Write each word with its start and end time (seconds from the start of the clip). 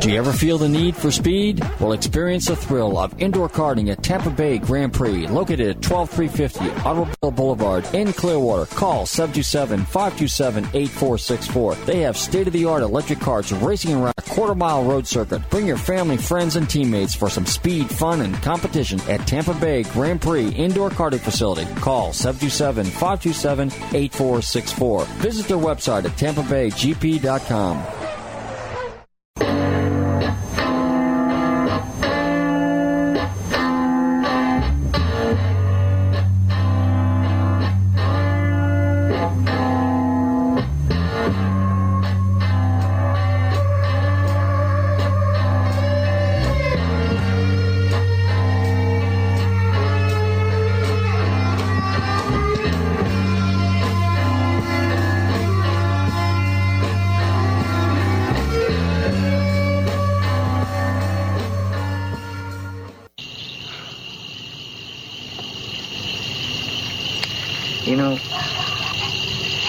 Do 0.00 0.10
you 0.10 0.16
ever 0.16 0.32
feel 0.32 0.56
the 0.56 0.66
need 0.66 0.96
for 0.96 1.10
speed? 1.10 1.62
Well, 1.78 1.92
experience 1.92 2.46
the 2.46 2.56
thrill 2.56 2.96
of 2.96 3.20
indoor 3.20 3.50
karting 3.50 3.92
at 3.92 4.02
Tampa 4.02 4.30
Bay 4.30 4.56
Grand 4.56 4.94
Prix, 4.94 5.26
located 5.26 5.68
at 5.68 5.82
12350 5.82 6.70
Automobile 6.88 7.30
Boulevard 7.30 7.84
in 7.94 8.14
Clearwater. 8.14 8.64
Call 8.74 9.04
727-527-8464. 9.04 11.84
They 11.84 12.00
have 12.00 12.16
state-of-the-art 12.16 12.82
electric 12.82 13.20
carts 13.20 13.52
racing 13.52 13.94
around 13.94 14.14
a 14.16 14.22
quarter-mile 14.22 14.84
road 14.84 15.06
circuit. 15.06 15.42
Bring 15.50 15.66
your 15.66 15.76
family, 15.76 16.16
friends, 16.16 16.56
and 16.56 16.70
teammates 16.70 17.14
for 17.14 17.28
some 17.28 17.44
speed, 17.44 17.90
fun, 17.90 18.22
and 18.22 18.34
competition 18.42 19.02
at 19.02 19.26
Tampa 19.26 19.52
Bay 19.52 19.82
Grand 19.82 20.22
Prix 20.22 20.48
Indoor 20.48 20.88
Karting 20.88 21.20
Facility. 21.20 21.66
Call 21.74 22.12
727-527-8464. 22.12 25.06
Visit 25.18 25.46
their 25.46 25.58
website 25.58 26.06
at 26.06 26.12
tampabaygp.com. 26.12 27.84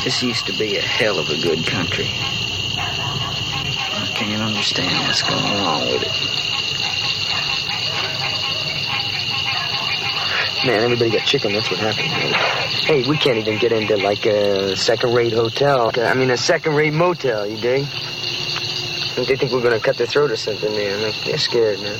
this 0.04 0.22
used 0.24 0.46
to 0.48 0.54
be 0.58 0.78
a 0.78 0.82
hell 0.82 1.20
of 1.20 1.30
a 1.30 1.38
good 1.42 1.66
country. 1.66 2.10
I 2.78 4.12
can't 4.16 4.42
understand 4.42 5.08
what's 5.08 5.22
going 5.22 5.44
on 5.44 5.82
with 5.94 6.04
it. 6.04 6.12
Man, 10.66 10.84
everybody 10.84 11.10
got 11.10 11.26
chicken. 11.26 11.54
That's 11.54 11.70
what 11.72 11.80
happened. 11.80 12.36
Hey, 12.86 13.04
we 13.08 13.18
can't 13.18 13.38
even 13.38 13.58
get 13.58 13.72
into 13.72 13.98
like 13.98 14.26
a 14.26 14.76
second-rate 14.76 15.34
hotel. 15.34 15.92
I 15.96 16.14
mean, 16.14 16.30
a 16.30 16.38
second-rate 16.38 16.94
motel. 16.94 17.48
You 17.48 17.58
dig? 17.58 17.86
They 19.16 19.36
think 19.36 19.52
we're 19.52 19.62
gonna 19.62 19.80
cut 19.80 19.98
their 19.98 20.08
throat 20.08 20.32
or 20.32 20.36
something, 20.36 20.72
man. 20.72 21.14
They're 21.26 21.38
scared, 21.38 21.80
man. 21.80 22.00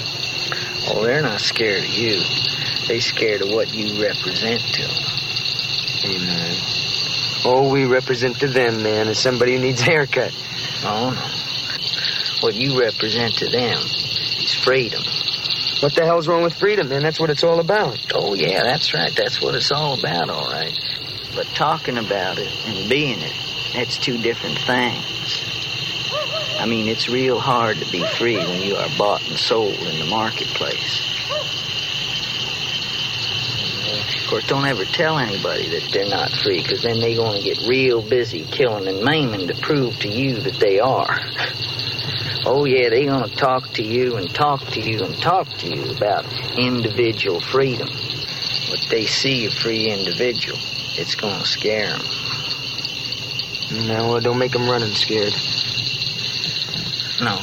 Oh, 0.90 1.04
they're 1.04 1.22
not 1.22 1.40
scared 1.42 1.84
of 1.84 1.90
you. 1.90 2.22
They 2.88 3.00
scared 3.00 3.42
of 3.42 3.50
what 3.50 3.74
you 3.74 4.02
represent 4.02 4.62
to 4.62 4.82
them. 4.82 5.04
Hey, 6.02 6.18
All 7.44 7.72
we 7.72 7.86
represent 7.86 8.40
to 8.40 8.48
them, 8.48 8.84
man, 8.84 9.08
is 9.08 9.18
somebody 9.18 9.56
who 9.56 9.62
needs 9.62 9.82
a 9.82 9.86
haircut. 9.86 10.32
Oh, 10.84 11.10
no. 11.10 12.46
What 12.46 12.56
you 12.56 12.80
represent 12.80 13.34
to 13.36 13.50
them 13.50 13.78
is 13.78 14.54
freedom. 14.54 15.04
What 15.82 15.96
the 15.96 16.06
hell's 16.06 16.28
wrong 16.28 16.44
with 16.44 16.54
freedom, 16.54 16.90
man? 16.90 17.02
That's 17.02 17.20
what 17.20 17.32
it's 17.32 17.44
all 17.44 17.60
about. 17.60 17.98
Oh, 18.14 18.36
yeah, 18.36 18.64
that's 18.64 18.94
right. 18.94 19.16
That's 19.16 19.42
what 19.42 19.56
it's 19.56 19.72
all 19.72 19.98
about, 19.98 20.30
all 20.30 20.52
right. 20.52 20.78
But 21.36 21.48
talking 21.48 21.98
about 21.98 22.38
it 22.38 22.52
and 22.68 22.90
being 22.90 23.20
it, 23.20 23.34
that's 23.74 23.98
two 23.98 24.18
different 24.18 24.60
things. 24.60 25.44
I 26.60 26.68
mean, 26.68 26.88
it's 26.88 27.10
real 27.10 27.40
hard 27.40 27.78
to 27.78 27.92
be 27.92 28.04
free 28.04 28.38
when 28.38 28.62
you 28.62 28.76
are 28.76 28.90
bought 28.98 29.28
and 29.28 29.38
sold 29.38 29.74
in 29.74 29.98
the 29.98 30.06
marketplace. 30.06 31.02
Of 33.84 34.21
course, 34.32 34.48
don't 34.48 34.66
ever 34.66 34.86
tell 34.86 35.20
anybody 35.20 35.68
that 35.70 35.92
they're 35.92 36.08
not 36.08 36.32
free, 36.32 36.62
because 36.62 36.82
then 36.84 37.02
they're 37.02 37.18
going 37.18 37.44
to 37.44 37.44
get 37.44 37.68
real 37.68 38.02
busy 38.02 38.46
killing 38.46 38.88
and 38.88 39.04
maiming 39.04 39.46
to 39.46 39.54
prove 39.56 39.94
to 40.00 40.08
you 40.08 40.40
that 40.40 40.56
they 40.56 40.80
are. 40.80 41.20
Oh, 42.44 42.66
yeah, 42.66 42.90
they're 42.90 43.06
going 43.06 43.30
to 43.30 43.36
talk 43.36 43.70
to 43.74 43.84
you 43.84 44.16
and 44.16 44.28
talk 44.34 44.66
to 44.70 44.82
you 44.82 45.04
and 45.04 45.16
talk 45.22 45.48
to 45.60 45.68
you 45.68 45.92
about 45.92 46.26
individual 46.58 47.40
freedom. 47.40 47.88
But 47.88 48.84
they 48.90 49.06
see 49.06 49.46
a 49.46 49.52
free 49.52 49.92
individual, 49.92 50.58
it's 50.98 51.14
going 51.14 51.40
to 51.40 51.46
scare 51.46 51.90
them. 51.90 52.02
No, 53.86 54.10
well, 54.10 54.20
don't 54.22 54.40
make 54.40 54.54
them 54.54 54.68
running 54.68 54.92
scared. 54.96 55.34
No, 57.22 57.40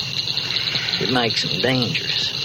it 1.00 1.12
makes 1.12 1.44
them 1.44 1.60
dangerous. 1.60 2.37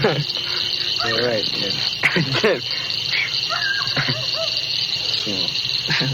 You're 0.02 1.28
right, 1.28 1.44
man. 1.60 1.72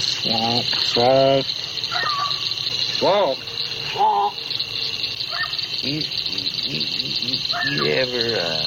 Swamp. 0.00 0.64
Swamp. 0.64 1.46
Swamp. 2.98 3.38
Swamp. 3.92 4.34
You, 5.82 6.02
you, 6.66 6.80
you, 7.20 7.38
you 7.70 7.86
ever, 7.92 8.40
uh, 8.40 8.66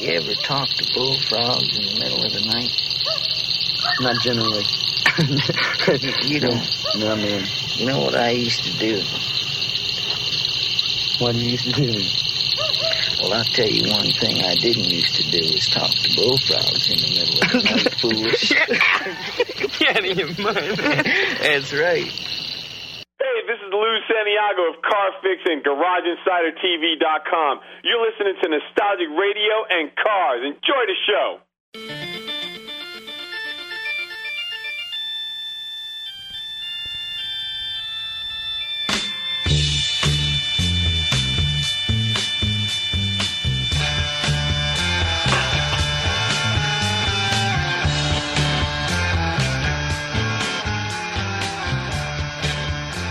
you 0.00 0.08
ever 0.14 0.34
talk 0.34 0.68
to 0.68 0.84
bullfrogs 0.92 1.78
in 1.78 1.84
the 1.84 2.00
middle 2.00 2.24
of 2.24 2.32
the 2.32 2.40
night? 2.40 2.72
Not 4.00 4.16
generally. 4.20 4.64
You, 6.26 6.40
don't. 6.40 6.60
No, 6.96 7.14
mean, 7.14 7.46
You 7.76 7.86
know 7.86 8.00
what 8.00 8.16
I 8.16 8.30
used 8.30 8.64
to 8.64 8.76
do? 8.78 9.00
What 11.20 11.36
do 11.36 11.38
you 11.38 11.52
used 11.52 11.72
to 11.72 11.72
do? 11.72 12.25
Well, 13.26 13.42
I'll 13.42 13.54
tell 13.58 13.66
you 13.66 13.90
one 13.90 14.06
thing 14.22 14.38
I 14.38 14.54
didn't 14.54 14.86
used 14.86 15.18
to 15.18 15.26
do 15.34 15.42
is 15.42 15.66
talk 15.66 15.90
to 15.90 16.08
bullfrogs 16.14 16.86
in 16.86 17.02
the 17.02 17.10
middle 17.10 17.42
of 17.42 17.50
the 17.50 17.58
night, 17.66 17.90
foolish. 17.98 18.54
Get 18.54 19.98
out 19.98 20.06
of 20.06 20.14
your 20.14 20.30
mind. 20.38 20.78
That's 21.42 21.74
right. 21.74 22.06
Hey, 22.06 23.36
this 23.50 23.58
is 23.58 23.66
Lou 23.74 23.94
Santiago 24.06 24.70
of 24.70 24.78
CarFix 24.78 25.42
and 25.42 25.58
GarageInsiderTV.com. 25.66 27.66
You're 27.82 27.98
listening 28.06 28.38
to 28.38 28.46
Nostalgic 28.46 29.10
Radio 29.10 29.54
and 29.74 29.90
Cars. 29.98 30.46
Enjoy 30.46 30.86
the 30.86 30.94
show. 31.10 31.42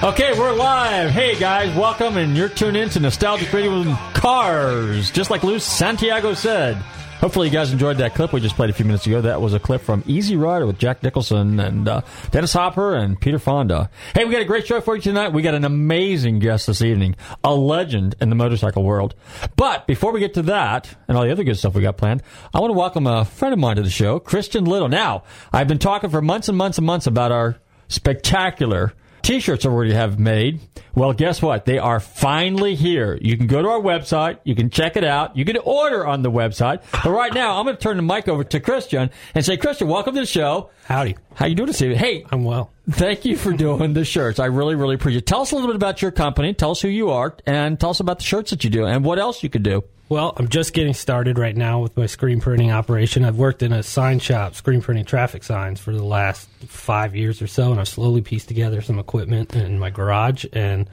Okay, 0.06 0.38
we're 0.38 0.54
live. 0.54 1.10
Hey 1.10 1.34
guys, 1.34 1.76
welcome, 1.76 2.18
and 2.18 2.38
you're 2.38 2.48
tuned 2.48 2.78
in 2.78 2.90
to 2.90 3.00
Nostalgic 3.00 3.52
Radio 3.52 3.82
and 3.82 3.98
Cars, 4.14 5.10
just 5.10 5.32
like 5.32 5.42
Lou 5.42 5.58
Santiago 5.58 6.36
said. 6.36 6.76
Hopefully, 7.22 7.48
you 7.48 7.54
guys 7.54 7.74
enjoyed 7.74 7.98
that 7.98 8.14
clip 8.14 8.32
we 8.32 8.40
just 8.40 8.56
played 8.56 8.70
a 8.70 8.74
few 8.74 8.86
minutes 8.86 9.08
ago. 9.08 9.22
That 9.22 9.42
was 9.42 9.56
a 9.56 9.60
clip 9.60 9.82
from 9.82 10.04
Easy 10.06 10.36
Rider 10.36 10.68
with 10.68 10.78
Jack 10.78 11.02
Nicholson 11.02 11.60
and 11.60 11.88
uh, 11.88 12.02
Dennis 12.30 12.54
Hopper 12.54 12.94
and 12.94 13.20
Peter 13.20 13.40
Fonda. 13.40 13.90
Hey, 14.14 14.26
we 14.26 14.32
got 14.32 14.44
a 14.44 14.46
great 14.46 14.68
show 14.68 14.80
for 14.80 14.96
you 14.96 15.02
tonight. 15.02 15.34
We 15.34 15.42
got 15.42 15.56
an 15.56 15.66
amazing 15.66 16.38
guest 16.38 16.68
this 16.68 16.84
evening, 16.84 17.16
a 17.44 17.56
legend 17.56 18.14
in 18.22 18.30
the 18.30 18.36
motorcycle 18.36 18.84
world. 18.84 19.16
But 19.56 19.88
before 19.88 20.12
we 20.12 20.20
get 20.20 20.36
to 20.36 20.44
that 20.44 20.96
and 21.08 21.18
all 21.18 21.24
the 21.24 21.32
other 21.32 21.44
good 21.44 21.58
stuff 21.58 21.74
we 21.74 21.82
got 21.82 21.98
planned, 21.98 22.22
I 22.54 22.60
want 22.60 22.70
to 22.70 22.78
welcome 22.78 23.08
a 23.08 23.26
friend 23.26 23.54
of 23.54 23.60
mine 23.60 23.78
to 23.78 23.82
the 23.82 23.90
show, 23.90 24.20
Christian 24.20 24.66
Little. 24.66 24.88
Now, 24.88 25.24
I've 25.52 25.68
been 25.68 25.80
talking 25.80 26.12
for 26.12 26.22
months 26.22 26.48
and 26.48 26.56
months 26.56 26.78
and 26.78 26.86
months 26.86 27.08
about 27.08 27.32
our 27.32 27.58
spectacular 27.88 28.94
T-shirts 29.26 29.66
already 29.66 29.92
have 29.92 30.20
made. 30.20 30.60
Well, 30.94 31.12
guess 31.12 31.42
what? 31.42 31.66
They 31.66 31.80
are 31.80 32.00
finally 32.00 32.76
here. 32.76 33.18
You 33.20 33.36
can 33.38 33.48
go 33.48 33.60
to 33.60 33.68
our 33.70 33.80
website. 33.80 34.38
You 34.44 34.54
can 34.54 34.70
check 34.70 34.96
it 34.96 35.04
out. 35.04 35.36
You 35.36 35.44
can 35.46 35.58
order 35.58 36.06
on 36.06 36.22
the 36.22 36.30
website. 36.30 36.84
But 36.92 37.10
right 37.10 37.34
now, 37.34 37.58
I'm 37.58 37.66
going 37.66 37.76
to 37.76 37.82
turn 37.82 37.98
the 37.98 38.04
mic 38.04 38.28
over 38.28 38.44
to 38.44 38.60
Christian 38.60 39.10
and 39.34 39.44
say, 39.44 39.58
Christian, 39.58 39.88
welcome 39.88 40.14
to 40.14 40.20
the 40.20 40.28
show. 40.28 40.70
Howdy. 40.84 41.18
How 41.34 41.48
you 41.48 41.56
doing 41.56 41.66
this 41.66 41.82
evening? 41.82 41.98
Hey, 41.98 42.24
I'm 42.32 42.44
well. 42.44 42.72
Thank 42.88 43.26
you 43.26 43.36
for 43.36 43.52
doing 43.52 43.94
the 43.94 44.06
shirts. 44.06 44.40
I 44.40 44.46
really, 44.46 44.76
really 44.76 44.94
appreciate 44.94 45.24
it. 45.24 45.26
Tell 45.26 45.42
us 45.42 45.52
a 45.52 45.56
little 45.56 45.70
bit 45.70 45.76
about 45.76 46.04
your 46.04 46.12
company. 46.12 46.54
Tell 46.54 46.70
us 46.70 46.82
who 46.82 46.88
you 46.88 47.10
are, 47.10 47.36
and 47.48 47.80
tell 47.80 47.90
us 47.90 48.00
about 48.00 48.20
the 48.20 48.26
shirts 48.26 48.52
that 48.52 48.64
you 48.64 48.70
do, 48.70 48.86
and 48.86 49.04
what 49.04 49.18
else 49.18 49.42
you 49.42 49.50
could 49.50 49.64
do. 49.64 49.84
Well, 50.08 50.34
I'm 50.38 50.50
just 50.50 50.74
getting 50.74 50.94
started 50.94 51.40
right 51.40 51.58
now 51.58 51.80
with 51.80 51.98
my 51.98 52.06
screen 52.06 52.40
printing 52.40 52.72
operation. 52.72 53.26
I've 53.26 53.38
worked 53.38 53.64
in 53.64 53.74
a 53.74 53.82
sign 53.82 54.20
shop, 54.20 54.54
screen 54.54 54.80
printing 54.80 55.04
traffic 55.04 55.44
signs 55.44 55.80
for 55.80 55.94
the 55.94 56.04
last 56.04 56.48
five 56.68 57.16
years 57.16 57.42
or 57.42 57.48
so, 57.48 57.72
and 57.72 57.80
I've 57.80 57.88
slowly 57.88 58.22
pieced 58.22 58.48
together 58.48 58.84
some 58.84 59.00
equipment 59.00 59.56
in 59.56 59.80
my 59.80 59.90
garage. 59.90 60.46
And 60.54 60.88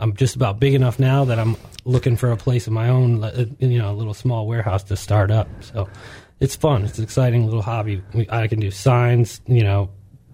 I'm 0.00 0.16
just 0.16 0.34
about 0.34 0.60
big 0.60 0.72
enough 0.72 0.98
now 0.98 1.26
that 1.26 1.38
I'm 1.38 1.58
looking 1.84 2.16
for 2.16 2.32
a 2.32 2.38
place 2.38 2.66
of 2.66 2.72
my 2.72 2.88
own, 2.88 3.22
uh, 3.22 3.44
you 3.58 3.78
know, 3.78 3.90
a 3.90 3.96
little 3.96 4.14
small 4.14 4.46
warehouse 4.46 4.82
to 4.84 4.96
start 4.96 5.30
up. 5.30 5.46
So 5.60 5.90
it's 6.40 6.56
fun. 6.56 6.84
It's 6.86 6.96
an 6.96 7.04
exciting 7.04 7.44
little 7.44 7.60
hobby. 7.60 8.02
I 8.30 8.46
can 8.46 8.60
do 8.60 8.70
signs, 8.70 9.42
you 9.46 9.62
know, 9.62 9.90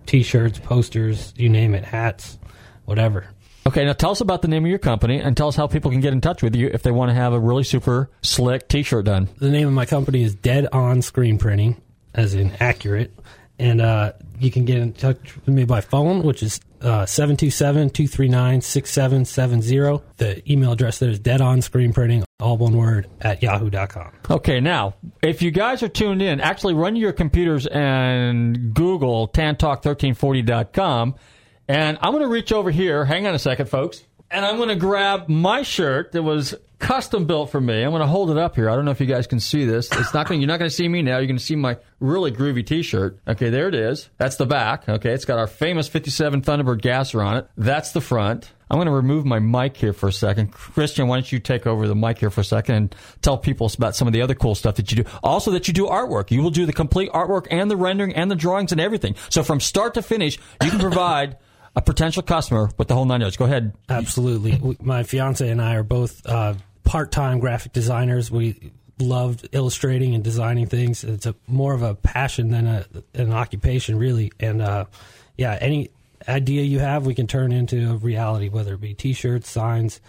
T-shirts, 0.06 0.60
posters, 0.60 1.34
you 1.36 1.48
name 1.48 1.74
it, 1.74 1.82
hats, 1.82 2.38
whatever. 2.84 3.26
Okay, 3.66 3.84
now 3.84 3.92
tell 3.92 4.10
us 4.10 4.20
about 4.20 4.42
the 4.42 4.48
name 4.48 4.64
of 4.64 4.70
your 4.70 4.78
company 4.78 5.20
and 5.20 5.36
tell 5.36 5.48
us 5.48 5.56
how 5.56 5.66
people 5.66 5.90
can 5.90 6.00
get 6.00 6.12
in 6.12 6.20
touch 6.20 6.42
with 6.42 6.54
you 6.56 6.68
if 6.72 6.82
they 6.82 6.90
want 6.90 7.10
to 7.10 7.14
have 7.14 7.32
a 7.32 7.38
really 7.38 7.64
super 7.64 8.10
slick 8.22 8.68
T-shirt 8.68 9.04
done. 9.04 9.28
The 9.38 9.50
name 9.50 9.68
of 9.68 9.74
my 9.74 9.86
company 9.86 10.22
is 10.22 10.34
Dead 10.34 10.66
On 10.72 11.02
Screen 11.02 11.38
Printing, 11.38 11.80
as 12.14 12.34
in 12.34 12.52
accurate, 12.58 13.12
and 13.58 13.80
uh, 13.82 14.12
you 14.38 14.50
can 14.50 14.64
get 14.64 14.78
in 14.78 14.92
touch 14.94 15.36
with 15.36 15.48
me 15.48 15.64
by 15.66 15.82
phone, 15.82 16.22
which 16.22 16.42
is 16.42 16.58
uh, 16.80 17.04
727-239-6770. 17.04 20.02
The 20.16 20.50
email 20.50 20.72
address 20.72 20.98
there 20.98 21.10
is 21.10 21.18
Dead 21.18 21.42
On 21.42 21.60
Screen 21.60 21.92
Printing, 21.92 22.24
all 22.40 22.56
one 22.56 22.74
word, 22.76 23.08
at 23.20 23.42
yahoo.com. 23.42 24.12
Okay, 24.30 24.60
now, 24.60 24.94
if 25.22 25.42
you 25.42 25.50
guys 25.50 25.82
are 25.82 25.88
tuned 25.88 26.22
in, 26.22 26.40
actually 26.40 26.72
run 26.72 26.96
your 26.96 27.12
computers 27.12 27.66
and 27.66 28.72
Google 28.74 29.28
tantalk1340.com, 29.28 31.14
and 31.70 31.98
I'm 32.02 32.10
going 32.10 32.24
to 32.24 32.28
reach 32.28 32.50
over 32.52 32.72
here. 32.72 33.04
Hang 33.04 33.28
on 33.28 33.34
a 33.34 33.38
second, 33.38 33.66
folks. 33.66 34.02
And 34.28 34.44
I'm 34.44 34.56
going 34.56 34.70
to 34.70 34.76
grab 34.76 35.28
my 35.28 35.62
shirt 35.62 36.10
that 36.12 36.22
was 36.22 36.56
custom 36.80 37.26
built 37.26 37.50
for 37.50 37.60
me. 37.60 37.84
I'm 37.84 37.90
going 37.90 38.00
to 38.00 38.08
hold 38.08 38.32
it 38.32 38.38
up 38.38 38.56
here. 38.56 38.68
I 38.68 38.74
don't 38.74 38.84
know 38.84 38.90
if 38.90 39.00
you 39.00 39.06
guys 39.06 39.28
can 39.28 39.38
see 39.38 39.64
this. 39.66 39.88
It's 39.92 40.12
not 40.12 40.26
going. 40.26 40.40
You're 40.40 40.48
not 40.48 40.58
going 40.58 40.68
to 40.68 40.74
see 40.74 40.88
me 40.88 41.02
now. 41.02 41.18
You're 41.18 41.28
going 41.28 41.38
to 41.38 41.44
see 41.44 41.54
my 41.54 41.76
really 42.00 42.32
groovy 42.32 42.66
T-shirt. 42.66 43.20
Okay, 43.28 43.50
there 43.50 43.68
it 43.68 43.76
is. 43.76 44.08
That's 44.18 44.34
the 44.34 44.46
back. 44.46 44.88
Okay, 44.88 45.12
it's 45.12 45.24
got 45.24 45.38
our 45.38 45.46
famous 45.46 45.86
57 45.86 46.42
Thunderbird 46.42 46.80
gasser 46.80 47.22
on 47.22 47.36
it. 47.36 47.48
That's 47.56 47.92
the 47.92 48.00
front. 48.00 48.50
I'm 48.68 48.76
going 48.76 48.86
to 48.86 48.92
remove 48.92 49.24
my 49.24 49.38
mic 49.38 49.76
here 49.76 49.92
for 49.92 50.08
a 50.08 50.12
second. 50.12 50.52
Christian, 50.52 51.06
why 51.06 51.16
don't 51.16 51.30
you 51.30 51.38
take 51.38 51.68
over 51.68 51.86
the 51.86 51.94
mic 51.94 52.18
here 52.18 52.30
for 52.30 52.40
a 52.40 52.44
second 52.44 52.74
and 52.74 52.96
tell 53.22 53.38
people 53.38 53.70
about 53.76 53.94
some 53.94 54.08
of 54.08 54.12
the 54.12 54.22
other 54.22 54.34
cool 54.34 54.56
stuff 54.56 54.74
that 54.76 54.90
you 54.90 55.04
do. 55.04 55.10
Also, 55.22 55.52
that 55.52 55.68
you 55.68 55.74
do 55.74 55.86
artwork. 55.86 56.32
You 56.32 56.42
will 56.42 56.50
do 56.50 56.66
the 56.66 56.72
complete 56.72 57.10
artwork 57.12 57.46
and 57.50 57.70
the 57.70 57.76
rendering 57.76 58.14
and 58.14 58.28
the 58.28 58.36
drawings 58.36 58.72
and 58.72 58.80
everything. 58.80 59.14
So 59.28 59.44
from 59.44 59.60
start 59.60 59.94
to 59.94 60.02
finish, 60.02 60.38
you 60.64 60.70
can 60.70 60.80
provide. 60.80 61.36
A 61.76 61.82
potential 61.82 62.22
customer 62.22 62.70
with 62.76 62.88
the 62.88 62.94
whole 62.94 63.04
nine 63.04 63.20
yards. 63.20 63.36
Go 63.36 63.44
ahead. 63.44 63.72
Absolutely. 63.88 64.76
My 64.80 65.02
fiance 65.02 65.48
and 65.48 65.62
I 65.62 65.76
are 65.76 65.82
both 65.82 66.26
uh, 66.26 66.54
part-time 66.84 67.38
graphic 67.38 67.72
designers. 67.72 68.30
We 68.30 68.72
loved 68.98 69.48
illustrating 69.52 70.14
and 70.14 70.22
designing 70.22 70.66
things. 70.66 71.04
It's 71.04 71.26
a 71.26 71.34
more 71.46 71.72
of 71.72 71.82
a 71.82 71.94
passion 71.94 72.50
than 72.50 72.66
a, 72.66 72.86
an 73.14 73.32
occupation, 73.32 73.98
really. 73.98 74.32
And 74.40 74.60
uh, 74.60 74.86
yeah, 75.36 75.56
any 75.60 75.90
idea 76.28 76.62
you 76.62 76.80
have, 76.80 77.06
we 77.06 77.14
can 77.14 77.26
turn 77.26 77.52
into 77.52 77.92
a 77.92 77.96
reality, 77.96 78.48
whether 78.48 78.74
it 78.74 78.80
be 78.80 78.92
T-shirts, 78.92 79.48
signs, 79.48 80.00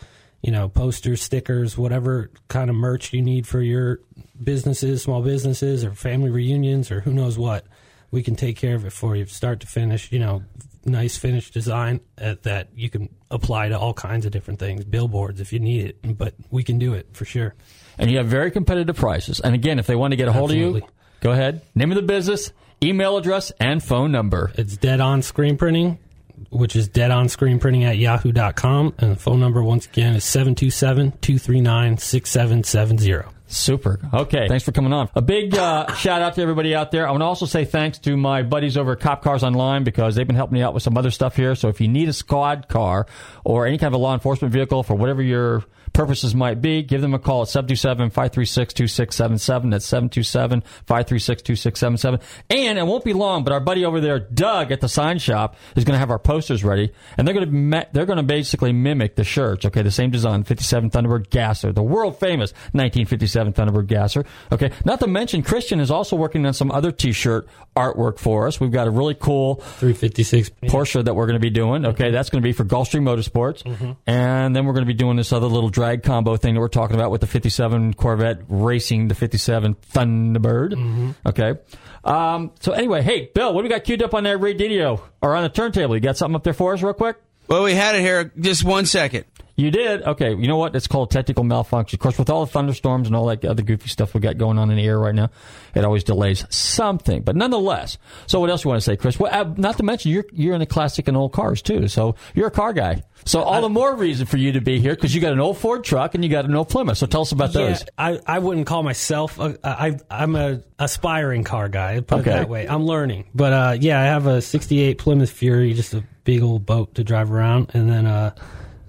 you 0.41 0.51
know, 0.51 0.67
posters, 0.67 1.21
stickers, 1.21 1.77
whatever 1.77 2.31
kind 2.47 2.69
of 2.69 2.75
merch 2.75 3.13
you 3.13 3.21
need 3.21 3.47
for 3.47 3.61
your 3.61 3.99
businesses, 4.43 5.03
small 5.03 5.21
businesses, 5.21 5.85
or 5.85 5.93
family 5.93 6.31
reunions, 6.31 6.91
or 6.91 7.01
who 7.01 7.13
knows 7.13 7.37
what. 7.37 7.65
We 8.09 8.23
can 8.23 8.35
take 8.35 8.57
care 8.57 8.75
of 8.75 8.83
it 8.83 8.91
for 8.91 9.15
you, 9.15 9.25
start 9.27 9.61
to 9.61 9.67
finish. 9.67 10.11
You 10.11 10.19
know, 10.19 10.43
nice 10.85 11.17
finished 11.17 11.53
design 11.53 12.01
uh, 12.19 12.35
that 12.43 12.69
you 12.75 12.89
can 12.89 13.09
apply 13.29 13.69
to 13.69 13.77
all 13.77 13.93
kinds 13.93 14.25
of 14.25 14.31
different 14.31 14.59
things, 14.59 14.83
billboards 14.83 15.39
if 15.39 15.53
you 15.53 15.59
need 15.59 15.85
it, 15.85 16.17
but 16.17 16.33
we 16.49 16.63
can 16.63 16.79
do 16.79 16.93
it 16.93 17.07
for 17.13 17.25
sure. 17.25 17.55
And 17.97 18.09
you 18.09 18.17
have 18.17 18.27
very 18.27 18.51
competitive 18.51 18.95
prices. 18.95 19.39
And 19.39 19.53
again, 19.53 19.79
if 19.79 19.87
they 19.87 19.95
want 19.95 20.11
to 20.11 20.15
get 20.15 20.27
a 20.27 20.33
hold 20.33 20.51
Absolutely. 20.51 20.81
of 20.81 20.87
you, 20.87 20.93
go 21.21 21.31
ahead. 21.31 21.61
Name 21.75 21.91
of 21.91 21.95
the 21.95 22.01
business, 22.01 22.51
email 22.81 23.17
address, 23.17 23.51
and 23.59 23.83
phone 23.83 24.11
number. 24.11 24.51
It's 24.55 24.77
Dead 24.77 24.99
On 24.99 25.21
Screen 25.21 25.57
Printing, 25.57 25.99
which 26.49 26.75
is 26.75 26.87
dead 26.87 27.11
on 27.11 27.29
screen 27.29 27.59
printing 27.59 27.83
at 27.83 27.97
yahoo.com. 27.97 28.93
And 28.97 29.11
the 29.11 29.15
phone 29.15 29.39
number, 29.39 29.63
once 29.63 29.85
again, 29.85 30.15
is 30.15 30.23
727 30.23 31.11
239 31.21 31.97
6770. 31.97 33.31
Super. 33.47 33.99
Okay. 34.13 34.47
Thanks 34.47 34.63
for 34.63 34.71
coming 34.71 34.93
on. 34.93 35.09
A 35.13 35.21
big 35.21 35.55
uh, 35.55 35.93
shout 35.95 36.21
out 36.21 36.35
to 36.35 36.41
everybody 36.41 36.73
out 36.73 36.91
there. 36.91 37.05
I 37.05 37.11
want 37.11 37.21
to 37.21 37.25
also 37.25 37.45
say 37.45 37.65
thanks 37.65 37.99
to 37.99 38.15
my 38.15 38.43
buddies 38.43 38.77
over 38.77 38.93
at 38.93 39.01
Cop 39.01 39.21
Cars 39.21 39.43
Online 39.43 39.83
because 39.83 40.15
they've 40.15 40.25
been 40.25 40.37
helping 40.37 40.53
me 40.53 40.61
out 40.61 40.73
with 40.73 40.83
some 40.83 40.97
other 40.97 41.11
stuff 41.11 41.35
here. 41.35 41.53
So 41.55 41.67
if 41.67 41.81
you 41.81 41.89
need 41.89 42.07
a 42.07 42.13
squad 42.13 42.69
car 42.69 43.07
or 43.43 43.67
any 43.67 43.77
kind 43.77 43.93
of 43.93 43.99
a 43.99 44.01
law 44.01 44.13
enforcement 44.13 44.53
vehicle 44.53 44.83
for 44.83 44.95
whatever 44.95 45.21
your 45.21 45.65
purposes 45.93 46.35
might 46.35 46.61
be, 46.61 46.83
give 46.83 47.01
them 47.01 47.13
a 47.13 47.19
call 47.19 47.43
at 47.43 47.49
727-536-2677. 47.49 49.71
That's 49.71 49.89
727-536-2677. 49.89 52.21
And 52.49 52.77
it 52.77 52.85
won't 52.85 53.03
be 53.03 53.13
long, 53.13 53.43
but 53.43 53.51
our 53.53 53.59
buddy 53.59 53.85
over 53.85 53.99
there, 53.99 54.19
Doug 54.19 54.71
at 54.71 54.81
the 54.81 54.89
sign 54.89 55.19
shop, 55.19 55.55
is 55.75 55.83
going 55.83 55.95
to 55.95 55.99
have 55.99 56.11
our 56.11 56.19
posters 56.19 56.63
ready, 56.63 56.91
and 57.17 57.27
they're 57.27 57.33
going 57.33 57.71
to 57.71 57.87
they're 57.91 58.05
going 58.05 58.17
to 58.17 58.23
basically 58.23 58.73
mimic 58.73 59.15
the 59.15 59.23
shirts. 59.23 59.65
Okay, 59.65 59.81
the 59.81 59.91
same 59.91 60.11
design, 60.11 60.43
57 60.43 60.89
Thunderbird 60.89 61.29
Gasser, 61.29 61.71
the 61.71 61.83
world 61.83 62.19
famous 62.19 62.51
1957 62.73 63.53
Thunderbird 63.53 63.87
Gasser. 63.87 64.25
Okay, 64.51 64.71
not 64.85 64.99
to 64.99 65.07
mention 65.07 65.41
Christian 65.41 65.79
is 65.79 65.91
also 65.91 66.15
working 66.15 66.45
on 66.45 66.53
some 66.53 66.71
other 66.71 66.91
T-shirt 66.91 67.47
artwork 67.75 68.19
for 68.19 68.47
us. 68.47 68.59
We've 68.59 68.71
got 68.71 68.87
a 68.87 68.91
really 68.91 69.15
cool 69.15 69.55
356 69.55 70.51
Porsche 70.63 71.03
that 71.03 71.15
we're 71.15 71.25
going 71.25 71.35
to 71.35 71.39
be 71.39 71.49
doing. 71.49 71.85
Okay, 71.85 72.11
that's 72.11 72.29
going 72.29 72.41
to 72.41 72.47
be 72.47 72.53
for 72.53 72.65
Gulfstream 72.65 73.03
Motorsports, 73.03 73.63
mm-hmm. 73.63 73.91
and 74.07 74.55
then 74.55 74.65
we're 74.65 74.73
going 74.73 74.85
to 74.85 74.91
be 74.91 74.93
doing 74.93 75.17
this 75.17 75.33
other 75.33 75.47
little 75.47 75.69
drag 75.81 76.03
combo 76.03 76.37
thing 76.37 76.53
that 76.53 76.59
we're 76.59 76.67
talking 76.67 76.95
about 76.95 77.09
with 77.09 77.21
the 77.21 77.27
57 77.27 77.95
Corvette 77.95 78.41
racing 78.49 79.07
the 79.07 79.15
57 79.15 79.73
Thunderbird. 79.91 81.15
Okay. 81.25 81.59
Um, 82.03 82.51
so 82.59 82.73
anyway, 82.73 83.01
hey, 83.01 83.31
Bill, 83.33 83.51
what 83.51 83.61
do 83.61 83.63
we 83.63 83.69
got 83.69 83.83
queued 83.83 84.03
up 84.03 84.13
on 84.13 84.23
that 84.25 84.37
radio 84.37 85.03
or 85.23 85.35
on 85.35 85.41
the 85.41 85.49
turntable? 85.49 85.95
You 85.95 85.99
got 86.01 86.17
something 86.17 86.35
up 86.35 86.43
there 86.43 86.53
for 86.53 86.75
us 86.75 86.83
real 86.83 86.93
quick? 86.93 87.17
Well, 87.47 87.63
we 87.63 87.73
had 87.73 87.95
it 87.95 88.01
here. 88.01 88.31
Just 88.39 88.63
one 88.63 88.85
second. 88.85 89.25
You 89.61 89.71
did? 89.71 90.01
Okay. 90.03 90.29
You 90.31 90.47
know 90.47 90.57
what? 90.57 90.75
It's 90.75 90.87
called 90.87 91.11
technical 91.11 91.43
malfunction. 91.43 91.95
Of 91.97 91.99
course, 92.01 92.17
with 92.17 92.29
all 92.29 92.45
the 92.45 92.51
thunderstorms 92.51 93.07
and 93.07 93.15
all 93.15 93.27
that 93.27 93.45
other 93.45 93.63
goofy 93.63 93.89
stuff 93.89 94.13
we 94.13 94.19
got 94.19 94.37
going 94.37 94.57
on 94.57 94.69
in 94.71 94.77
the 94.77 94.83
air 94.85 94.97
right 94.99 95.13
now, 95.15 95.29
it 95.75 95.85
always 95.85 96.03
delays 96.03 96.45
something. 96.49 97.21
But 97.21 97.35
nonetheless, 97.35 97.97
so 98.27 98.39
what 98.39 98.49
else 98.49 98.63
you 98.63 98.69
want 98.69 98.81
to 98.81 98.85
say, 98.85 98.95
Chris? 98.97 99.19
Well, 99.19 99.31
uh, 99.33 99.53
not 99.57 99.77
to 99.77 99.83
mention 99.83 100.11
you're 100.11 100.25
you're 100.31 100.53
in 100.53 100.59
the 100.59 100.65
classic 100.65 101.07
and 101.07 101.15
old 101.15 101.33
cars 101.33 101.61
too, 101.61 101.87
so 101.87 102.15
you're 102.33 102.47
a 102.47 102.51
car 102.51 102.73
guy. 102.73 103.03
So 103.23 103.41
all 103.43 103.61
the 103.61 103.69
more 103.69 103.95
reason 103.95 104.25
for 104.25 104.37
you 104.37 104.53
to 104.53 104.61
be 104.61 104.79
here 104.79 104.95
because 104.95 105.13
you 105.13 105.21
got 105.21 105.31
an 105.33 105.39
old 105.39 105.57
Ford 105.59 105.83
truck 105.83 106.15
and 106.15 106.23
you 106.23 106.29
got 106.31 106.45
an 106.45 106.55
old 106.55 106.69
Plymouth. 106.69 106.97
So 106.97 107.05
tell 107.05 107.21
us 107.21 107.31
about 107.31 107.53
Yeah, 107.53 107.67
those. 107.67 107.85
I, 107.95 108.19
I 108.25 108.39
wouldn't 108.39 108.65
call 108.65 108.81
myself 108.81 109.37
a, 109.39 109.59
I 109.63 109.97
I'm 110.09 110.35
a 110.35 110.61
aspiring 110.79 111.43
car 111.43 111.69
guy. 111.69 111.99
Put 111.99 112.21
Okay. 112.21 112.31
it 112.31 112.33
that 112.33 112.49
way. 112.49 112.67
I'm 112.67 112.83
learning, 112.85 113.25
but 113.35 113.53
uh, 113.53 113.77
yeah, 113.79 113.99
I 113.99 114.05
have 114.05 114.25
a 114.25 114.41
'68 114.41 114.97
Plymouth 114.97 115.29
Fury, 115.29 115.73
just 115.75 115.93
a 115.93 116.03
big 116.23 116.41
old 116.41 116.65
boat 116.65 116.95
to 116.95 117.03
drive 117.03 117.31
around, 117.31 117.69
and 117.75 117.87
then 117.91 118.07
uh, 118.07 118.33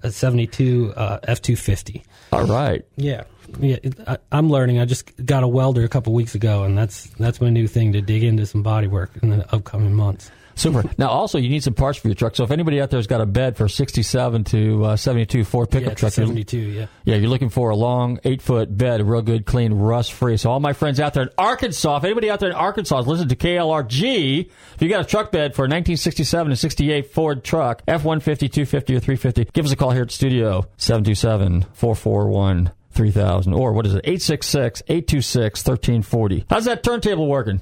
a 0.02 0.10
'72 0.10 0.92
uh, 0.96 1.18
F250. 1.28 2.02
All 2.32 2.44
right. 2.44 2.84
Yeah, 2.96 3.24
yeah. 3.60 3.76
it- 3.82 3.94
I, 4.06 4.18
I'm 4.30 4.50
learning. 4.50 4.78
I 4.78 4.84
just 4.84 5.10
got 5.24 5.42
a 5.42 5.48
welder 5.48 5.84
a 5.84 5.88
couple 5.88 6.12
weeks 6.14 6.34
ago, 6.34 6.62
and 6.64 6.76
that's 6.76 7.04
that's 7.18 7.40
my 7.40 7.50
new 7.50 7.66
thing 7.68 7.92
to 7.92 8.00
dig 8.00 8.22
into 8.24 8.46
some 8.46 8.62
body 8.62 8.86
work 8.86 9.10
in 9.22 9.30
the 9.30 9.54
upcoming 9.54 9.94
months. 9.94 10.30
Super. 10.54 10.84
now, 10.98 11.08
also, 11.08 11.38
you 11.38 11.48
need 11.48 11.62
some 11.62 11.74
parts 11.74 11.98
for 11.98 12.08
your 12.08 12.14
truck. 12.14 12.36
So 12.36 12.44
if 12.44 12.50
anybody 12.50 12.80
out 12.80 12.90
there's 12.90 13.06
got 13.06 13.20
a 13.20 13.26
bed 13.26 13.56
for 13.56 13.68
67 13.68 14.44
to 14.44 14.84
uh, 14.84 14.96
72 14.96 15.44
Ford 15.44 15.70
pickup 15.70 15.90
yeah, 15.90 15.94
truck, 15.94 16.16
you're- 16.16 16.26
72. 16.26 16.58
Yeah. 16.58 16.86
Yeah, 17.04 17.16
you're 17.16 17.30
looking 17.30 17.48
for 17.48 17.70
a 17.70 17.76
long 17.76 18.20
eight 18.24 18.42
foot 18.42 18.76
bed, 18.76 19.06
real 19.06 19.22
good, 19.22 19.46
clean, 19.46 19.72
rust 19.72 20.12
free. 20.12 20.36
So 20.36 20.50
all 20.50 20.60
my 20.60 20.72
friends 20.72 21.00
out 21.00 21.14
there 21.14 21.24
in 21.24 21.30
Arkansas, 21.38 21.96
if 21.98 22.04
anybody 22.04 22.30
out 22.30 22.40
there 22.40 22.50
in 22.50 22.54
Arkansas 22.54 23.00
is 23.00 23.06
listening 23.06 23.28
to 23.30 23.36
KLRG, 23.36 24.40
if 24.74 24.82
you 24.82 24.88
got 24.88 25.00
a 25.00 25.04
truck 25.04 25.32
bed 25.32 25.54
for 25.54 25.62
a 25.62 25.68
1967 25.68 26.52
and 26.52 26.58
68 26.58 27.12
Ford 27.12 27.44
truck, 27.44 27.82
F 27.88 28.04
150, 28.04 28.48
250, 28.48 28.96
or 28.96 29.00
350, 29.00 29.44
give 29.52 29.64
us 29.64 29.72
a 29.72 29.76
call 29.76 29.90
here 29.90 30.02
at 30.02 30.08
the 30.08 30.14
studio, 30.14 30.66
727 30.76 31.62
441 31.72 32.72
3000. 32.92 33.54
Or 33.54 33.72
what 33.72 33.86
is 33.86 33.94
it, 33.94 34.02
866 34.04 34.82
826 34.86 35.60
1340. 35.66 36.44
How's 36.50 36.66
that 36.66 36.82
turntable 36.82 37.26
working? 37.26 37.60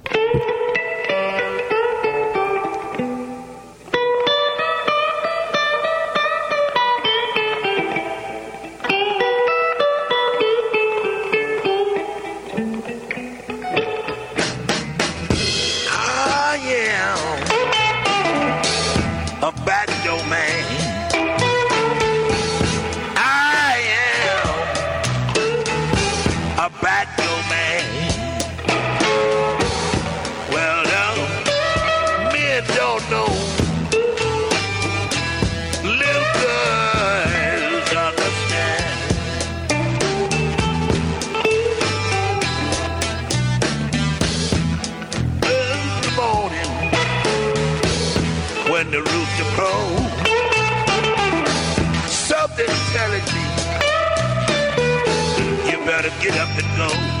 Get 56.19 56.37
up 56.37 56.49
and 56.57 56.77
go. 56.77 57.20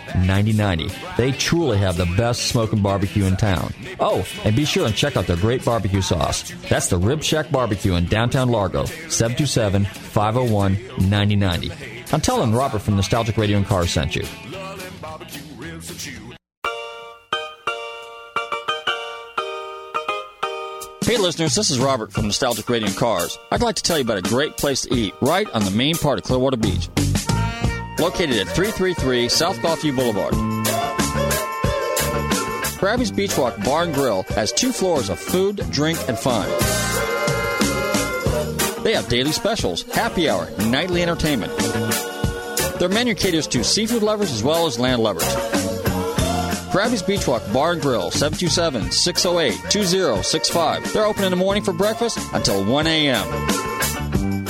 9090. 0.15 0.89
They 1.17 1.31
truly 1.31 1.77
have 1.77 1.97
the 1.97 2.05
best 2.17 2.47
smoking 2.47 2.81
barbecue 2.81 3.25
in 3.25 3.37
town. 3.37 3.73
Oh, 3.99 4.25
and 4.43 4.55
be 4.55 4.65
sure 4.65 4.85
and 4.85 4.95
check 4.95 5.17
out 5.17 5.27
their 5.27 5.37
great 5.37 5.63
barbecue 5.63 6.01
sauce. 6.01 6.51
That's 6.69 6.87
the 6.87 6.97
Rib 6.97 7.23
Shack 7.23 7.51
Barbecue 7.51 7.95
in 7.95 8.05
downtown 8.05 8.49
Largo, 8.49 8.85
727 8.85 9.85
501 9.85 10.73
9090. 11.09 11.71
I'm 12.13 12.21
telling 12.21 12.53
Robert 12.53 12.79
from 12.79 12.95
Nostalgic 12.95 13.37
Radio 13.37 13.57
and 13.57 13.65
Cars 13.65 13.91
sent 13.91 14.15
you. 14.15 14.23
Hey 21.03 21.17
listeners, 21.17 21.55
this 21.55 21.69
is 21.69 21.79
Robert 21.79 22.13
from 22.13 22.25
Nostalgic 22.27 22.69
Radio 22.69 22.87
and 22.87 22.95
Cars. 22.95 23.37
I'd 23.51 23.61
like 23.61 23.75
to 23.75 23.83
tell 23.83 23.97
you 23.97 24.03
about 24.03 24.17
a 24.17 24.21
great 24.21 24.55
place 24.55 24.83
to 24.83 24.93
eat 24.93 25.13
right 25.19 25.49
on 25.51 25.65
the 25.65 25.71
main 25.71 25.95
part 25.95 26.19
of 26.19 26.23
Clearwater 26.23 26.55
Beach. 26.55 26.87
Located 28.01 28.37
at 28.37 28.47
333 28.47 29.29
South 29.29 29.57
Gulfview 29.57 29.95
Boulevard. 29.95 30.33
Krabby's 32.81 33.11
Beachwalk 33.11 33.63
Bar 33.63 33.83
and 33.83 33.93
Grill 33.93 34.23
has 34.29 34.51
two 34.51 34.71
floors 34.71 35.09
of 35.09 35.19
food, 35.19 35.57
drink, 35.69 35.99
and 36.07 36.17
fun. 36.17 36.49
They 38.83 38.95
have 38.95 39.07
daily 39.07 39.31
specials, 39.31 39.83
happy 39.83 40.27
hour, 40.27 40.49
nightly 40.65 41.03
entertainment. 41.03 41.55
Their 42.79 42.89
menu 42.89 43.13
caters 43.13 43.45
to 43.47 43.63
seafood 43.63 44.01
lovers 44.01 44.31
as 44.31 44.41
well 44.41 44.65
as 44.65 44.79
land 44.79 45.03
lovers. 45.03 45.27
Krabby's 46.71 47.03
Beachwalk 47.03 47.53
Bar 47.53 47.73
and 47.73 47.81
Grill, 47.83 48.09
727-608-2065. 48.09 50.91
They're 50.91 51.05
open 51.05 51.23
in 51.23 51.29
the 51.29 51.35
morning 51.35 51.61
for 51.61 51.73
breakfast 51.73 52.17
until 52.33 52.65
1 52.65 52.87
a.m. 52.87 53.27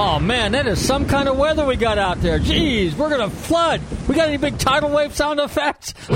Oh 0.00 0.20
man, 0.20 0.52
that 0.52 0.68
is 0.68 0.78
some 0.78 1.08
kind 1.08 1.28
of 1.28 1.36
weather 1.36 1.66
we 1.66 1.74
got 1.74 1.98
out 1.98 2.20
there. 2.20 2.38
Jeez, 2.38 2.94
we're 2.94 3.10
gonna 3.10 3.28
flood. 3.28 3.80
We 4.06 4.14
got 4.14 4.28
any 4.28 4.36
big 4.36 4.56
tidal 4.56 4.90
wave 4.90 5.12
sound 5.12 5.40
effects? 5.40 5.92
hey, 6.06 6.14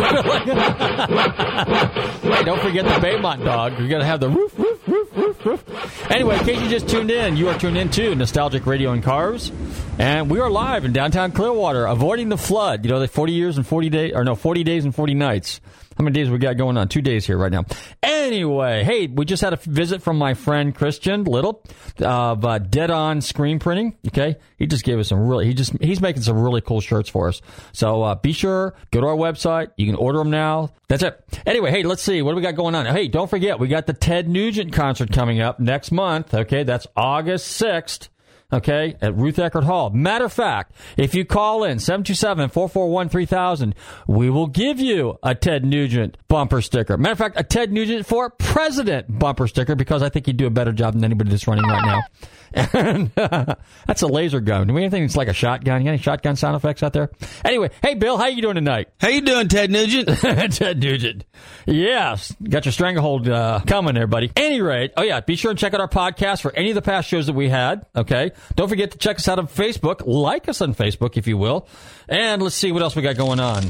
don't 2.44 2.60
forget 2.60 2.84
the 2.84 3.04
Baymont 3.04 3.44
dog. 3.44 3.76
We 3.80 3.88
gotta 3.88 4.04
have 4.04 4.20
the 4.20 4.28
roof, 4.28 4.56
roof, 4.56 4.86
roof, 4.86 5.08
roof, 5.16 5.44
roof. 5.44 6.10
Anyway, 6.12 6.38
in 6.38 6.44
case 6.44 6.62
you 6.62 6.68
just 6.68 6.88
tuned 6.88 7.10
in, 7.10 7.36
you 7.36 7.48
are 7.48 7.58
tuned 7.58 7.76
in 7.76 7.90
to 7.90 8.14
Nostalgic 8.14 8.66
Radio 8.66 8.92
and 8.92 9.02
Cars, 9.02 9.50
and 9.98 10.30
we 10.30 10.38
are 10.38 10.48
live 10.48 10.84
in 10.84 10.92
downtown 10.92 11.32
Clearwater, 11.32 11.86
avoiding 11.86 12.28
the 12.28 12.38
flood. 12.38 12.84
You 12.84 12.92
know, 12.92 13.00
the 13.00 13.08
forty 13.08 13.32
years 13.32 13.56
and 13.56 13.66
forty 13.66 13.90
days, 13.90 14.12
or 14.14 14.22
no, 14.22 14.36
forty 14.36 14.62
days 14.62 14.84
and 14.84 14.94
forty 14.94 15.14
nights. 15.14 15.60
How 15.96 16.04
many 16.04 16.14
days 16.14 16.30
we 16.30 16.38
got 16.38 16.56
going 16.56 16.76
on? 16.76 16.88
Two 16.88 17.02
days 17.02 17.26
here 17.26 17.36
right 17.36 17.52
now. 17.52 17.64
Anyway, 18.02 18.84
hey, 18.84 19.06
we 19.06 19.24
just 19.24 19.42
had 19.42 19.52
a 19.52 19.56
visit 19.56 20.02
from 20.02 20.18
my 20.18 20.34
friend 20.34 20.74
Christian 20.74 21.24
Little 21.24 21.64
of 22.00 22.44
uh, 22.44 22.58
Dead 22.58 22.90
On 22.90 23.20
Screen 23.20 23.58
Printing. 23.58 23.96
Okay, 24.08 24.36
he 24.56 24.66
just 24.66 24.84
gave 24.84 24.98
us 24.98 25.08
some 25.08 25.26
really. 25.26 25.46
He 25.46 25.54
just 25.54 25.72
he's 25.80 26.00
making 26.00 26.22
some 26.22 26.40
really 26.40 26.60
cool 26.60 26.80
shirts 26.80 27.08
for 27.08 27.28
us. 27.28 27.40
So 27.72 28.02
uh, 28.02 28.14
be 28.14 28.32
sure 28.32 28.74
go 28.90 29.00
to 29.00 29.06
our 29.06 29.16
website. 29.16 29.70
You 29.76 29.86
can 29.86 29.96
order 29.96 30.18
them 30.18 30.30
now. 30.30 30.72
That's 30.88 31.02
it. 31.02 31.22
Anyway, 31.46 31.70
hey, 31.70 31.82
let's 31.82 32.02
see 32.02 32.22
what 32.22 32.32
do 32.32 32.36
we 32.36 32.42
got 32.42 32.56
going 32.56 32.74
on. 32.74 32.86
Hey, 32.86 33.08
don't 33.08 33.28
forget 33.30 33.58
we 33.58 33.68
got 33.68 33.86
the 33.86 33.92
Ted 33.92 34.28
Nugent 34.28 34.72
concert 34.72 35.12
coming 35.12 35.40
up 35.40 35.60
next 35.60 35.92
month. 35.92 36.34
Okay, 36.34 36.62
that's 36.64 36.86
August 36.96 37.46
sixth. 37.48 38.08
Okay, 38.52 38.96
at 39.00 39.16
Ruth 39.16 39.36
Eckerd 39.36 39.64
Hall. 39.64 39.88
Matter 39.90 40.26
of 40.26 40.32
fact, 40.32 40.72
if 40.98 41.14
you 41.14 41.24
call 41.24 41.64
in 41.64 41.78
727-441-3000, 41.78 43.72
we 44.06 44.28
will 44.28 44.46
give 44.46 44.78
you 44.78 45.18
a 45.22 45.34
Ted 45.34 45.64
Nugent 45.64 46.18
bumper 46.28 46.60
sticker. 46.60 46.98
Matter 46.98 47.12
of 47.12 47.18
fact, 47.18 47.40
a 47.40 47.44
Ted 47.44 47.72
Nugent 47.72 48.04
for 48.06 48.28
president 48.30 49.18
bumper 49.18 49.48
sticker 49.48 49.74
because 49.74 50.02
I 50.02 50.10
think 50.10 50.26
he'd 50.26 50.36
do 50.36 50.46
a 50.46 50.50
better 50.50 50.72
job 50.72 50.92
than 50.94 51.04
anybody 51.04 51.30
that's 51.30 51.46
running 51.46 51.64
right 51.64 51.84
now. 51.84 52.00
And 52.54 53.10
uh, 53.16 53.54
that's 53.86 54.02
a 54.02 54.06
laser 54.06 54.40
gun. 54.40 54.66
Do 54.66 54.74
we 54.74 54.82
have 54.82 54.92
anything 54.92 55.04
that's 55.04 55.16
like 55.16 55.28
a 55.28 55.32
shotgun? 55.32 55.80
You 55.80 55.86
got 55.86 55.92
any 55.92 56.02
shotgun 56.02 56.36
sound 56.36 56.54
effects 56.54 56.82
out 56.82 56.92
there? 56.92 57.10
Anyway, 57.46 57.70
hey 57.82 57.94
Bill, 57.94 58.18
how 58.18 58.26
you 58.26 58.42
doing 58.42 58.56
tonight? 58.56 58.88
How 59.00 59.08
you 59.08 59.22
doing, 59.22 59.48
Ted 59.48 59.70
Nugent? 59.70 60.08
Ted 60.52 60.78
Nugent. 60.78 61.24
Yes. 61.66 62.30
Got 62.42 62.66
your 62.66 62.72
stranglehold 62.72 63.26
uh, 63.26 63.60
coming 63.66 63.94
there, 63.94 64.06
buddy. 64.06 64.30
Any 64.36 64.60
rate, 64.60 64.92
oh 64.98 65.02
yeah, 65.02 65.20
be 65.20 65.34
sure 65.36 65.52
and 65.52 65.58
check 65.58 65.72
out 65.72 65.80
our 65.80 65.88
podcast 65.88 66.42
for 66.42 66.54
any 66.54 66.68
of 66.68 66.74
the 66.74 66.82
past 66.82 67.08
shows 67.08 67.26
that 67.26 67.32
we 67.32 67.48
had. 67.48 67.86
Okay. 67.96 68.32
Don't 68.54 68.68
forget 68.68 68.90
to 68.92 68.98
check 68.98 69.16
us 69.16 69.28
out 69.28 69.38
on 69.38 69.48
Facebook. 69.48 70.02
Like 70.06 70.48
us 70.48 70.60
on 70.60 70.74
Facebook, 70.74 71.16
if 71.16 71.26
you 71.26 71.36
will. 71.36 71.68
And 72.08 72.42
let's 72.42 72.54
see 72.54 72.72
what 72.72 72.82
else 72.82 72.96
we 72.96 73.02
got 73.02 73.16
going 73.16 73.40
on. 73.40 73.64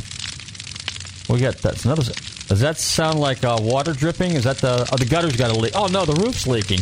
We 1.29 1.41
got 1.41 1.57
that's 1.59 1.85
another. 1.85 2.03
Does 2.03 2.61
that 2.61 2.77
sound 2.77 3.21
like 3.21 3.45
uh, 3.45 3.59
water 3.61 3.93
dripping? 3.93 4.33
Is 4.33 4.45
that 4.45 4.59
the 4.59 4.89
oh, 4.93 4.97
the 4.97 5.07
gutter's 5.07 5.37
got 5.37 5.51
a 5.51 5.59
leak? 5.59 5.73
Oh 5.75 5.87
no, 5.87 6.05
the 6.05 6.21
roof's 6.21 6.47
leaking. 6.47 6.81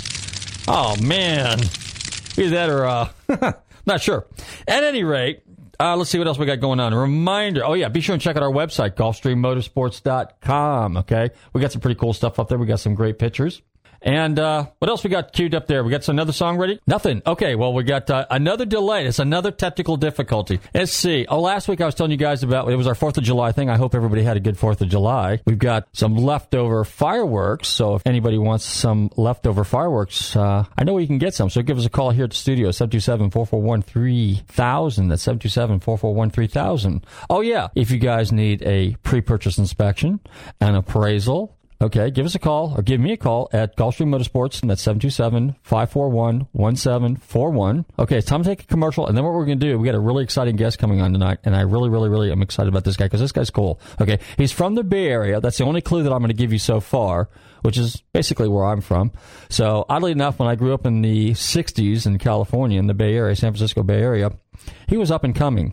Oh 0.66 0.96
man, 1.02 1.60
either 2.36 2.50
that 2.50 2.70
or 2.70 2.86
uh, 2.86 3.52
not 3.86 4.00
sure. 4.00 4.26
At 4.66 4.82
any 4.82 5.04
rate, 5.04 5.42
uh, 5.80 5.96
let's 5.96 6.10
see 6.10 6.18
what 6.18 6.26
else 6.26 6.38
we 6.38 6.44
got 6.44 6.60
going 6.60 6.78
on. 6.78 6.94
Reminder. 6.94 7.64
Oh, 7.64 7.72
yeah. 7.72 7.88
Be 7.88 8.02
sure 8.02 8.12
and 8.12 8.20
check 8.20 8.36
out 8.36 8.42
our 8.42 8.52
website, 8.52 8.96
GulfstreamMotorsports.com. 8.96 10.98
Okay. 10.98 11.30
We 11.54 11.62
got 11.62 11.72
some 11.72 11.80
pretty 11.80 11.98
cool 11.98 12.12
stuff 12.12 12.38
up 12.38 12.48
there. 12.48 12.58
We 12.58 12.66
got 12.66 12.80
some 12.80 12.94
great 12.94 13.18
pictures. 13.18 13.62
And 14.02 14.38
uh, 14.38 14.66
what 14.78 14.88
else 14.88 15.04
we 15.04 15.10
got 15.10 15.32
queued 15.32 15.54
up 15.54 15.66
there? 15.66 15.84
We 15.84 15.90
got 15.90 16.08
another 16.08 16.32
song 16.32 16.58
ready? 16.58 16.80
Nothing. 16.86 17.22
Okay, 17.26 17.54
well, 17.54 17.72
we 17.72 17.84
got 17.84 18.08
uh, 18.10 18.26
another 18.30 18.64
delay. 18.64 19.06
It's 19.06 19.18
another 19.18 19.50
technical 19.50 19.96
difficulty. 19.96 20.60
Let's 20.74 20.92
see. 20.92 21.26
Oh, 21.28 21.40
last 21.40 21.68
week 21.68 21.80
I 21.80 21.86
was 21.86 21.94
telling 21.94 22.10
you 22.10 22.16
guys 22.16 22.42
about 22.42 22.70
it 22.70 22.76
was 22.76 22.86
our 22.86 22.94
4th 22.94 23.18
of 23.18 23.24
July 23.24 23.52
thing. 23.52 23.68
I 23.68 23.76
hope 23.76 23.94
everybody 23.94 24.22
had 24.22 24.36
a 24.36 24.40
good 24.40 24.56
4th 24.56 24.80
of 24.80 24.88
July. 24.88 25.40
We've 25.44 25.58
got 25.58 25.88
some 25.92 26.16
leftover 26.16 26.84
fireworks. 26.84 27.68
So 27.68 27.94
if 27.94 28.02
anybody 28.06 28.38
wants 28.38 28.64
some 28.64 29.10
leftover 29.16 29.64
fireworks, 29.64 30.34
uh, 30.34 30.64
I 30.76 30.84
know 30.84 30.94
we 30.94 31.06
can 31.06 31.18
get 31.18 31.34
some. 31.34 31.50
So 31.50 31.62
give 31.62 31.78
us 31.78 31.86
a 31.86 31.90
call 31.90 32.10
here 32.10 32.24
at 32.24 32.30
the 32.30 32.36
studio, 32.36 32.70
727 32.70 33.30
441 33.30 33.82
3000. 33.82 35.08
That's 35.08 35.22
727 35.22 35.80
441 35.80 36.30
3000. 36.30 37.06
Oh, 37.28 37.40
yeah. 37.40 37.68
If 37.74 37.90
you 37.90 37.98
guys 37.98 38.32
need 38.32 38.62
a 38.62 38.96
pre 39.02 39.20
purchase 39.20 39.58
inspection, 39.58 40.20
an 40.60 40.74
appraisal, 40.74 41.56
Okay, 41.82 42.10
give 42.10 42.26
us 42.26 42.34
a 42.34 42.38
call 42.38 42.74
or 42.76 42.82
give 42.82 43.00
me 43.00 43.12
a 43.12 43.16
call 43.16 43.48
at 43.54 43.74
Gulfstream 43.74 44.14
Motorsports, 44.14 44.60
and 44.60 44.70
that's 44.70 44.84
727-541-1741. 44.84 47.84
Okay, 47.98 48.18
it's 48.18 48.26
time 48.26 48.42
to 48.42 48.48
take 48.50 48.64
a 48.64 48.66
commercial, 48.66 49.06
and 49.06 49.16
then 49.16 49.24
what 49.24 49.32
we're 49.32 49.46
going 49.46 49.58
to 49.58 49.66
do, 49.66 49.78
we 49.78 49.86
got 49.86 49.94
a 49.94 50.00
really 50.00 50.22
exciting 50.22 50.56
guest 50.56 50.78
coming 50.78 51.00
on 51.00 51.14
tonight, 51.14 51.38
and 51.44 51.56
I 51.56 51.62
really, 51.62 51.88
really, 51.88 52.10
really 52.10 52.30
am 52.30 52.42
excited 52.42 52.68
about 52.68 52.84
this 52.84 52.98
guy 52.98 53.06
because 53.06 53.20
this 53.20 53.32
guy's 53.32 53.48
cool. 53.48 53.80
Okay, 53.98 54.18
he's 54.36 54.52
from 54.52 54.74
the 54.74 54.84
Bay 54.84 55.08
Area. 55.08 55.40
That's 55.40 55.56
the 55.56 55.64
only 55.64 55.80
clue 55.80 56.02
that 56.02 56.12
I'm 56.12 56.18
going 56.18 56.28
to 56.28 56.34
give 56.34 56.52
you 56.52 56.58
so 56.58 56.80
far, 56.80 57.30
which 57.62 57.78
is 57.78 58.02
basically 58.12 58.48
where 58.48 58.66
I'm 58.66 58.82
from. 58.82 59.12
So, 59.48 59.86
oddly 59.88 60.12
enough, 60.12 60.38
when 60.38 60.50
I 60.50 60.56
grew 60.56 60.74
up 60.74 60.84
in 60.84 61.00
the 61.00 61.30
60s 61.30 62.04
in 62.04 62.18
California, 62.18 62.78
in 62.78 62.88
the 62.88 62.94
Bay 62.94 63.14
Area, 63.14 63.34
San 63.34 63.52
Francisco 63.52 63.82
Bay 63.82 64.02
Area, 64.02 64.32
he 64.86 64.98
was 64.98 65.10
up 65.10 65.24
and 65.24 65.34
coming. 65.34 65.72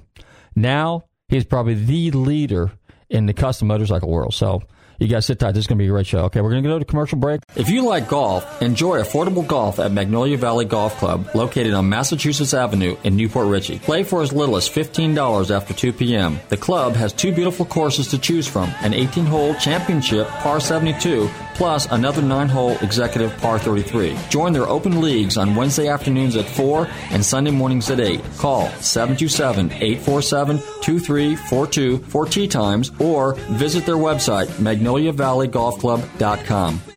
Now, 0.56 1.04
he's 1.28 1.44
probably 1.44 1.74
the 1.74 2.12
leader 2.12 2.72
in 3.10 3.26
the 3.26 3.34
custom 3.34 3.68
motorcycle 3.68 4.10
world. 4.10 4.34
So, 4.34 4.64
you 5.00 5.08
guys 5.08 5.26
sit 5.26 5.40
tight. 5.40 5.54
This 5.54 5.62
is 5.62 5.68
going 5.68 5.78
to 5.78 5.84
be 5.84 5.88
a 5.88 5.92
great 5.92 6.08
show. 6.08 6.20
Okay, 6.26 6.42
we're 6.42 6.52
going 6.52 6.64
to 6.64 6.70
go 6.70 6.80
to 6.80 6.86
commercial 6.86 7.18
break. 7.18 7.42
If 7.56 7.70
you 7.70 7.86
like 7.86 8.08
golf, 8.08 8.62
enjoy 8.62 9.02
affordable 9.02 9.46
golf 9.46 9.80
at 9.80 9.92
Magnolia 9.92 10.38
Valley 10.38 10.66
Golf 10.66 10.98
Club, 10.98 11.30
located 11.36 11.74
on 11.74 11.90
Massachusetts 11.90 12.54
Avenue 12.54 12.98
in 13.04 13.16
New 13.16 13.30
Port 13.30 13.48
Richey. 13.48 13.80
Play 13.80 14.04
for 14.04 14.22
as 14.22 14.34
little 14.34 14.58
as 14.58 14.68
$15 14.68 15.56
after 15.56 15.74
2 15.74 15.94
p.m. 15.94 16.40
The 16.50 16.58
club 16.58 16.96
has 16.96 17.14
two 17.14 17.34
beautiful 17.34 17.66
courses 17.66 18.08
to 18.10 18.18
choose 18.18 18.48
from 18.48 18.72
an 18.82 18.94
18 18.94 19.26
hole 19.26 19.54
championship 19.56 20.28
par 20.28 20.60
72 20.60 21.30
plus 21.58 21.88
another 21.88 22.22
9 22.22 22.48
hole 22.48 22.78
executive 22.82 23.36
par 23.38 23.58
33. 23.58 24.16
Join 24.30 24.54
their 24.54 24.68
open 24.68 25.02
leagues 25.02 25.38
on 25.38 25.56
Wednesday 25.56 25.88
afternoons 25.88 26.36
at 26.36 26.46
4 26.46 26.88
and 27.10 27.26
Sunday 27.26 27.50
mornings 27.52 27.90
at 27.90 28.00
8. 28.00 28.22
Call 28.38 28.70
727 28.80 29.72
847 29.72 30.58
2342 30.82 31.98
for 32.10 32.26
tee 32.26 32.48
times 32.48 32.92
or 33.00 33.34
visit 33.58 33.86
their 33.86 33.96
website, 33.96 34.60
magnoliavalley.golfclub.com. 34.88 36.82
Hey 36.88 36.97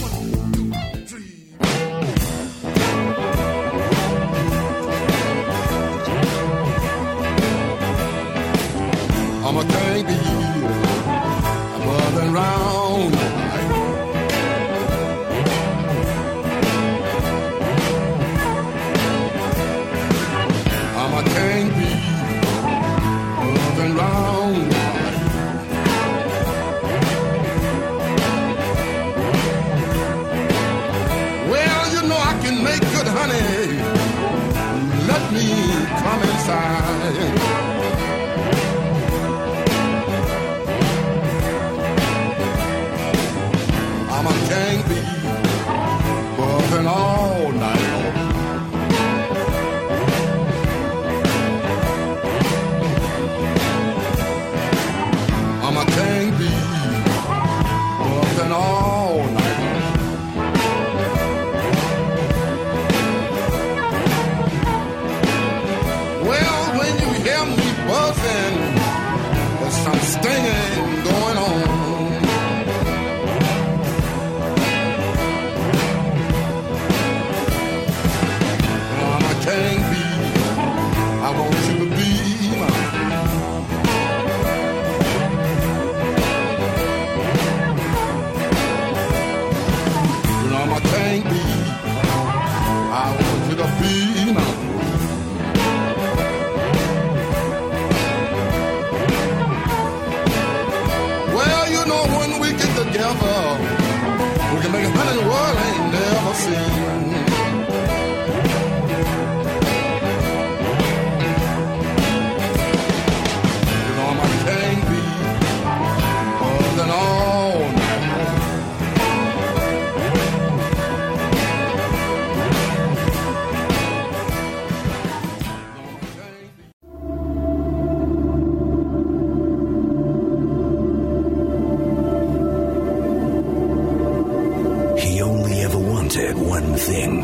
Wanted 136.13 136.37
one 136.37 136.75
thing 136.75 137.21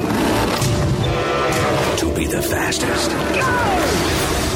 to 1.97 2.15
be 2.15 2.25
the 2.25 2.41
fastest. 2.41 3.11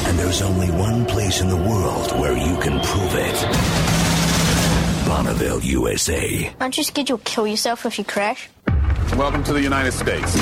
And 0.06 0.18
there's 0.18 0.40
only 0.40 0.70
one 0.70 1.04
place 1.04 1.42
in 1.42 1.50
the 1.50 1.56
world 1.56 2.18
where 2.18 2.32
you 2.32 2.56
can 2.56 2.80
prove 2.80 3.14
it 3.14 5.06
Bonneville, 5.06 5.60
USA. 5.60 6.50
Aren't 6.60 6.78
you 6.78 6.84
scared 6.84 7.10
you'll 7.10 7.18
kill 7.18 7.46
yourself 7.46 7.84
if 7.84 7.98
you 7.98 8.04
crash? 8.04 8.48
Welcome 9.18 9.44
to 9.44 9.52
the 9.52 9.60
United 9.60 9.92
States. 9.92 10.32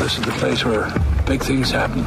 This 0.00 0.18
is 0.18 0.24
the 0.24 0.34
place 0.40 0.64
where 0.64 0.92
big 1.26 1.44
things 1.44 1.70
happen. 1.70 2.02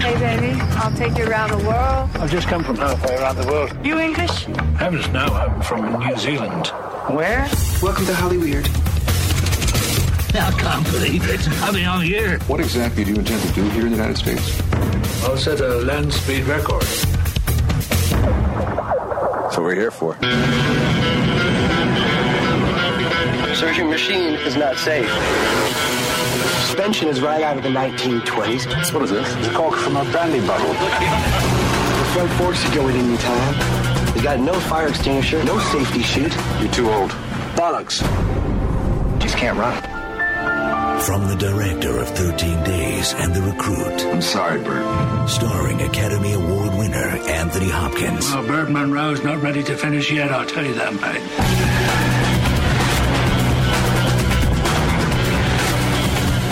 Hey, 0.00 0.18
baby, 0.18 0.60
I'll 0.60 0.96
take 0.96 1.16
you 1.16 1.26
around 1.28 1.50
the 1.50 1.64
world. 1.64 2.10
I've 2.14 2.32
just 2.32 2.48
come 2.48 2.64
from 2.64 2.74
halfway 2.74 3.14
around 3.14 3.36
the 3.36 3.46
world. 3.46 3.86
You 3.86 4.00
English? 4.00 4.46
Heavens, 4.76 5.08
no, 5.10 5.26
I'm 5.26 5.62
from 5.62 6.00
New 6.00 6.16
Zealand. 6.16 6.66
Where? 7.14 7.48
Welcome 7.80 8.06
to 8.06 8.14
Hollywood. 8.14 8.68
I 10.34 10.50
can't 10.58 10.84
believe 10.90 11.28
it. 11.28 11.48
I 11.62 11.70
mean, 11.72 11.86
I'm 11.86 12.02
here. 12.02 12.38
What 12.40 12.60
exactly 12.60 13.04
do 13.04 13.12
you 13.12 13.16
intend 13.16 13.42
to 13.42 13.52
do 13.54 13.68
here 13.70 13.86
in 13.86 13.92
the 13.92 13.96
United 13.96 14.18
States? 14.18 14.60
I'll 15.24 15.36
set 15.36 15.60
a 15.60 15.76
land 15.76 16.12
speed 16.12 16.44
record. 16.44 16.82
That's 19.42 19.56
what 19.56 19.64
we're 19.64 19.74
here 19.74 19.90
for. 19.90 20.14
Sir, 23.54 23.72
your 23.72 23.88
machine 23.88 24.34
is 24.34 24.56
not 24.56 24.76
safe. 24.76 25.08
Suspension 26.66 27.08
is 27.08 27.22
right 27.22 27.42
out 27.42 27.56
of 27.56 27.62
the 27.62 27.70
1920s. 27.70 28.92
What 28.92 29.02
is 29.04 29.10
this? 29.10 29.34
The 29.46 29.54
cork 29.54 29.76
from 29.76 29.96
a 29.96 30.04
brandy 30.04 30.46
bottle. 30.46 30.68
The 30.68 32.04
front 32.12 32.30
forks 32.32 32.62
could 32.64 32.74
go 32.74 32.88
at 32.88 32.94
any 32.94 33.16
time. 33.16 34.14
We 34.14 34.20
got 34.20 34.40
no 34.40 34.52
fire 34.60 34.88
extinguisher, 34.88 35.42
no 35.44 35.58
safety 35.58 36.02
chute. 36.02 36.36
You're 36.60 36.72
too 36.72 36.90
old. 36.90 37.10
Bollocks. 37.56 38.02
Just 39.18 39.36
can't 39.36 39.56
run. 39.58 39.95
From 41.04 41.28
the 41.28 41.36
director 41.36 41.98
of 41.98 42.08
13 42.08 42.64
Days 42.64 43.12
and 43.14 43.32
The 43.32 43.42
Recruit. 43.42 44.04
I'm 44.06 44.20
sorry, 44.20 44.60
Burt. 44.62 45.28
Starring 45.28 45.80
Academy 45.82 46.32
Award 46.32 46.74
winner 46.76 47.08
Anthony 47.28 47.68
Hopkins. 47.68 48.28
Well, 48.32 48.46
Burt 48.46 48.70
Munro's 48.70 49.22
not 49.22 49.40
ready 49.40 49.62
to 49.64 49.76
finish 49.76 50.10
yet, 50.10 50.32
I'll 50.32 50.46
tell 50.46 50.64
you 50.64 50.74
that, 50.74 50.92
mate. 50.94 51.22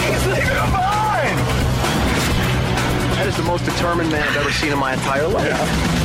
He's 0.04 0.26
leaving 0.26 0.56
him 0.56 0.70
behind! 0.70 1.38
That 3.16 3.26
is 3.26 3.36
the 3.36 3.42
most 3.42 3.64
determined 3.64 4.12
man 4.12 4.22
I've 4.22 4.36
ever 4.36 4.52
seen 4.52 4.72
in 4.72 4.78
my 4.78 4.92
entire 4.92 5.26
life. 5.28 6.04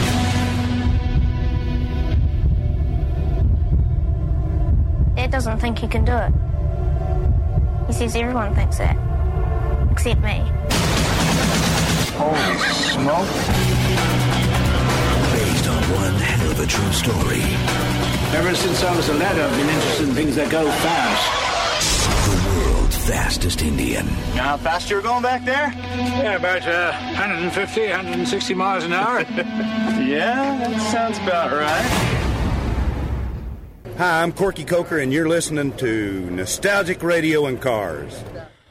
Dad 5.16 5.30
doesn't 5.30 5.60
think 5.60 5.78
he 5.78 5.88
can 5.88 6.04
do 6.04 6.14
it. 6.14 6.49
He 7.90 7.94
says 7.94 8.16
everyone 8.16 8.54
thinks 8.54 8.78
that. 8.78 8.96
Except 9.92 10.22
me. 10.22 10.38
Holy 12.14 12.60
smoke. 12.94 13.34
Based 15.34 15.68
on 15.68 15.82
one 15.98 16.14
hell 16.22 16.52
of 16.52 16.60
a 16.60 16.68
true 16.68 16.92
story. 16.92 17.42
Ever 18.38 18.54
since 18.54 18.84
I 18.84 18.96
was 18.96 19.10
a 19.10 19.16
lad, 19.16 19.40
I've 19.40 19.52
been 19.58 19.70
interested 19.70 20.08
in 20.08 20.14
things 20.14 20.36
that 20.36 20.52
go 20.52 20.70
fast. 20.70 22.30
The 22.30 22.48
world's 22.48 22.96
fastest 23.10 23.64
Indian. 23.64 24.06
You 24.06 24.36
know 24.36 24.44
how 24.44 24.58
fast 24.58 24.92
you 24.92 24.98
were 24.98 25.02
going 25.02 25.24
back 25.24 25.44
there? 25.44 25.74
Yeah, 25.76 26.36
about 26.36 26.68
uh, 26.68 26.92
150, 27.18 27.88
160 27.88 28.54
miles 28.54 28.84
an 28.84 28.94
hour. 28.94 29.26
Yeah, 30.00 30.58
that 30.58 30.92
sounds 30.92 31.20
about 31.20 31.52
right. 31.52 32.19
Hi, 34.00 34.24
I'm 34.24 34.32
Corky 34.32 34.64
Coker, 34.64 35.00
and 35.00 35.12
you're 35.12 35.28
listening 35.28 35.76
to 35.76 36.22
Nostalgic 36.30 37.04
Radio 37.04 37.48
and 37.48 37.62
Cars. 37.62 38.24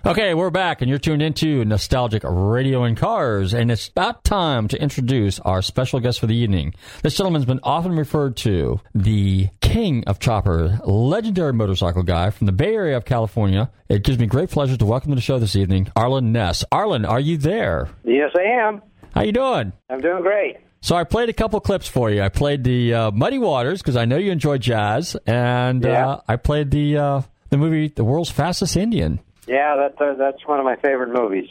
Okay, 0.06 0.32
we're 0.32 0.48
back, 0.48 0.80
and 0.80 0.88
you're 0.88 0.98
tuned 0.98 1.20
into 1.20 1.66
Nostalgic 1.66 2.22
Radio 2.24 2.84
and 2.84 2.96
Cars, 2.96 3.52
and 3.52 3.70
it's 3.70 3.88
about 3.88 4.24
time 4.24 4.68
to 4.68 4.80
introduce 4.80 5.38
our 5.40 5.60
special 5.60 6.00
guest 6.00 6.18
for 6.18 6.26
the 6.26 6.34
evening. 6.34 6.72
This 7.02 7.14
gentleman's 7.14 7.44
been 7.44 7.60
often 7.62 7.92
referred 7.92 8.38
to 8.38 8.80
the 8.94 9.50
king 9.60 10.02
of 10.06 10.18
chopper, 10.18 10.80
legendary 10.86 11.52
motorcycle 11.52 12.04
guy 12.04 12.30
from 12.30 12.46
the 12.46 12.52
Bay 12.52 12.74
Area 12.74 12.96
of 12.96 13.04
California. 13.04 13.70
It 13.90 14.04
gives 14.04 14.18
me 14.18 14.24
great 14.24 14.48
pleasure 14.48 14.78
to 14.78 14.86
welcome 14.86 15.10
to 15.10 15.16
the 15.16 15.20
show 15.20 15.38
this 15.38 15.56
evening, 15.56 15.92
Arlen 15.94 16.32
Ness. 16.32 16.64
Arlen, 16.72 17.04
are 17.04 17.20
you 17.20 17.36
there? 17.36 17.90
Yes, 18.02 18.30
I 18.34 18.66
am. 18.66 18.80
How 19.14 19.24
you 19.24 19.32
doing? 19.32 19.74
I'm 19.90 20.00
doing 20.00 20.22
great. 20.22 20.56
So 20.80 20.94
I 20.96 21.04
played 21.04 21.28
a 21.28 21.32
couple 21.32 21.60
clips 21.60 21.88
for 21.88 22.10
you. 22.10 22.22
I 22.22 22.28
played 22.28 22.62
the 22.64 22.94
uh, 22.94 23.10
Muddy 23.10 23.38
Waters 23.38 23.82
because 23.82 23.96
I 23.96 24.04
know 24.04 24.16
you 24.16 24.30
enjoy 24.30 24.58
jazz, 24.58 25.16
and 25.26 25.82
Yeah. 25.84 26.08
uh, 26.08 26.20
I 26.28 26.36
played 26.36 26.70
the 26.70 26.96
uh, 26.98 27.22
the 27.50 27.56
movie 27.56 27.88
The 27.88 28.04
World's 28.04 28.30
Fastest 28.30 28.76
Indian. 28.76 29.20
Yeah, 29.46 29.76
that, 29.76 30.00
uh, 30.00 30.14
that's 30.14 30.46
one 30.46 30.58
of 30.58 30.64
my 30.64 30.76
favorite 30.76 31.08
movies. 31.12 31.48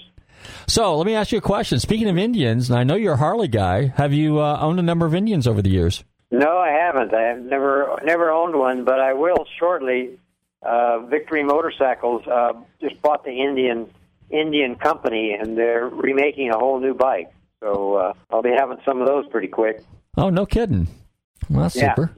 So 0.68 0.96
let 0.96 1.06
me 1.06 1.16
ask 1.16 1.32
you 1.32 1.40
a 1.40 1.42
question. 1.42 1.80
Speaking 1.80 2.08
of 2.10 2.18
Indians, 2.18 2.70
and 2.70 2.80
I 2.80 2.84
know 2.84 2.96
you're 2.96 3.14
a 3.14 3.18
Harley 3.18 3.48
guy, 3.48 3.88
have 3.98 4.14
you 4.14 4.40
uh, 4.40 4.60
owned 4.62 4.80
a 4.80 4.84
number 4.84 5.06
of 5.06 5.16
Indians 5.16 5.48
over 5.48 5.62
the 5.62 5.70
years? 5.72 6.04
No, 6.30 6.58
I 6.58 6.70
haven't. 6.70 7.14
I 7.14 7.24
have 7.30 7.40
never 7.42 8.00
never 8.06 8.30
owned 8.32 8.56
one, 8.56 8.84
but 8.86 9.00
I 9.00 9.14
will 9.14 9.46
shortly. 9.60 10.20
Uh, 10.64 11.00
Victory 11.06 11.44
Motorcycles 11.44 12.26
uh, 12.28 12.54
just 12.82 13.02
bought 13.02 13.24
the 13.24 13.32
Indian 13.32 13.90
Indian 14.30 14.76
company, 14.76 15.36
and 15.40 15.58
they're 15.58 15.88
remaking 15.88 16.50
a 16.52 16.58
whole 16.58 16.80
new 16.80 16.94
bike. 16.94 17.32
So 17.62 17.96
uh, 17.96 18.14
I'll 18.30 18.42
be 18.42 18.54
having 18.58 18.78
some 18.86 19.02
of 19.02 19.08
those 19.08 19.28
pretty 19.28 19.48
quick. 19.48 19.82
Oh, 20.16 20.30
no 20.30 20.46
kidding. 20.46 20.88
Well, 21.50 21.64
that's 21.64 21.76
Yeah. 21.76 21.96
super. 21.96 22.12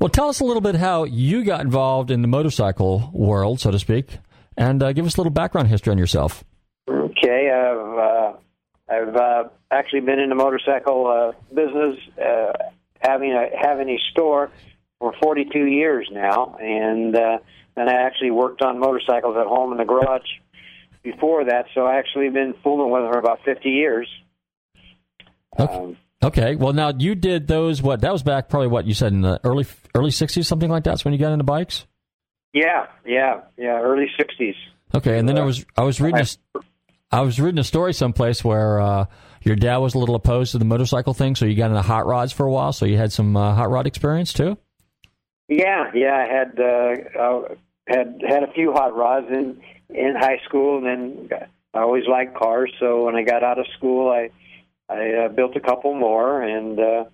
Well, 0.00 0.08
tell 0.08 0.28
us 0.28 0.40
a 0.40 0.44
little 0.44 0.60
bit 0.60 0.76
how 0.76 1.04
you 1.04 1.44
got 1.44 1.60
involved 1.60 2.10
in 2.10 2.22
the 2.22 2.28
motorcycle 2.28 3.10
world, 3.12 3.60
so 3.60 3.70
to 3.70 3.78
speak, 3.78 4.18
and 4.56 4.82
uh, 4.82 4.92
give 4.92 5.06
us 5.06 5.16
a 5.16 5.20
little 5.20 5.30
background 5.32 5.68
history 5.68 5.90
on 5.90 5.98
yourself. 5.98 6.44
Okay, 6.88 7.50
I've 7.50 7.98
uh, 7.98 8.32
I've 8.88 9.16
uh, 9.16 9.44
actually 9.70 10.00
been 10.00 10.18
in 10.18 10.28
the 10.28 10.34
motorcycle 10.34 11.06
uh, 11.06 11.54
business, 11.54 11.98
uh, 12.18 12.52
having 13.00 13.32
a 13.32 13.46
having 13.60 13.90
a 13.90 13.98
store 14.10 14.50
for 14.98 15.14
42 15.22 15.66
years 15.66 16.08
now, 16.10 16.56
and 16.60 17.14
uh, 17.14 17.38
and 17.76 17.88
I 17.88 17.94
actually 17.94 18.30
worked 18.30 18.62
on 18.62 18.78
motorcycles 18.80 19.36
at 19.38 19.46
home 19.46 19.72
in 19.72 19.78
the 19.78 19.84
garage 19.84 20.28
before 21.02 21.44
that. 21.44 21.66
So 21.74 21.86
I 21.86 21.96
actually 21.96 22.30
been 22.30 22.54
fooling 22.64 22.90
with 22.90 23.02
them 23.02 23.12
for 23.12 23.18
about 23.18 23.40
50 23.44 23.68
years. 23.68 24.08
Okay. 25.58 25.96
okay. 26.22 26.56
Well, 26.56 26.72
now 26.72 26.92
you 26.96 27.14
did 27.14 27.46
those. 27.46 27.82
What 27.82 28.00
that 28.00 28.12
was 28.12 28.22
back 28.22 28.48
probably 28.48 28.68
what 28.68 28.86
you 28.86 28.94
said 28.94 29.12
in 29.12 29.20
the 29.20 29.40
early 29.44 29.66
early 29.94 30.10
'60s, 30.10 30.46
something 30.46 30.70
like 30.70 30.84
that. 30.84 30.90
that's 30.90 31.04
when 31.04 31.12
you 31.12 31.18
got 31.18 31.32
into 31.32 31.44
bikes. 31.44 31.86
Yeah, 32.52 32.86
yeah, 33.06 33.40
yeah, 33.56 33.80
early 33.80 34.06
60s. 34.20 34.54
Okay, 34.94 35.18
and 35.18 35.26
then 35.26 35.38
I 35.38 35.44
was 35.44 35.64
I 35.76 35.84
was 35.84 36.00
reading 36.00 36.20
a, 36.20 36.60
I 37.10 37.22
was 37.22 37.40
reading 37.40 37.58
a 37.58 37.64
story 37.64 37.94
someplace 37.94 38.44
where 38.44 38.78
uh, 38.78 39.06
your 39.40 39.56
dad 39.56 39.78
was 39.78 39.94
a 39.94 39.98
little 39.98 40.14
opposed 40.14 40.52
to 40.52 40.58
the 40.58 40.66
motorcycle 40.66 41.14
thing, 41.14 41.34
so 41.34 41.46
you 41.46 41.56
got 41.56 41.70
into 41.70 41.80
hot 41.80 42.06
rods 42.06 42.30
for 42.30 42.44
a 42.44 42.50
while. 42.50 42.74
So 42.74 42.84
you 42.84 42.98
had 42.98 43.10
some 43.10 43.36
uh, 43.36 43.54
hot 43.54 43.70
rod 43.70 43.86
experience 43.86 44.34
too. 44.34 44.58
Yeah, 45.48 45.90
yeah, 45.94 46.14
I 46.14 46.32
had 46.32 46.60
uh, 46.60 47.18
uh, 47.18 47.54
had 47.86 48.20
had 48.26 48.42
a 48.42 48.52
few 48.52 48.72
hot 48.72 48.94
rods 48.94 49.28
in 49.30 49.62
in 49.88 50.14
high 50.14 50.40
school, 50.44 50.84
and 50.84 50.86
then 50.86 51.30
I 51.72 51.80
always 51.80 52.04
liked 52.06 52.36
cars. 52.36 52.70
So 52.78 53.06
when 53.06 53.16
I 53.16 53.22
got 53.22 53.42
out 53.42 53.58
of 53.58 53.66
school, 53.78 54.10
I 54.10 54.28
I 54.88 55.24
uh, 55.24 55.28
built 55.28 55.56
a 55.56 55.60
couple 55.60 55.94
more, 55.94 56.42
and 56.42 56.78
uh, 56.78 57.04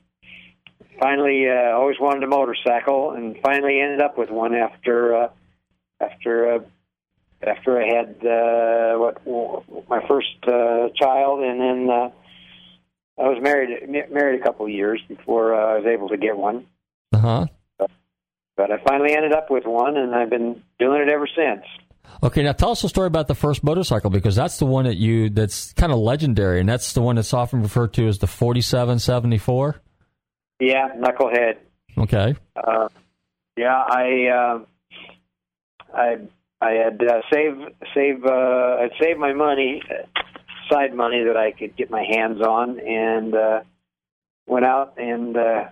finally, 1.01 1.49
uh, 1.49 1.77
always 1.77 1.99
wanted 2.01 2.25
a 2.25 2.27
motorcycle, 2.27 3.13
and 3.13 3.37
finally 3.43 3.81
ended 3.81 4.01
up 4.01 4.19
with 4.19 4.31
one 4.31 4.55
after 4.55 5.15
uh, 5.15 5.29
after 6.01 6.55
uh, 6.55 6.59
after 7.43 7.81
I 7.81 7.87
had 7.87 8.27
uh, 8.27 8.99
what 8.99 9.89
my 9.89 10.07
first 10.09 10.37
uh, 10.47 10.89
child, 10.97 11.41
and 11.41 11.61
then 11.61 11.91
uh, 11.91 12.11
I 13.19 13.29
was 13.29 13.39
married 13.41 13.89
married 14.11 14.41
a 14.41 14.45
couple 14.45 14.67
of 14.67 14.73
years 14.73 15.01
before 15.09 15.55
uh, 15.55 15.75
I 15.75 15.79
was 15.79 15.87
able 15.87 16.09
to 16.09 16.17
get 16.17 16.37
one. 16.37 16.67
Uh 17.13 17.19
huh. 17.19 17.47
But 18.57 18.73
I 18.73 18.79
finally 18.83 19.15
ended 19.15 19.33
up 19.33 19.51
with 19.51 19.65
one, 19.67 19.97
and 19.97 20.15
I've 20.15 20.31
been 20.31 20.63
doing 20.81 21.03
it 21.03 21.09
ever 21.09 21.29
since. 21.29 21.65
Okay, 22.23 22.43
now 22.43 22.53
tell 22.53 22.71
us 22.71 22.83
a 22.83 22.89
story 22.89 23.07
about 23.07 23.29
the 23.29 23.35
first 23.35 23.63
motorcycle 23.63 24.11
because 24.11 24.35
that's 24.35 24.59
the 24.59 24.67
one 24.67 24.85
that 24.87 24.97
you 24.97 25.31
that's 25.31 25.73
kind 25.75 25.93
of 25.93 25.99
legendary, 25.99 26.61
and 26.61 26.69
that's 26.69 26.93
the 26.93 27.01
one 27.01 27.17
that's 27.17 27.33
often 27.33 27.63
referred 27.63 27.93
to 27.95 28.09
as 28.09 28.19
the 28.19 28.27
forty-seven 28.27 28.99
seventy-four. 28.99 29.77
Yeah, 30.61 30.89
knucklehead. 30.97 31.59
Okay. 31.97 32.35
Uh, 32.57 32.89
yeah, 33.57 33.77
I 33.77 34.27
uh, 34.27 34.59
I 35.95 36.17
I 36.61 36.71
had 36.73 37.01
uh, 37.03 37.21
save 37.33 37.55
save 37.95 38.25
uh, 38.25 38.79
I'd 38.81 38.91
saved 39.01 39.21
my 39.21 39.33
money, 39.33 39.81
uh, 39.89 40.07
side 40.71 40.95
money 40.95 41.23
that 41.25 41.37
I 41.37 41.53
could 41.53 41.77
get 41.77 41.91
my 41.91 42.03
hands 42.03 42.41
on, 42.41 42.81
and 42.81 43.35
uh, 43.35 43.61
went 44.47 44.67
out 44.67 44.99
and 44.99 45.37
uh, 45.37 45.65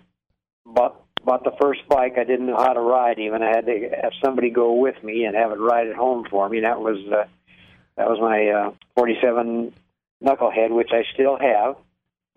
bought 0.65 1.06
bought 1.27 1.45
the 1.45 1.53
first 1.61 1.87
bike. 1.89 2.15
I 2.17 2.25
didn't 2.25 2.47
know 2.47 2.57
how 2.57 2.73
to 2.73 2.81
ride 2.81 3.19
even. 3.19 3.43
I 3.43 3.49
had 3.49 3.67
to 3.67 3.91
have 4.03 4.13
somebody 4.25 4.49
go 4.49 4.75
with 4.75 5.03
me 5.03 5.25
and 5.25 5.37
have 5.37 5.51
it 5.51 5.57
ride 5.59 5.89
it 5.89 5.97
home 5.97 6.25
for 6.31 6.49
me. 6.49 6.61
That 6.61 6.81
was 6.81 6.97
uh, 7.13 7.27
that 7.97 8.09
was 8.09 8.19
my 8.21 8.49
uh, 8.49 8.71
47 8.95 9.75
knucklehead, 10.25 10.71
which 10.71 10.91
I 10.93 11.03
still 11.13 11.37
have. 11.39 11.77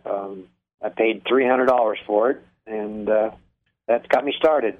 Um, 0.05 0.45
I 0.81 0.89
paid 0.89 1.23
three 1.27 1.47
hundred 1.47 1.67
dollars 1.67 1.99
for 2.05 2.31
it, 2.31 2.43
and 2.65 3.09
uh, 3.09 3.31
that 3.87 4.09
got 4.09 4.25
me 4.25 4.33
started. 4.37 4.77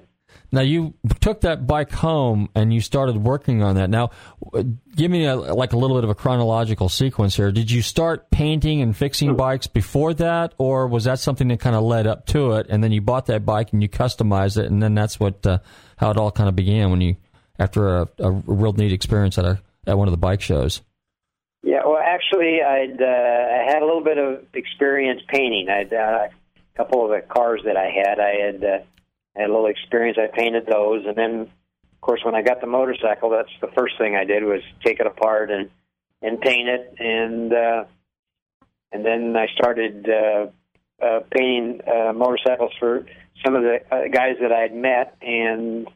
Now 0.52 0.62
you 0.62 0.94
took 1.20 1.40
that 1.42 1.66
bike 1.66 1.92
home 1.92 2.48
and 2.54 2.72
you 2.72 2.80
started 2.80 3.16
working 3.16 3.62
on 3.62 3.74
that. 3.76 3.90
Now, 3.90 4.10
give 4.96 5.10
me 5.10 5.26
a, 5.26 5.36
like 5.36 5.72
a 5.72 5.76
little 5.76 5.96
bit 5.96 6.04
of 6.04 6.10
a 6.10 6.14
chronological 6.14 6.88
sequence 6.88 7.36
here. 7.36 7.50
Did 7.52 7.70
you 7.70 7.82
start 7.82 8.30
painting 8.30 8.82
and 8.82 8.96
fixing 8.96 9.36
bikes 9.36 9.66
before 9.66 10.14
that, 10.14 10.54
or 10.58 10.86
was 10.86 11.04
that 11.04 11.18
something 11.18 11.48
that 11.48 11.60
kind 11.60 11.76
of 11.76 11.82
led 11.82 12.06
up 12.06 12.26
to 12.26 12.52
it? 12.52 12.66
And 12.68 12.82
then 12.82 12.92
you 12.92 13.00
bought 13.00 13.26
that 13.26 13.44
bike 13.44 13.72
and 13.72 13.82
you 13.82 13.88
customized 13.88 14.58
it, 14.58 14.66
and 14.66 14.82
then 14.82 14.94
that's 14.94 15.18
what 15.18 15.46
uh, 15.46 15.58
how 15.96 16.10
it 16.10 16.16
all 16.16 16.30
kind 16.30 16.48
of 16.48 16.56
began 16.56 16.90
when 16.90 17.00
you 17.00 17.16
after 17.58 17.98
a, 17.98 18.08
a 18.18 18.30
real 18.30 18.72
neat 18.72 18.92
experience 18.92 19.38
at 19.38 19.44
a 19.44 19.60
at 19.86 19.96
one 19.96 20.08
of 20.08 20.12
the 20.12 20.18
bike 20.18 20.40
shows. 20.40 20.82
Yeah, 21.62 21.80
well, 21.84 22.00
actually, 22.02 22.62
I'd 22.62 23.00
uh, 23.00 23.04
I 23.04 23.70
had 23.70 23.82
a 23.82 23.84
little 23.84 24.02
bit 24.02 24.18
of 24.18 24.46
experience 24.54 25.20
painting. 25.28 25.68
I'd 25.68 25.92
uh, 25.92 26.28
a 26.28 26.76
couple 26.76 27.04
of 27.04 27.10
the 27.10 27.26
cars 27.26 27.60
that 27.66 27.76
I 27.76 27.90
had, 27.90 28.18
I 28.18 28.46
had 28.46 28.64
uh, 28.64 28.78
had 29.36 29.50
a 29.50 29.52
little 29.52 29.66
experience. 29.66 30.18
I 30.18 30.34
painted 30.34 30.66
those, 30.66 31.04
and 31.06 31.16
then, 31.16 31.50
of 32.00 32.06
course, 32.06 32.24
when 32.24 32.34
I 32.34 32.40
got 32.40 32.62
the 32.62 32.66
motorcycle, 32.66 33.28
that's 33.28 33.52
the 33.60 33.68
first 33.76 33.98
thing 33.98 34.16
I 34.16 34.24
did 34.24 34.42
was 34.42 34.62
take 34.82 35.00
it 35.00 35.06
apart 35.06 35.50
and 35.50 35.68
and 36.22 36.40
paint 36.40 36.66
it, 36.66 36.94
and 36.98 37.52
uh, 37.52 37.84
and 38.90 39.04
then 39.04 39.36
I 39.36 39.48
started 39.54 40.08
uh, 40.08 40.46
uh, 41.04 41.20
painting 41.30 41.82
uh, 41.86 42.14
motorcycles 42.14 42.72
for 42.78 43.04
some 43.44 43.54
of 43.54 43.62
the 43.62 43.80
uh, 43.92 44.08
guys 44.10 44.36
that 44.40 44.50
I 44.50 44.60
had 44.60 44.74
met, 44.74 45.14
and 45.20 45.88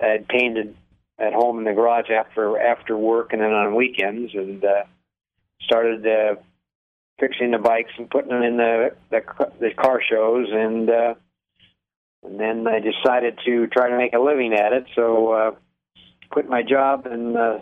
I 0.00 0.06
had 0.06 0.28
painted 0.28 0.76
at 1.18 1.34
home 1.34 1.58
in 1.58 1.64
the 1.64 1.74
garage 1.74 2.08
after 2.10 2.58
after 2.58 2.96
work 2.96 3.34
and 3.34 3.42
then 3.42 3.52
on 3.52 3.74
weekends, 3.74 4.32
and 4.32 4.64
uh, 4.64 4.84
started 5.60 6.06
uh, 6.06 6.36
fixing 7.20 7.50
the 7.50 7.58
bikes 7.58 7.92
and 7.98 8.08
putting 8.08 8.30
them 8.30 8.42
in 8.42 8.56
the 8.56 8.96
the, 9.10 9.20
the 9.60 9.74
car 9.74 10.00
shows, 10.02 10.46
and 10.50 10.88
uh, 10.88 11.14
and 12.24 12.40
then 12.40 12.66
I 12.66 12.80
decided 12.80 13.38
to 13.44 13.66
try 13.68 13.90
to 13.90 13.96
make 13.96 14.14
a 14.14 14.18
living 14.18 14.54
at 14.54 14.72
it. 14.72 14.86
So 14.94 15.32
uh, 15.32 15.50
quit 16.30 16.48
my 16.48 16.62
job 16.62 17.06
and 17.06 17.36
uh, 17.36 17.58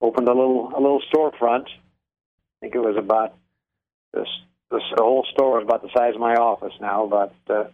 opened 0.00 0.28
a 0.28 0.32
little 0.32 0.72
a 0.74 0.80
little 0.80 1.02
storefront. 1.12 1.66
I 1.66 2.60
think 2.60 2.74
it 2.74 2.80
was 2.80 2.96
about 2.98 3.34
this 4.12 4.28
this 4.70 4.82
the 4.96 5.02
whole 5.02 5.26
store 5.32 5.58
was 5.58 5.64
about 5.64 5.82
the 5.82 5.90
size 5.96 6.14
of 6.14 6.20
my 6.20 6.34
office 6.36 6.72
now, 6.80 7.04
about 7.04 7.34
uh, 7.48 7.64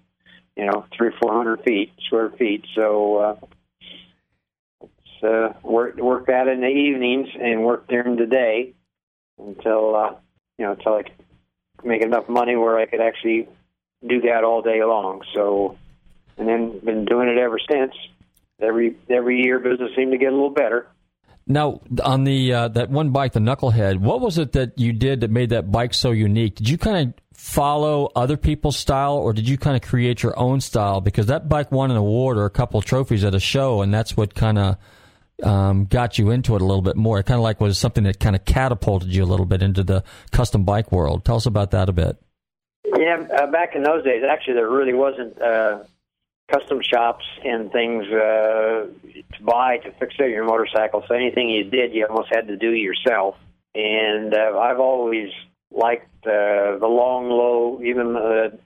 you 0.56 0.66
know 0.66 0.84
three 0.96 1.10
four 1.20 1.32
hundred 1.32 1.62
feet 1.62 1.92
square 2.06 2.30
feet. 2.30 2.64
So 2.74 3.16
uh, 3.16 3.36
uh, 5.22 5.52
worked 5.62 6.00
worked 6.00 6.28
at 6.28 6.48
it 6.48 6.54
in 6.54 6.60
the 6.60 6.66
evenings 6.66 7.28
and 7.40 7.64
worked 7.64 7.88
during 7.88 8.16
the 8.16 8.26
day 8.26 8.74
until 9.38 9.94
uh, 9.94 10.14
you 10.58 10.66
know 10.66 10.72
until 10.72 10.94
I 10.94 11.02
could 11.04 11.24
make 11.84 12.02
enough 12.02 12.28
money 12.28 12.56
where 12.56 12.78
I 12.78 12.86
could 12.86 13.00
actually 13.00 13.48
do 14.06 14.22
that 14.22 14.44
all 14.44 14.62
day 14.62 14.82
long. 14.84 15.22
So 15.34 15.78
and 16.38 16.48
then 16.48 16.80
been 16.84 17.04
doing 17.04 17.28
it 17.28 17.38
ever 17.38 17.58
since. 17.70 17.92
Every 18.60 18.96
every 19.10 19.42
year, 19.42 19.58
business 19.58 19.90
seemed 19.96 20.12
to 20.12 20.18
get 20.18 20.28
a 20.28 20.34
little 20.34 20.50
better. 20.50 20.86
Now, 21.46 21.80
on 22.04 22.24
the 22.24 22.52
uh, 22.52 22.68
that 22.68 22.90
one 22.90 23.10
bike, 23.10 23.32
the 23.32 23.40
Knucklehead, 23.40 23.98
what 23.98 24.20
was 24.20 24.38
it 24.38 24.52
that 24.52 24.78
you 24.78 24.92
did 24.92 25.20
that 25.20 25.30
made 25.30 25.50
that 25.50 25.72
bike 25.72 25.94
so 25.94 26.12
unique? 26.12 26.56
Did 26.56 26.68
you 26.68 26.78
kind 26.78 27.08
of 27.08 27.14
follow 27.34 28.10
other 28.14 28.36
people's 28.36 28.76
style, 28.76 29.16
or 29.16 29.32
did 29.32 29.48
you 29.48 29.58
kind 29.58 29.74
of 29.74 29.82
create 29.82 30.22
your 30.22 30.38
own 30.38 30.60
style? 30.60 31.00
Because 31.00 31.26
that 31.26 31.48
bike 31.48 31.72
won 31.72 31.90
an 31.90 31.96
award 31.96 32.38
or 32.38 32.44
a 32.44 32.50
couple 32.50 32.78
of 32.78 32.84
trophies 32.84 33.24
at 33.24 33.34
a 33.34 33.40
show, 33.40 33.82
and 33.82 33.92
that's 33.92 34.16
what 34.16 34.34
kind 34.34 34.58
of 34.58 34.76
um, 35.42 35.86
got 35.86 36.18
you 36.18 36.30
into 36.30 36.54
it 36.54 36.62
a 36.62 36.64
little 36.64 36.82
bit 36.82 36.96
more. 36.96 37.18
It 37.18 37.26
kind 37.26 37.38
of 37.38 37.42
like 37.42 37.60
was 37.60 37.78
something 37.78 38.04
that 38.04 38.20
kind 38.20 38.36
of 38.36 38.44
catapulted 38.44 39.12
you 39.12 39.24
a 39.24 39.26
little 39.26 39.46
bit 39.46 39.62
into 39.62 39.82
the 39.82 40.04
custom 40.30 40.64
bike 40.64 40.92
world. 40.92 41.24
Tell 41.24 41.36
us 41.36 41.46
about 41.46 41.72
that 41.72 41.88
a 41.88 41.92
bit. 41.92 42.16
Yeah, 42.84 43.26
uh, 43.36 43.50
back 43.50 43.74
in 43.74 43.82
those 43.82 44.04
days, 44.04 44.22
actually, 44.28 44.54
there 44.54 44.70
really 44.70 44.94
wasn't 44.94 45.40
uh, 45.40 45.80
custom 46.52 46.80
shops 46.82 47.24
and 47.44 47.72
things 47.72 48.04
uh, 48.06 48.86
to 48.86 49.42
buy 49.42 49.78
to 49.78 49.90
fix 49.92 50.14
up 50.14 50.28
your 50.28 50.44
motorcycle. 50.44 51.02
So 51.08 51.14
anything 51.14 51.48
you 51.48 51.64
did, 51.64 51.94
you 51.94 52.06
almost 52.06 52.28
had 52.32 52.48
to 52.48 52.56
do 52.56 52.72
yourself. 52.72 53.36
And 53.74 54.34
uh, 54.34 54.58
I've 54.58 54.80
always 54.80 55.30
liked 55.70 56.26
uh, 56.26 56.76
the 56.78 56.88
long, 56.88 57.30
low, 57.30 57.80
even 57.82 58.12
the 58.12 58.58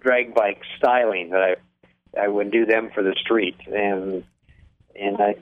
drag 0.00 0.34
bike 0.34 0.60
styling 0.78 1.30
that 1.30 1.42
I 1.42 1.56
I 2.18 2.26
would 2.26 2.50
do 2.50 2.66
them 2.66 2.90
for 2.92 3.02
the 3.02 3.14
street, 3.20 3.56
and 3.66 4.24
and 4.96 5.16
I 5.20 5.36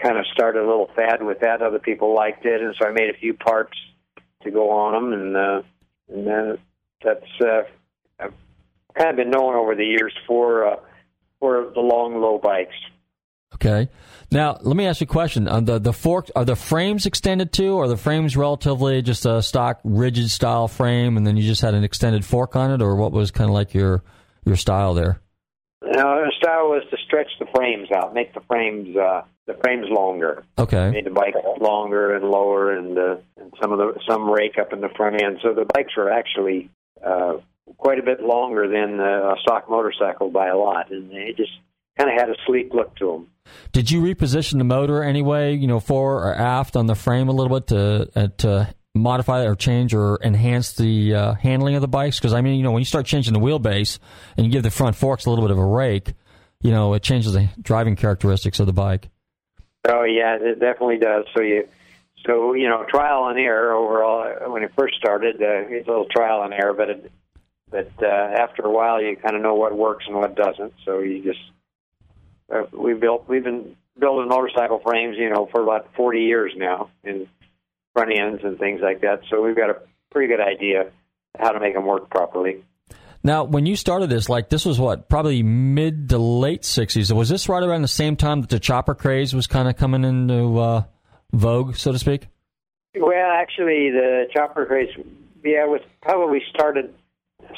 kind 0.00 0.16
of 0.16 0.24
started 0.32 0.60
a 0.60 0.66
little 0.66 0.88
fad 0.94 1.22
with 1.22 1.40
that. 1.40 1.62
Other 1.62 1.80
people 1.80 2.14
liked 2.14 2.46
it, 2.46 2.60
and 2.62 2.74
so 2.78 2.86
I 2.86 2.92
made 2.92 3.10
a 3.10 3.18
few 3.18 3.34
parts 3.34 3.76
to 4.44 4.50
go 4.50 4.70
on 4.70 4.92
them, 4.92 5.12
and 5.12 5.36
uh, 5.36 5.62
and 6.08 6.26
then 6.26 6.58
that's 7.02 7.40
uh, 7.44 7.62
I've 8.20 8.34
kind 8.94 9.10
of 9.10 9.16
been 9.16 9.30
known 9.30 9.54
over 9.54 9.74
the 9.74 9.84
years 9.84 10.14
for. 10.26 10.66
Uh, 10.66 10.76
for 11.42 11.72
the 11.74 11.80
long, 11.80 12.20
low 12.20 12.38
bikes. 12.38 12.76
Okay. 13.54 13.88
Now, 14.30 14.58
let 14.62 14.76
me 14.76 14.86
ask 14.86 15.00
you 15.00 15.06
a 15.06 15.08
question. 15.08 15.48
On 15.48 15.64
the 15.64 15.80
the 15.80 15.92
fork, 15.92 16.30
are 16.36 16.44
the 16.44 16.54
frames 16.54 17.04
extended 17.04 17.52
too, 17.52 17.74
or 17.74 17.84
are 17.84 17.88
the 17.88 17.96
frames 17.96 18.36
relatively 18.36 19.02
just 19.02 19.26
a 19.26 19.42
stock 19.42 19.80
rigid 19.82 20.30
style 20.30 20.68
frame, 20.68 21.16
and 21.16 21.26
then 21.26 21.36
you 21.36 21.42
just 21.42 21.60
had 21.60 21.74
an 21.74 21.82
extended 21.82 22.24
fork 22.24 22.54
on 22.54 22.70
it, 22.70 22.80
or 22.80 22.94
what 22.94 23.10
was 23.10 23.32
kind 23.32 23.50
of 23.50 23.54
like 23.54 23.74
your 23.74 24.04
your 24.46 24.56
style 24.56 24.94
there? 24.94 25.20
No, 25.82 26.24
the 26.24 26.32
style 26.38 26.68
was 26.68 26.84
to 26.90 26.96
stretch 27.04 27.28
the 27.40 27.46
frames 27.52 27.88
out, 27.94 28.14
make 28.14 28.32
the 28.34 28.40
frames 28.48 28.96
uh, 28.96 29.22
the 29.46 29.54
frames 29.62 29.86
longer. 29.90 30.44
Okay. 30.56 30.90
Made 30.90 31.06
the 31.06 31.10
bike 31.10 31.34
longer 31.60 32.14
and 32.14 32.24
lower, 32.24 32.72
and 32.72 32.96
uh, 32.96 33.16
and 33.36 33.52
some 33.60 33.72
of 33.72 33.78
the 33.78 33.98
some 34.08 34.30
rake 34.30 34.58
up 34.58 34.72
in 34.72 34.80
the 34.80 34.90
front 34.96 35.20
end. 35.20 35.38
So 35.42 35.52
the 35.54 35.66
bikes 35.74 35.96
were 35.96 36.10
actually 36.10 36.70
uh, 37.04 37.38
quite 37.76 37.98
a 37.98 38.02
bit 38.02 38.20
longer 38.20 38.68
than 38.68 39.00
a 39.00 39.34
stock 39.42 39.68
motorcycle 39.68 40.30
by 40.30 40.48
a 40.48 40.56
lot, 40.56 40.90
and 40.90 41.10
they 41.10 41.34
just 41.36 41.52
kind 41.98 42.10
of 42.10 42.18
had 42.18 42.30
a 42.30 42.34
sleek 42.46 42.72
look 42.72 42.94
to 42.96 43.06
them. 43.06 43.28
Did 43.72 43.90
you 43.90 44.02
reposition 44.02 44.58
the 44.58 44.64
motor 44.64 45.02
anyway, 45.02 45.54
you 45.54 45.66
know, 45.66 45.80
fore 45.80 46.28
or 46.28 46.34
aft 46.34 46.76
on 46.76 46.86
the 46.86 46.94
frame 46.94 47.28
a 47.28 47.32
little 47.32 47.58
bit 47.58 47.68
to 47.68 48.08
uh, 48.14 48.28
to 48.38 48.74
modify 48.94 49.44
or 49.44 49.54
change 49.54 49.94
or 49.94 50.18
enhance 50.22 50.74
the 50.74 51.14
uh, 51.14 51.34
handling 51.34 51.74
of 51.74 51.80
the 51.80 51.88
bikes? 51.88 52.18
Because 52.18 52.34
I 52.34 52.40
mean, 52.40 52.56
you 52.56 52.62
know, 52.62 52.72
when 52.72 52.80
you 52.80 52.86
start 52.86 53.06
changing 53.06 53.32
the 53.32 53.40
wheelbase 53.40 53.98
and 54.36 54.46
you 54.46 54.52
give 54.52 54.62
the 54.62 54.70
front 54.70 54.96
forks 54.96 55.26
a 55.26 55.30
little 55.30 55.44
bit 55.44 55.50
of 55.50 55.58
a 55.58 55.64
rake, 55.64 56.14
you 56.60 56.70
know, 56.70 56.94
it 56.94 57.02
changes 57.02 57.32
the 57.32 57.48
driving 57.60 57.96
characteristics 57.96 58.60
of 58.60 58.66
the 58.66 58.72
bike. 58.72 59.08
Oh 59.88 60.04
yeah, 60.04 60.36
it 60.40 60.60
definitely 60.60 60.98
does. 60.98 61.24
So 61.36 61.42
you 61.42 61.68
so 62.24 62.54
you 62.54 62.68
know, 62.68 62.84
trial 62.88 63.28
and 63.28 63.38
error 63.38 63.72
overall. 63.72 64.52
When 64.52 64.62
it 64.62 64.72
first 64.78 64.94
started, 64.94 65.36
uh, 65.36 65.68
it's 65.68 65.88
a 65.88 65.90
little 65.90 66.06
trial 66.06 66.42
and 66.42 66.54
error, 66.54 66.72
but 66.72 66.90
it 66.90 67.12
but 67.72 67.90
uh, 68.02 68.06
after 68.06 68.62
a 68.62 68.70
while 68.70 69.02
you 69.02 69.16
kind 69.16 69.34
of 69.34 69.42
know 69.42 69.54
what 69.54 69.76
works 69.76 70.04
and 70.06 70.14
what 70.14 70.36
doesn't. 70.36 70.74
So 70.84 71.00
you 71.00 71.24
just 71.24 71.40
uh, 72.54 72.64
we 72.72 72.94
built 72.94 73.28
we've 73.28 73.42
been 73.42 73.74
building 73.98 74.28
motorcycle 74.28 74.80
frames, 74.84 75.16
you 75.18 75.30
know, 75.30 75.48
for 75.50 75.62
about 75.62 75.88
40 75.96 76.20
years 76.20 76.52
now, 76.56 76.90
in 77.02 77.26
front 77.94 78.12
ends 78.16 78.42
and 78.44 78.58
things 78.58 78.80
like 78.82 79.00
that. 79.00 79.22
So 79.30 79.42
we've 79.42 79.56
got 79.56 79.70
a 79.70 79.78
pretty 80.10 80.28
good 80.28 80.40
idea 80.40 80.90
how 81.38 81.50
to 81.50 81.60
make 81.60 81.74
them 81.74 81.86
work 81.86 82.10
properly. 82.10 82.64
Now, 83.24 83.44
when 83.44 83.66
you 83.66 83.76
started 83.76 84.10
this, 84.10 84.28
like 84.28 84.48
this 84.48 84.64
was 84.64 84.80
what 84.80 85.08
probably 85.08 85.42
mid 85.42 86.08
to 86.10 86.18
late 86.18 86.62
'60s. 86.62 87.12
Was 87.12 87.28
this 87.28 87.48
right 87.48 87.62
around 87.62 87.82
the 87.82 87.88
same 87.88 88.16
time 88.16 88.40
that 88.40 88.50
the 88.50 88.58
chopper 88.58 88.94
craze 88.94 89.32
was 89.32 89.46
kind 89.46 89.68
of 89.68 89.76
coming 89.76 90.04
into 90.04 90.58
uh, 90.58 90.82
vogue, 91.32 91.76
so 91.76 91.92
to 91.92 91.98
speak? 91.98 92.28
Well, 92.96 93.30
actually, 93.32 93.90
the 93.90 94.24
chopper 94.34 94.66
craze, 94.66 94.90
yeah, 95.44 95.64
was 95.66 95.80
probably 96.02 96.42
started 96.50 96.92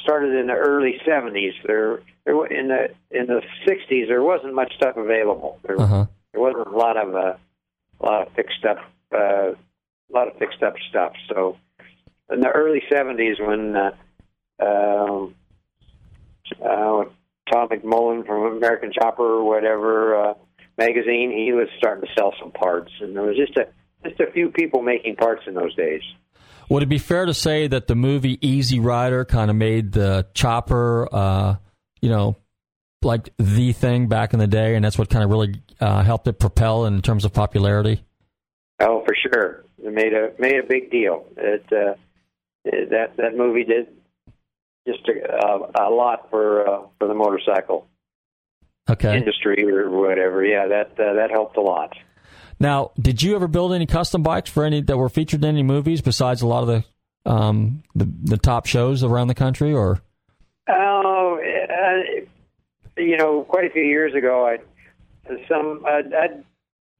started 0.02 0.34
in 0.38 0.46
the 0.46 0.54
early 0.54 1.00
'70s. 1.06 1.52
There, 1.66 2.00
there 2.24 2.46
in 2.46 2.68
the 2.68 2.88
in 3.10 3.26
the 3.26 3.42
'60s, 3.66 4.08
there 4.08 4.22
wasn't 4.22 4.54
much 4.54 4.72
stuff 4.76 4.96
available. 4.96 5.58
There, 5.64 5.80
uh-huh. 5.80 6.06
there 6.32 6.40
wasn't 6.40 6.66
a 6.66 6.76
lot 6.76 6.96
of 6.96 7.14
uh, 7.14 7.36
a 8.00 8.04
lot 8.04 8.26
of 8.26 8.32
fixed 8.34 8.64
up 8.64 8.78
uh, 9.14 9.52
a 9.52 10.12
lot 10.12 10.28
of 10.28 10.36
fixed 10.38 10.62
up 10.62 10.74
stuff. 10.88 11.12
So 11.28 11.56
in 12.30 12.40
the 12.40 12.50
early 12.50 12.82
'70s, 12.90 13.40
when 13.40 13.76
uh, 13.76 13.90
um, 14.60 15.34
uh, 16.62 17.04
Tom 17.52 17.68
McMullen 17.68 18.26
from 18.26 18.56
American 18.56 18.92
Chopper 18.92 19.22
or 19.22 19.44
whatever 19.44 20.30
uh, 20.30 20.34
magazine, 20.78 21.32
he 21.32 21.52
was 21.52 21.68
starting 21.78 22.06
to 22.06 22.14
sell 22.18 22.34
some 22.40 22.52
parts, 22.52 22.92
and 23.00 23.14
there 23.14 23.22
was 23.22 23.36
just 23.36 23.56
a 23.56 23.68
just 24.06 24.20
a 24.20 24.30
few 24.32 24.50
people 24.50 24.82
making 24.82 25.16
parts 25.16 25.42
in 25.46 25.54
those 25.54 25.74
days. 25.74 26.02
Would 26.68 26.82
it 26.82 26.88
be 26.88 26.98
fair 26.98 27.26
to 27.26 27.34
say 27.34 27.66
that 27.68 27.86
the 27.86 27.94
movie 27.94 28.38
Easy 28.46 28.78
Rider 28.78 29.24
kind 29.24 29.50
of 29.50 29.56
made 29.56 29.92
the 29.92 30.26
chopper, 30.34 31.08
uh, 31.12 31.56
you 32.00 32.08
know, 32.08 32.36
like 33.02 33.30
the 33.38 33.72
thing 33.72 34.08
back 34.08 34.32
in 34.32 34.38
the 34.38 34.46
day, 34.46 34.74
and 34.74 34.84
that's 34.84 34.98
what 34.98 35.10
kind 35.10 35.22
of 35.22 35.30
really 35.30 35.54
uh, 35.80 36.02
helped 36.02 36.26
it 36.26 36.38
propel 36.38 36.86
in 36.86 37.02
terms 37.02 37.24
of 37.24 37.32
popularity? 37.32 38.02
Oh, 38.80 39.04
for 39.04 39.14
sure. 39.14 39.64
It 39.82 39.92
made 39.92 40.14
a 40.14 40.32
made 40.38 40.58
a 40.58 40.66
big 40.66 40.90
deal. 40.90 41.26
It 41.36 41.64
uh, 41.70 41.94
that 42.64 43.16
that 43.18 43.36
movie 43.36 43.64
did 43.64 43.88
just 44.86 45.06
a, 45.08 45.82
a 45.82 45.90
lot 45.90 46.30
for 46.30 46.66
uh, 46.66 46.86
for 46.98 47.08
the 47.08 47.14
motorcycle 47.14 47.86
Okay. 48.88 49.16
industry 49.16 49.64
or 49.64 49.90
whatever. 49.90 50.44
Yeah, 50.44 50.66
that 50.68 50.92
uh, 50.98 51.14
that 51.14 51.30
helped 51.30 51.56
a 51.56 51.60
lot. 51.60 51.94
Now, 52.60 52.92
did 52.98 53.22
you 53.22 53.34
ever 53.34 53.48
build 53.48 53.72
any 53.72 53.86
custom 53.86 54.22
bikes 54.22 54.50
for 54.50 54.64
any 54.64 54.80
that 54.82 54.96
were 54.96 55.08
featured 55.08 55.42
in 55.42 55.50
any 55.50 55.62
movies 55.62 56.00
besides 56.00 56.42
a 56.42 56.46
lot 56.46 56.62
of 56.62 56.68
the 56.68 57.30
um, 57.30 57.82
the, 57.94 58.10
the 58.22 58.36
top 58.36 58.66
shows 58.66 59.02
around 59.02 59.28
the 59.28 59.34
country? 59.34 59.72
Or 59.72 60.00
Oh, 60.68 61.38
uh, 61.40 62.20
you 62.96 63.16
know, 63.16 63.42
quite 63.42 63.66
a 63.66 63.70
few 63.70 63.82
years 63.82 64.14
ago, 64.14 64.46
I 64.46 64.58
some 65.48 65.84
I'd, 65.86 66.12
I'd 66.14 66.44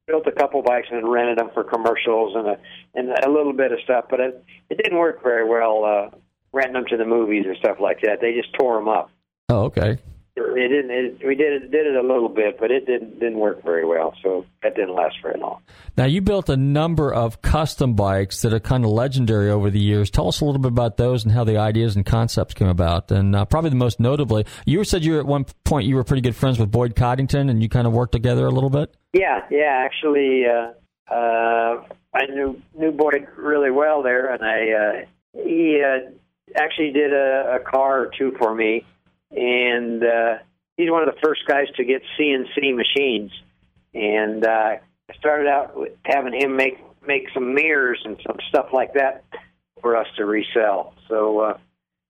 built 0.06 0.26
a 0.26 0.32
couple 0.32 0.62
bikes 0.62 0.88
and 0.90 1.10
rented 1.10 1.38
them 1.38 1.50
for 1.54 1.64
commercials 1.64 2.34
and 2.36 2.48
a 2.48 2.58
and 2.94 3.10
a 3.24 3.30
little 3.30 3.52
bit 3.52 3.72
of 3.72 3.78
stuff, 3.84 4.06
but 4.10 4.20
it 4.20 4.44
it 4.70 4.76
didn't 4.76 4.98
work 4.98 5.22
very 5.22 5.48
well 5.48 5.84
uh, 5.84 6.16
renting 6.52 6.74
them 6.74 6.84
to 6.90 6.96
the 6.96 7.04
movies 7.04 7.44
and 7.46 7.56
stuff 7.58 7.78
like 7.80 8.00
that. 8.02 8.20
They 8.20 8.34
just 8.34 8.52
tore 8.58 8.78
them 8.78 8.88
up. 8.88 9.10
oh, 9.48 9.64
okay. 9.64 9.98
It 10.36 10.68
didn't. 10.68 10.90
It, 10.90 11.26
we 11.26 11.36
did 11.36 11.62
it 11.62 11.70
did 11.70 11.86
it 11.86 11.94
a 11.94 12.02
little 12.02 12.28
bit, 12.28 12.58
but 12.58 12.72
it 12.72 12.86
didn't 12.86 13.20
didn't 13.20 13.38
work 13.38 13.62
very 13.62 13.86
well. 13.86 14.14
So 14.20 14.44
that 14.64 14.74
didn't 14.74 14.94
last 14.94 15.16
very 15.22 15.38
long. 15.38 15.60
Now, 15.96 16.06
you 16.06 16.22
built 16.22 16.48
a 16.48 16.56
number 16.56 17.14
of 17.14 17.40
custom 17.40 17.94
bikes 17.94 18.42
that 18.42 18.52
are 18.52 18.58
kind 18.58 18.84
of 18.84 18.90
legendary 18.90 19.48
over 19.48 19.70
the 19.70 19.78
years. 19.78 20.10
Tell 20.10 20.26
us 20.26 20.40
a 20.40 20.44
little 20.44 20.60
bit 20.60 20.72
about 20.72 20.96
those 20.96 21.22
and 21.22 21.32
how 21.32 21.44
the 21.44 21.58
ideas 21.58 21.94
and 21.94 22.04
concepts 22.04 22.54
came 22.54 22.66
about. 22.66 23.12
And 23.12 23.36
uh, 23.36 23.44
probably 23.44 23.70
the 23.70 23.76
most 23.76 24.00
notably, 24.00 24.44
you 24.66 24.82
said 24.82 25.04
you 25.04 25.12
were 25.14 25.20
at 25.20 25.26
one 25.26 25.46
point 25.62 25.86
you 25.86 25.94
were 25.94 26.04
pretty 26.04 26.22
good 26.22 26.34
friends 26.34 26.58
with 26.58 26.70
Boyd 26.70 26.96
Coddington, 26.96 27.48
and 27.48 27.62
you 27.62 27.68
kind 27.68 27.86
of 27.86 27.92
worked 27.92 28.12
together 28.12 28.44
a 28.46 28.50
little 28.50 28.70
bit. 28.70 28.92
Yeah, 29.12 29.42
yeah. 29.50 29.84
Actually, 29.84 30.46
uh, 30.46 31.14
uh, 31.14 31.84
I 32.12 32.26
knew 32.26 32.60
knew 32.76 32.90
Boyd 32.90 33.28
really 33.36 33.70
well 33.70 34.02
there, 34.02 34.32
and 34.32 34.42
I 34.42 34.72
uh, 34.72 35.40
he 35.44 35.80
uh, 35.80 36.10
actually 36.56 36.90
did 36.90 37.12
a, 37.12 37.60
a 37.60 37.70
car 37.70 38.00
or 38.00 38.10
two 38.18 38.32
for 38.38 38.52
me, 38.52 38.84
and 39.34 40.02
uh, 40.02 40.38
he's 40.76 40.90
one 40.90 41.06
of 41.06 41.14
the 41.14 41.20
first 41.22 41.42
guys 41.46 41.66
to 41.76 41.84
get 41.84 42.02
CNC 42.18 42.74
machines, 42.76 43.30
and 43.92 44.44
uh, 44.44 44.76
I 45.10 45.14
started 45.18 45.48
out 45.48 45.76
with 45.76 45.92
having 46.04 46.34
him 46.34 46.56
make 46.56 46.78
make 47.06 47.28
some 47.34 47.54
mirrors 47.54 48.00
and 48.04 48.16
some 48.26 48.36
stuff 48.48 48.66
like 48.72 48.94
that 48.94 49.24
for 49.80 49.96
us 49.96 50.06
to 50.16 50.24
resell. 50.24 50.94
So 51.08 51.40
uh, 51.40 51.58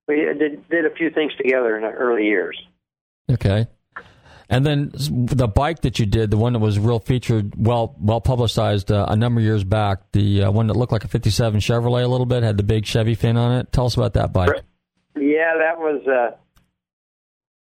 we 0.06 0.16
did 0.16 0.68
did 0.68 0.86
a 0.86 0.94
few 0.94 1.10
things 1.10 1.32
together 1.36 1.76
in 1.76 1.82
the 1.82 1.90
early 1.90 2.24
years. 2.24 2.60
Okay. 3.30 3.66
And 4.50 4.64
then 4.64 4.90
the 4.92 5.48
bike 5.48 5.80
that 5.80 5.98
you 5.98 6.04
did, 6.04 6.30
the 6.30 6.36
one 6.36 6.52
that 6.52 6.58
was 6.58 6.78
real 6.78 7.00
featured, 7.00 7.54
well 7.56 7.96
well 7.98 8.20
publicized 8.20 8.92
uh, 8.92 9.06
a 9.08 9.16
number 9.16 9.40
of 9.40 9.44
years 9.44 9.64
back, 9.64 10.12
the 10.12 10.44
uh, 10.44 10.50
one 10.50 10.66
that 10.66 10.74
looked 10.76 10.92
like 10.92 11.04
a 11.04 11.08
'57 11.08 11.60
Chevrolet 11.60 12.04
a 12.04 12.08
little 12.08 12.26
bit, 12.26 12.42
had 12.42 12.58
the 12.58 12.62
big 12.62 12.84
Chevy 12.84 13.14
fin 13.14 13.36
on 13.38 13.52
it. 13.52 13.72
Tell 13.72 13.86
us 13.86 13.96
about 13.96 14.12
that 14.14 14.32
bike. 14.32 14.50
Yeah, 15.16 15.54
that 15.58 15.78
was. 15.78 16.06
Uh, 16.06 16.36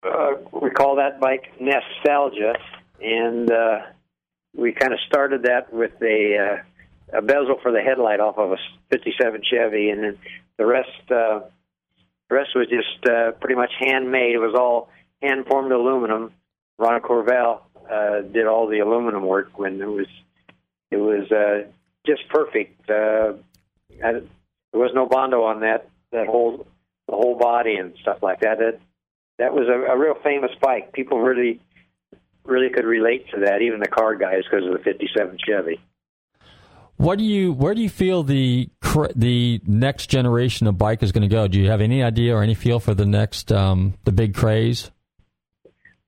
uh, 0.06 0.60
we 0.62 0.70
call 0.70 0.98
that 0.98 1.20
bike 1.20 1.52
nostalgia, 1.60 2.54
and 3.02 3.52
uh, 3.52 3.80
we 4.56 4.72
kind 4.72 4.94
of 4.94 5.00
started 5.08 5.44
that 5.44 5.74
with 5.74 5.94
a, 6.02 6.38
uh, 7.13 7.18
a 7.18 7.22
bezel 7.22 7.58
for 7.62 7.72
the 7.72 7.82
headlight 7.82 8.20
off 8.20 8.38
of 8.38 8.52
a 8.52 8.58
'57 8.91 9.41
Chevy, 9.50 9.89
and 9.89 10.04
then 10.04 10.18
the 10.58 10.65
rest. 10.65 10.89
Uh, 11.10 11.41
the 12.28 12.36
rest 12.36 12.50
was 12.56 12.68
just 12.68 13.08
uh, 13.08 13.32
pretty 13.34 13.56
much 13.56 13.72
handmade. 13.80 14.34
It 14.34 14.39
was 14.39 14.56
all 14.56 14.89
hand 15.22 15.46
formed 15.46 15.72
aluminum. 15.72 16.32
Ron 16.78 17.02
Covell 17.02 17.62
uh, 17.89 18.22
did 18.22 18.48
all 18.48 18.68
the 18.68 18.80
aluminum 18.80 19.26
work 19.26 19.58
when 19.60 19.80
it 19.80 19.86
was 19.86 20.08
it 20.91 20.98
was 20.98 21.32
uh, 21.32 21.70
just 22.06 22.28
perfect. 22.30 22.89
Uh, 22.89 23.34
and 24.02 24.30
there 24.72 24.82
was 24.82 24.91
no 24.94 25.06
bondo 25.06 25.44
on 25.44 25.62
that 25.62 25.89
that 26.12 26.28
whole 26.28 26.65
the 27.08 27.15
whole 27.15 27.38
body 27.38 27.76
and 27.76 27.94
stuff 28.02 28.18
like 28.22 28.41
that. 28.41 28.58
That 28.60 28.80
that 29.38 29.54
was 29.54 29.67
a, 29.67 29.91
a 29.91 29.98
real 29.98 30.15
famous 30.24 30.52
bike. 30.62 30.93
People 30.93 31.21
really 31.21 31.62
really 32.45 32.69
could 32.69 32.86
relate 32.86 33.26
to 33.34 33.41
that, 33.41 33.62
even 33.62 33.80
the 33.80 33.88
car 33.88 34.15
guys, 34.15 34.43
because 34.50 34.65
of 34.65 34.74
the 34.74 34.80
'57 34.80 35.38
Chevy. 35.45 35.80
What 36.98 37.17
do 37.17 37.26
you? 37.26 37.52
Where 37.52 37.74
do 37.74 37.82
you 37.82 37.89
feel 37.89 38.24
the 38.24 38.69
cr- 38.82 39.12
the 39.15 39.62
next 39.65 40.08
generation 40.08 40.67
of 40.67 40.78
bike 40.78 41.04
is 41.04 41.12
going 41.12 41.28
to 41.28 41.34
go? 41.34 41.48
Do 41.48 41.60
you 41.60 41.69
have 41.69 41.82
any 41.82 42.02
idea 42.02 42.36
or 42.36 42.41
any 42.41 42.54
feel 42.54 42.80
for 42.80 42.93
the 42.93 43.06
next 43.06 43.52
um, 43.52 43.95
the 44.06 44.13
big 44.13 44.34
craze? 44.34 44.91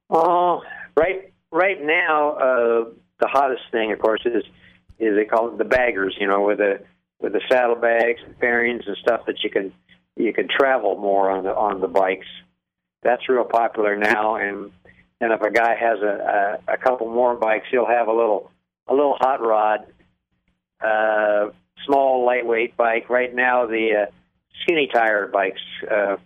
Oh, 0.09 0.61
right, 0.95 1.33
right 1.51 1.77
now, 1.81 2.31
uh, 2.31 2.85
the 3.19 3.27
hottest 3.27 3.63
thing, 3.71 3.91
of 3.91 3.99
course, 3.99 4.21
is 4.25 4.43
is 4.99 5.15
they 5.15 5.25
call 5.25 5.49
it 5.49 5.57
the 5.57 5.65
baggers. 5.65 6.15
You 6.19 6.27
know, 6.27 6.43
with 6.43 6.59
the 6.59 6.79
with 7.19 7.33
the 7.33 7.41
saddlebags 7.51 8.21
and 8.25 8.37
fairings 8.37 8.83
and 8.87 8.95
stuff 9.01 9.21
that 9.27 9.43
you 9.43 9.49
can 9.49 9.73
you 10.15 10.31
can 10.31 10.47
travel 10.47 10.95
more 10.95 11.29
on 11.29 11.43
the 11.43 11.53
on 11.53 11.81
the 11.81 11.87
bikes. 11.87 12.27
That's 13.03 13.27
real 13.29 13.45
popular 13.45 13.95
now, 13.95 14.35
and 14.35 14.71
and 15.21 15.31
if 15.31 15.41
a 15.41 15.51
guy 15.51 15.75
has 15.75 15.99
a 15.99 16.59
a, 16.67 16.73
a 16.73 16.77
couple 16.77 17.07
more 17.11 17.35
bikes, 17.35 17.67
he'll 17.71 17.85
have 17.85 18.07
a 18.07 18.13
little 18.13 18.51
a 18.87 18.93
little 18.93 19.15
hot 19.19 19.41
rod, 19.41 19.85
uh, 20.81 21.51
small 21.85 22.25
lightweight 22.25 22.75
bike. 22.77 23.09
Right 23.09 23.33
now, 23.33 23.65
the 23.65 24.07
uh, 24.07 24.11
skinny 24.61 24.89
tire 24.91 25.27
bikes 25.27 25.61
uh, 25.89 26.17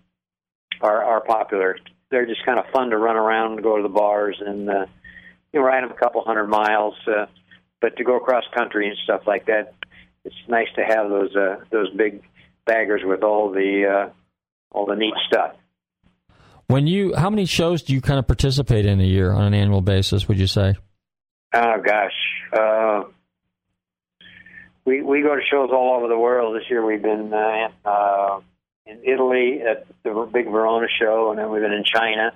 are 0.82 1.04
are 1.04 1.22
popular. 1.22 1.78
They're 2.10 2.26
just 2.26 2.46
kind 2.46 2.60
of 2.60 2.66
fun 2.74 2.90
to 2.90 2.98
run 2.98 3.16
around 3.16 3.54
and 3.54 3.64
go 3.64 3.78
to 3.78 3.84
the 3.84 3.90
bars 3.90 4.42
and 4.46 4.70
uh, 4.70 4.86
you 5.54 5.60
know 5.60 5.66
ride 5.66 5.84
them 5.84 5.92
a 5.92 6.00
couple 6.00 6.24
hundred 6.24 6.48
miles. 6.48 6.96
Uh, 7.08 7.26
but 7.80 7.98
to 7.98 8.04
go 8.04 8.18
across 8.18 8.44
country 8.56 8.88
and 8.88 8.98
stuff 9.04 9.22
like 9.26 9.48
that, 9.48 9.74
it's 10.24 10.36
nice 10.48 10.68
to 10.76 10.84
have 10.84 11.10
those 11.10 11.36
uh, 11.36 11.58
those 11.72 11.90
big 11.92 12.22
baggers 12.66 13.02
with 13.04 13.24
all 13.24 13.52
the 13.52 13.86
uh, 13.86 14.10
all 14.72 14.86
the 14.86 14.96
neat 14.96 15.14
stuff. 15.28 15.56
When 16.72 16.88
you, 16.88 17.14
how 17.14 17.30
many 17.30 17.46
shows 17.48 17.84
do 17.84 17.92
you 17.92 18.00
kind 18.00 18.18
of 18.18 18.28
participate 18.28 18.86
in 18.86 19.02
a 19.02 19.04
year 19.04 19.34
on 19.34 19.44
an 19.44 19.54
annual 19.54 19.82
basis? 19.82 20.30
Would 20.30 20.40
you 20.40 20.48
say? 20.48 20.76
Oh 21.54 21.82
gosh, 21.86 22.14
uh, 22.58 23.04
we 24.86 25.02
we 25.02 25.22
go 25.22 25.36
to 25.36 25.42
shows 25.52 25.70
all 25.74 25.98
over 25.98 26.08
the 26.08 26.18
world. 26.18 26.56
This 26.56 26.70
year 26.70 26.86
we've 26.86 27.02
been 27.02 27.34
uh, 27.34 27.68
uh, 27.84 28.40
in 28.86 29.02
Italy 29.04 29.62
at 29.70 29.86
the 30.04 30.30
big 30.32 30.46
Verona 30.46 30.88
show, 30.98 31.32
and 31.32 31.40
then 31.40 31.52
we've 31.52 31.62
been 31.62 31.74
in 31.74 31.84
China 31.84 32.32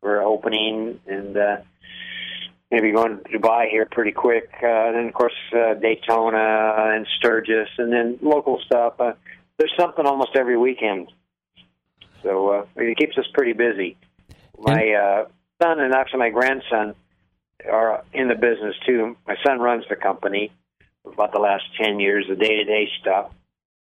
for 0.00 0.22
opening, 0.22 1.00
and 1.08 1.36
uh, 1.36 1.56
maybe 2.70 2.92
going 2.92 3.18
to 3.18 3.38
Dubai 3.38 3.68
here 3.68 3.88
pretty 3.90 4.12
quick. 4.12 4.50
Uh, 4.62 4.68
and 4.68 4.94
then 4.94 5.06
of 5.08 5.14
course 5.14 5.34
uh, 5.52 5.74
Daytona 5.74 6.94
and 6.94 7.08
Sturgis, 7.18 7.68
and 7.76 7.92
then 7.92 8.20
local 8.22 8.60
stuff. 8.64 9.00
Uh, 9.00 9.14
there's 9.58 9.74
something 9.76 10.06
almost 10.06 10.36
every 10.36 10.56
weekend, 10.56 11.08
so 12.22 12.48
uh, 12.48 12.66
it 12.76 12.96
keeps 12.98 13.16
us 13.18 13.26
pretty 13.34 13.52
busy. 13.52 13.96
My 14.58 14.92
uh, 14.92 15.28
son 15.62 15.80
and 15.80 15.94
actually 15.94 16.20
my 16.20 16.30
grandson 16.30 16.94
are 17.70 18.04
in 18.12 18.28
the 18.28 18.34
business 18.34 18.74
too. 18.86 19.16
My 19.26 19.36
son 19.46 19.58
runs 19.58 19.84
the 19.88 19.96
company 19.96 20.52
for 21.02 21.12
about 21.12 21.32
the 21.32 21.40
last 21.40 21.64
ten 21.80 22.00
years, 22.00 22.26
the 22.28 22.36
day 22.36 22.56
to 22.56 22.64
day 22.64 22.88
stuff. 23.00 23.32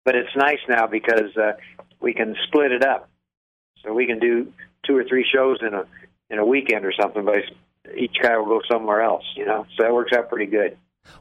But 0.04 0.16
it's 0.16 0.34
nice 0.36 0.58
now 0.68 0.86
because 0.86 1.36
uh, 1.36 1.52
we 2.00 2.12
can 2.12 2.36
split 2.48 2.72
it 2.72 2.84
up, 2.84 3.08
so 3.82 3.92
we 3.92 4.06
can 4.06 4.18
do 4.18 4.52
two 4.86 4.96
or 4.96 5.04
three 5.04 5.26
shows 5.32 5.58
in 5.62 5.74
a 5.74 5.84
in 6.30 6.38
a 6.38 6.44
weekend 6.44 6.84
or 6.84 6.92
something. 7.00 7.24
But 7.24 7.36
each 7.96 8.16
guy 8.22 8.36
will 8.36 8.46
go 8.46 8.60
somewhere 8.70 9.02
else, 9.02 9.24
you 9.36 9.46
know. 9.46 9.66
So 9.76 9.84
that 9.84 9.92
works 9.92 10.12
out 10.16 10.28
pretty 10.28 10.46
good. 10.50 10.76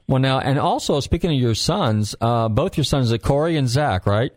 Well, 0.07 0.19
now, 0.19 0.39
and 0.39 0.57
also 0.57 0.99
speaking 1.01 1.31
of 1.31 1.37
your 1.37 1.55
sons, 1.55 2.15
uh, 2.21 2.49
both 2.49 2.77
your 2.77 2.85
sons, 2.85 3.11
are 3.11 3.17
Corey 3.17 3.57
and 3.57 3.67
Zach, 3.67 4.05
right? 4.05 4.31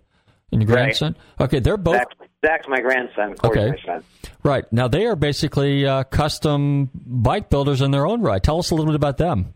And 0.52 0.62
your 0.62 0.68
Right. 0.68 0.82
grandson. 0.84 1.16
Okay, 1.40 1.60
they're 1.60 1.76
both 1.76 1.96
Zach, 1.96 2.25
Zach's 2.44 2.68
my 2.68 2.80
grandson. 2.80 3.34
Corey's 3.36 3.58
Okay. 3.58 3.70
my 3.86 3.94
son. 3.94 4.04
right 4.42 4.72
now. 4.72 4.88
They 4.88 5.06
are 5.06 5.16
basically 5.16 5.86
uh, 5.86 6.04
custom 6.04 6.90
bike 6.94 7.50
builders 7.50 7.80
in 7.80 7.90
their 7.90 8.06
own 8.06 8.20
right. 8.22 8.42
Tell 8.42 8.58
us 8.58 8.70
a 8.70 8.74
little 8.74 8.86
bit 8.86 8.94
about 8.96 9.16
them. 9.16 9.54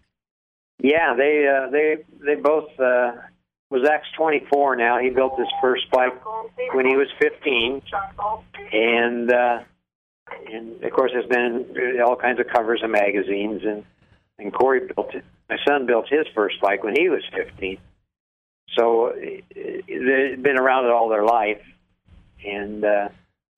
Yeah, 0.83 1.15
they 1.17 1.47
uh, 1.47 1.71
they 1.71 1.97
they 2.25 2.41
both. 2.41 2.69
Uh, 2.81 3.13
well, 3.71 3.85
Zach's 3.85 4.09
24 4.17 4.77
now. 4.77 4.99
He 4.99 5.11
built 5.11 5.39
his 5.39 5.47
first 5.63 5.89
bike 5.93 6.15
when 6.75 6.87
he 6.87 6.97
was 6.97 7.07
15, 7.21 7.83
and 8.73 9.31
uh, 9.33 9.59
and 10.53 10.83
of 10.83 10.91
course, 10.93 11.13
there's 11.13 11.27
been 11.29 12.01
all 12.05 12.17
kinds 12.17 12.41
of 12.41 12.47
covers 12.49 12.83
of 12.83 12.91
magazines. 12.91 13.63
And 13.65 13.85
and 14.39 14.53
Corey 14.53 14.81
built 14.95 15.15
it. 15.15 15.25
My 15.49 15.57
son 15.69 15.87
built 15.87 16.07
his 16.09 16.27
first 16.35 16.61
bike 16.63 16.83
when 16.83 16.95
he 16.99 17.09
was 17.09 17.23
15. 17.37 17.77
So 18.77 19.09
uh, 19.09 19.13
they've 19.55 20.43
been 20.43 20.59
around 20.59 20.87
it 20.87 20.91
all 20.93 21.09
their 21.09 21.25
life. 21.25 21.61
And 22.47 22.85
uh, 22.85 23.09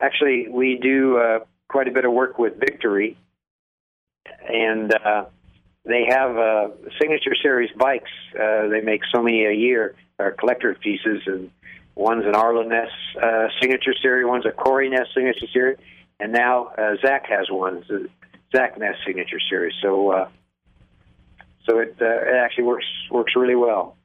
actually, 0.01 0.49
we 0.49 0.79
do 0.83 1.19
uh, 1.19 1.39
quite 1.69 1.89
a 1.89 1.93
bit 1.93 2.05
of 2.05 2.13
work 2.13 2.39
with 2.39 2.59
Victory, 2.59 3.17
and. 4.49 4.93
Uh, 4.95 5.25
they 5.85 6.05
have 6.09 6.37
uh, 6.37 6.69
signature 7.01 7.35
series 7.43 7.71
bikes. 7.77 8.11
Uh, 8.35 8.69
they 8.69 8.81
make 8.83 9.01
so 9.13 9.21
many 9.21 9.45
a 9.47 9.53
year, 9.53 9.97
or 10.17 10.31
collector 10.31 10.77
pieces, 10.81 11.23
and 11.27 11.51
one's 11.95 12.25
an 12.25 12.35
Arlen 12.35 12.69
Ness 12.69 12.89
uh, 13.21 13.49
signature 13.61 13.95
series, 14.01 14.27
one's 14.27 14.47
a 14.47 14.53
Corey 14.53 14.89
Ness 14.89 15.09
signature 15.15 15.47
series, 15.53 15.79
and 16.21 16.33
now 16.33 16.67
uh, 16.79 16.95
Zach 17.05 17.27
has 17.27 17.51
one. 17.51 17.85
So, 17.89 18.07
Zach 18.55 18.79
Ness 18.79 18.95
signature 19.07 19.41
series. 19.49 19.73
So 19.83 20.13
uh, 20.13 20.29
so 21.67 21.79
it 21.79 21.97
uh, 22.01 22.05
it 22.05 22.37
actually 22.37 22.65
works 22.65 22.87
works 23.11 23.33
really 23.35 23.57
well. 23.57 23.97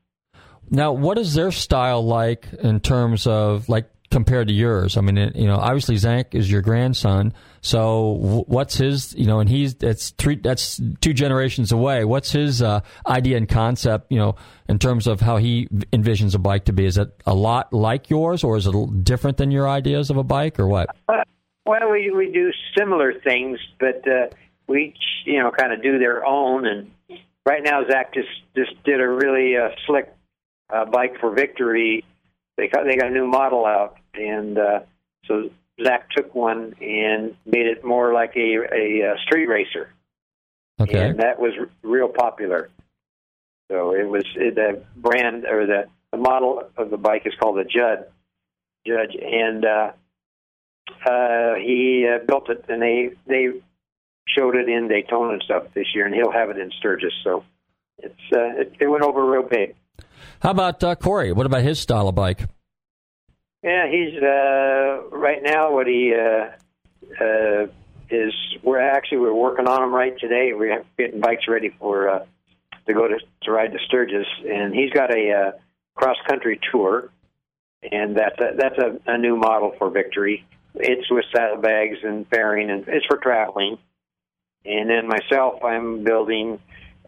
Now, 0.69 0.91
what 0.91 1.17
is 1.17 1.33
their 1.33 1.51
style 1.51 2.05
like 2.05 2.47
in 2.61 2.79
terms 2.79 3.27
of 3.27 3.69
like 3.69 3.89
compared 4.17 4.47
to 4.47 4.53
yours? 4.53 4.97
I 4.97 5.01
mean, 5.01 5.15
it, 5.15 5.35
you 5.35 5.45
know, 5.45 5.57
obviously 5.57 5.95
Zach 5.95 6.33
is 6.33 6.49
your 6.49 6.63
grandson. 6.63 7.33
So 7.61 8.45
what's 8.47 8.75
his, 8.75 9.13
you 9.13 9.27
know, 9.27 9.39
and 9.39 9.47
he's 9.47 9.75
that's 9.75 10.09
three 10.09 10.37
that's 10.37 10.81
two 11.01 11.13
generations 11.13 11.71
away. 11.71 12.03
What's 12.03 12.31
his 12.31 12.63
uh, 12.63 12.79
idea 13.05 13.37
and 13.37 13.47
concept, 13.47 14.11
you 14.11 14.17
know, 14.17 14.35
in 14.67 14.79
terms 14.79 15.05
of 15.05 15.21
how 15.21 15.37
he 15.37 15.67
envisions 15.93 16.33
a 16.33 16.39
bike 16.39 16.65
to 16.65 16.73
be? 16.73 16.85
Is 16.85 16.97
it 16.97 17.11
a 17.27 17.35
lot 17.35 17.71
like 17.71 18.09
yours, 18.09 18.43
or 18.43 18.57
is 18.57 18.65
it 18.65 19.03
different 19.03 19.37
than 19.37 19.51
your 19.51 19.69
ideas 19.69 20.09
of 20.09 20.17
a 20.17 20.23
bike, 20.23 20.59
or 20.59 20.67
what? 20.67 20.89
Uh, 21.07 21.21
well, 21.67 21.91
we 21.91 22.09
we 22.09 22.31
do 22.31 22.51
similar 22.75 23.13
things, 23.23 23.59
but 23.79 24.01
uh, 24.07 24.29
we 24.65 24.85
each, 24.85 25.03
you 25.25 25.37
know 25.37 25.51
kind 25.51 25.73
of 25.73 25.83
do 25.83 25.99
their 25.99 26.25
own. 26.25 26.65
And 26.65 26.91
right 27.45 27.61
now, 27.63 27.81
Zach 27.87 28.15
just 28.15 28.29
just 28.55 28.83
did 28.83 28.99
a 28.99 29.07
really 29.07 29.57
uh, 29.57 29.69
slick 29.85 30.11
uh, 30.73 30.85
bike 30.85 31.19
for 31.19 31.35
Victory. 31.35 32.03
They 32.57 32.67
got 32.67 32.85
they 32.85 32.95
got 32.97 33.07
a 33.07 33.13
new 33.13 33.27
model 33.27 33.65
out, 33.65 33.97
and 34.13 34.57
uh, 34.57 34.79
so 35.25 35.49
Zach 35.83 36.09
took 36.09 36.33
one 36.33 36.73
and 36.81 37.35
made 37.45 37.67
it 37.67 37.83
more 37.83 38.13
like 38.13 38.35
a 38.35 38.55
a, 38.73 39.11
uh 39.11 39.15
street 39.25 39.47
racer, 39.47 39.93
Okay. 40.79 41.09
and 41.09 41.19
that 41.19 41.39
was 41.39 41.53
r- 41.59 41.69
real 41.83 42.07
popular. 42.09 42.69
So 43.71 43.93
it 43.93 44.07
was 44.07 44.23
it, 44.35 44.55
the 44.55 44.83
brand 44.95 45.45
or 45.45 45.67
the 45.67 45.85
the 46.11 46.17
model 46.17 46.63
of 46.77 46.89
the 46.89 46.97
bike 46.97 47.23
is 47.25 47.33
called 47.39 47.57
the 47.57 47.63
Judd 47.63 48.05
Judge, 48.85 49.15
and 49.21 49.63
uh, 49.65 49.91
uh, 51.05 51.55
he 51.55 52.07
uh, 52.07 52.25
built 52.25 52.49
it, 52.49 52.65
and 52.69 52.81
they 52.81 53.11
they 53.27 53.49
showed 54.27 54.55
it 54.55 54.67
in 54.67 54.87
Daytona 54.87 55.33
and 55.33 55.43
stuff 55.43 55.65
this 55.75 55.87
year, 55.93 56.05
and 56.05 56.15
he'll 56.15 56.31
have 56.31 56.49
it 56.49 56.57
in 56.57 56.71
Sturgis. 56.79 57.13
So 57.23 57.43
it's 57.99 58.15
uh, 58.33 58.61
it, 58.61 58.73
it 58.79 58.87
went 58.87 59.03
over 59.03 59.23
real 59.29 59.43
big. 59.43 59.75
How 60.41 60.51
about 60.51 60.83
uh, 60.83 60.95
Corey? 60.95 61.31
What 61.31 61.45
about 61.45 61.63
his 61.63 61.79
style 61.79 62.07
of 62.07 62.15
bike? 62.15 62.41
Yeah, 63.63 63.89
he's 63.89 64.21
uh, 64.21 65.09
right 65.11 65.41
now. 65.43 65.73
What 65.73 65.87
he 65.87 66.13
uh, 66.13 67.23
uh, 67.23 67.67
is, 68.09 68.33
we're 68.63 68.79
actually 68.79 69.17
we're 69.19 69.33
working 69.33 69.67
on 69.67 69.83
him 69.83 69.93
right 69.93 70.17
today. 70.19 70.53
We're 70.53 70.83
getting 70.97 71.19
bikes 71.19 71.47
ready 71.47 71.69
for 71.79 72.09
uh, 72.09 72.25
to 72.85 72.93
go 72.93 73.07
to 73.07 73.17
to 73.43 73.51
ride 73.51 73.73
to 73.73 73.79
Sturgis, 73.87 74.27
and 74.47 74.73
he's 74.73 74.91
got 74.91 75.11
a 75.11 75.31
uh, 75.31 75.51
cross 75.95 76.17
country 76.27 76.59
tour, 76.71 77.09
and 77.91 78.15
that's 78.15 78.39
a, 78.39 78.55
that's 78.55 78.77
a, 78.77 79.11
a 79.11 79.17
new 79.17 79.35
model 79.35 79.73
for 79.77 79.89
Victory. 79.89 80.45
It's 80.75 81.09
with 81.09 81.25
saddlebags 81.35 81.97
and 82.03 82.27
fairing, 82.29 82.69
and 82.69 82.87
it's 82.87 83.05
for 83.07 83.17
traveling. 83.17 83.77
And 84.63 84.89
then 84.89 85.07
myself, 85.07 85.63
I'm 85.63 86.03
building 86.03 86.59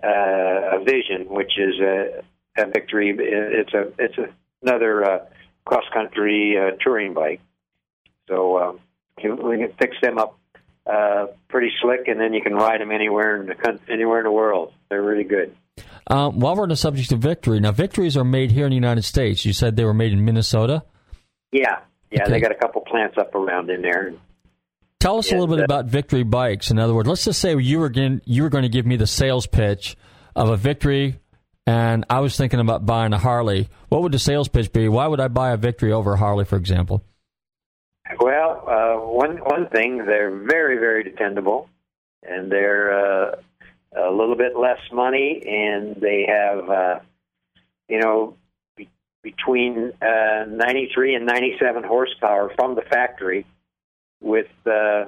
uh, 0.03 0.77
a 0.77 0.83
Vision, 0.83 1.27
which 1.29 1.51
is 1.57 1.79
a, 1.79 2.23
a 2.59 2.67
Victory. 2.67 3.15
It's 3.17 3.73
a 3.73 3.91
it's 3.97 4.17
a, 4.17 4.27
another 4.61 5.03
uh, 5.03 5.25
cross 5.65 5.85
country 5.93 6.57
uh, 6.57 6.75
touring 6.83 7.13
bike. 7.13 7.41
So 8.27 8.59
um, 8.59 8.79
we 9.17 9.57
can 9.57 9.73
fix 9.79 9.95
them 10.01 10.17
up 10.17 10.37
uh, 10.85 11.27
pretty 11.49 11.71
slick, 11.81 12.07
and 12.07 12.19
then 12.19 12.33
you 12.33 12.41
can 12.41 12.53
ride 12.53 12.81
them 12.81 12.91
anywhere 12.91 13.39
in 13.41 13.47
the 13.47 13.55
country, 13.55 13.93
anywhere 13.93 14.19
in 14.19 14.25
the 14.25 14.31
world. 14.31 14.73
They're 14.89 15.01
really 15.01 15.23
good. 15.23 15.55
Um, 16.07 16.39
while 16.39 16.55
we're 16.55 16.63
on 16.63 16.69
the 16.69 16.75
subject 16.75 17.11
of 17.11 17.19
victory, 17.19 17.59
now 17.59 17.71
victories 17.71 18.17
are 18.17 18.23
made 18.23 18.51
here 18.51 18.65
in 18.65 18.71
the 18.71 18.75
United 18.75 19.03
States. 19.03 19.45
You 19.45 19.53
said 19.53 19.75
they 19.75 19.85
were 19.85 19.93
made 19.93 20.11
in 20.11 20.25
Minnesota. 20.25 20.83
Yeah, 21.51 21.79
yeah. 22.11 22.23
Okay. 22.23 22.31
They 22.31 22.39
got 22.39 22.51
a 22.51 22.55
couple 22.55 22.81
plants 22.81 23.17
up 23.17 23.35
around 23.35 23.69
in 23.69 23.81
there. 23.81 24.13
Tell 24.99 25.17
us 25.17 25.31
a 25.31 25.35
little 25.35 25.55
bit 25.55 25.63
about 25.63 25.85
Victory 25.85 26.23
bikes. 26.23 26.71
In 26.71 26.79
other 26.79 26.93
words, 26.93 27.07
let's 27.07 27.23
just 27.23 27.39
say 27.39 27.55
you 27.55 27.79
were 27.79 27.89
going 27.89 28.21
you 28.25 28.43
were 28.43 28.49
going 28.49 28.63
to 28.63 28.69
give 28.69 28.85
me 28.85 28.97
the 28.97 29.07
sales 29.07 29.47
pitch 29.47 29.95
of 30.35 30.49
a 30.49 30.57
Victory, 30.57 31.19
and 31.69 32.03
I 32.09 32.19
was 32.21 32.35
thinking 32.35 32.59
about 32.59 32.87
buying 32.87 33.13
a 33.13 33.19
Harley. 33.19 33.69
What 33.89 34.01
would 34.01 34.11
the 34.11 34.17
sales 34.17 34.47
pitch 34.47 34.73
be? 34.73 34.87
Why 34.89 35.05
would 35.05 35.19
I 35.19 35.27
buy 35.27 35.51
a 35.51 35.57
Victory 35.57 35.91
over 35.91 36.13
a 36.13 36.17
Harley, 36.17 36.43
for 36.43 36.55
example? 36.55 37.03
Well, 38.19 38.63
uh, 38.67 39.07
one 39.07 39.37
one 39.37 39.69
thing, 39.69 40.03
they're 40.03 40.35
very 40.35 40.79
very 40.79 41.03
dependable, 41.03 41.69
and 42.23 42.51
they're 42.51 42.91
uh, 42.91 43.35
a 43.95 44.09
little 44.09 44.35
bit 44.35 44.57
less 44.57 44.79
money, 44.91 45.43
and 45.45 45.95
they 46.01 46.25
have 46.27 46.69
uh, 46.71 46.99
you 47.87 47.99
know 47.99 48.35
be- 48.75 48.89
between 49.21 49.91
uh, 50.01 50.45
93 50.47 51.13
and 51.13 51.27
97 51.27 51.83
horsepower 51.83 52.51
from 52.55 52.73
the 52.73 52.81
factory, 52.81 53.45
with 54.21 54.47
uh, 54.65 55.05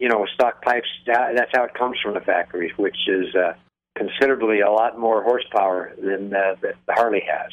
you 0.00 0.08
know 0.08 0.26
stock 0.34 0.62
pipes. 0.62 0.88
That's 1.06 1.52
how 1.54 1.62
it 1.62 1.74
comes 1.74 1.96
from 2.02 2.14
the 2.14 2.20
factory, 2.22 2.72
which 2.76 2.98
is 3.06 3.32
uh, 3.36 3.52
considerably 3.96 4.60
a 4.60 4.70
lot 4.70 4.98
more 4.98 5.22
horsepower 5.22 5.92
than 6.00 6.32
uh, 6.34 6.54
that 6.62 6.74
Harley 6.88 7.22
has. 7.26 7.52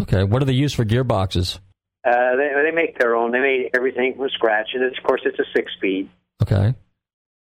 Okay, 0.00 0.24
what 0.24 0.40
do 0.40 0.44
they 0.44 0.52
use 0.52 0.72
for 0.74 0.84
gearboxes? 0.84 1.58
Uh, 2.04 2.36
they 2.36 2.50
they 2.64 2.70
make 2.74 2.98
their 2.98 3.14
own. 3.16 3.32
They 3.32 3.40
made 3.40 3.70
everything 3.74 4.14
from 4.16 4.28
scratch, 4.30 4.68
and 4.74 4.82
it's, 4.84 4.98
of 4.98 5.04
course 5.04 5.22
it's 5.24 5.38
a 5.38 5.44
six 5.56 5.72
speed. 5.76 6.10
Okay, 6.42 6.74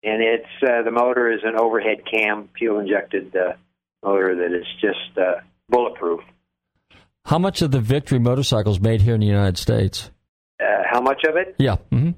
and 0.02 0.22
it's 0.22 0.48
uh, 0.62 0.82
the 0.82 0.90
motor 0.90 1.30
is 1.32 1.40
an 1.44 1.56
overhead 1.58 1.98
cam 2.10 2.48
fuel 2.58 2.80
injected 2.80 3.34
uh, 3.36 3.52
motor 4.04 4.34
that 4.36 4.56
is 4.56 4.66
just 4.80 5.16
uh, 5.18 5.40
bulletproof. 5.68 6.20
how 7.26 7.38
much 7.38 7.62
of 7.62 7.70
the 7.70 7.80
Victory 7.80 8.18
motorcycles 8.18 8.80
made 8.80 9.02
here 9.02 9.14
in 9.14 9.20
the 9.20 9.26
United 9.26 9.58
States? 9.58 10.10
Uh, 10.60 10.82
how 10.90 11.00
much 11.00 11.22
of 11.28 11.36
it? 11.36 11.54
Yeah. 11.58 11.76
hmm 11.90 12.10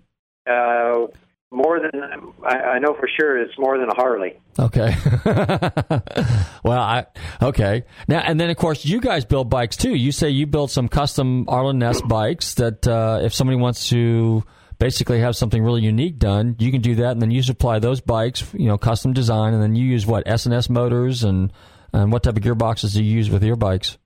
Uh, 0.48 1.06
more 1.52 1.78
than 1.80 2.00
I, 2.44 2.56
I 2.56 2.78
know 2.78 2.94
for 2.94 3.08
sure. 3.18 3.40
It's 3.40 3.56
more 3.58 3.78
than 3.78 3.88
a 3.88 3.94
Harley. 3.94 4.40
Okay. 4.58 4.94
well, 6.64 6.80
I 6.80 7.06
okay 7.40 7.84
now 8.08 8.20
and 8.20 8.40
then 8.40 8.50
of 8.50 8.56
course 8.56 8.84
you 8.84 9.00
guys 9.00 9.24
build 9.24 9.50
bikes 9.50 9.76
too. 9.76 9.94
You 9.94 10.12
say 10.12 10.30
you 10.30 10.46
build 10.46 10.70
some 10.70 10.88
custom 10.88 11.44
Arlen 11.48 11.78
Ness 11.78 12.00
bikes 12.02 12.54
that 12.54 12.86
uh, 12.86 13.20
if 13.22 13.34
somebody 13.34 13.58
wants 13.58 13.88
to 13.90 14.42
basically 14.78 15.20
have 15.20 15.36
something 15.36 15.62
really 15.62 15.82
unique 15.82 16.18
done, 16.18 16.56
you 16.58 16.72
can 16.72 16.80
do 16.80 16.96
that, 16.96 17.12
and 17.12 17.22
then 17.22 17.30
you 17.30 17.42
supply 17.42 17.78
those 17.78 18.00
bikes, 18.00 18.42
you 18.54 18.66
know, 18.66 18.76
custom 18.76 19.12
design, 19.12 19.54
and 19.54 19.62
then 19.62 19.76
you 19.76 19.86
use 19.86 20.06
what 20.06 20.24
S 20.26 20.46
and 20.46 20.54
S 20.54 20.68
motors 20.68 21.22
and 21.22 21.52
and 21.92 22.10
what 22.10 22.22
type 22.22 22.36
of 22.36 22.42
gearboxes 22.42 22.94
do 22.94 23.04
you 23.04 23.16
use 23.16 23.30
with 23.30 23.44
your 23.44 23.56
bikes? 23.56 23.98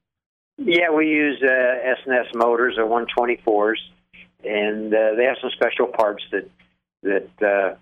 Yeah, 0.58 0.90
we 0.90 1.08
use 1.08 1.42
uh, 1.42 1.90
S&S 1.90 2.26
motors 2.34 2.76
or 2.78 2.84
124s, 2.84 3.76
and 4.42 4.92
uh, 4.92 5.14
they 5.16 5.24
have 5.24 5.36
some 5.40 5.50
special 5.54 5.86
parts 5.86 6.24
that 6.32 6.48
that 7.06 7.46
uh, 7.46 7.76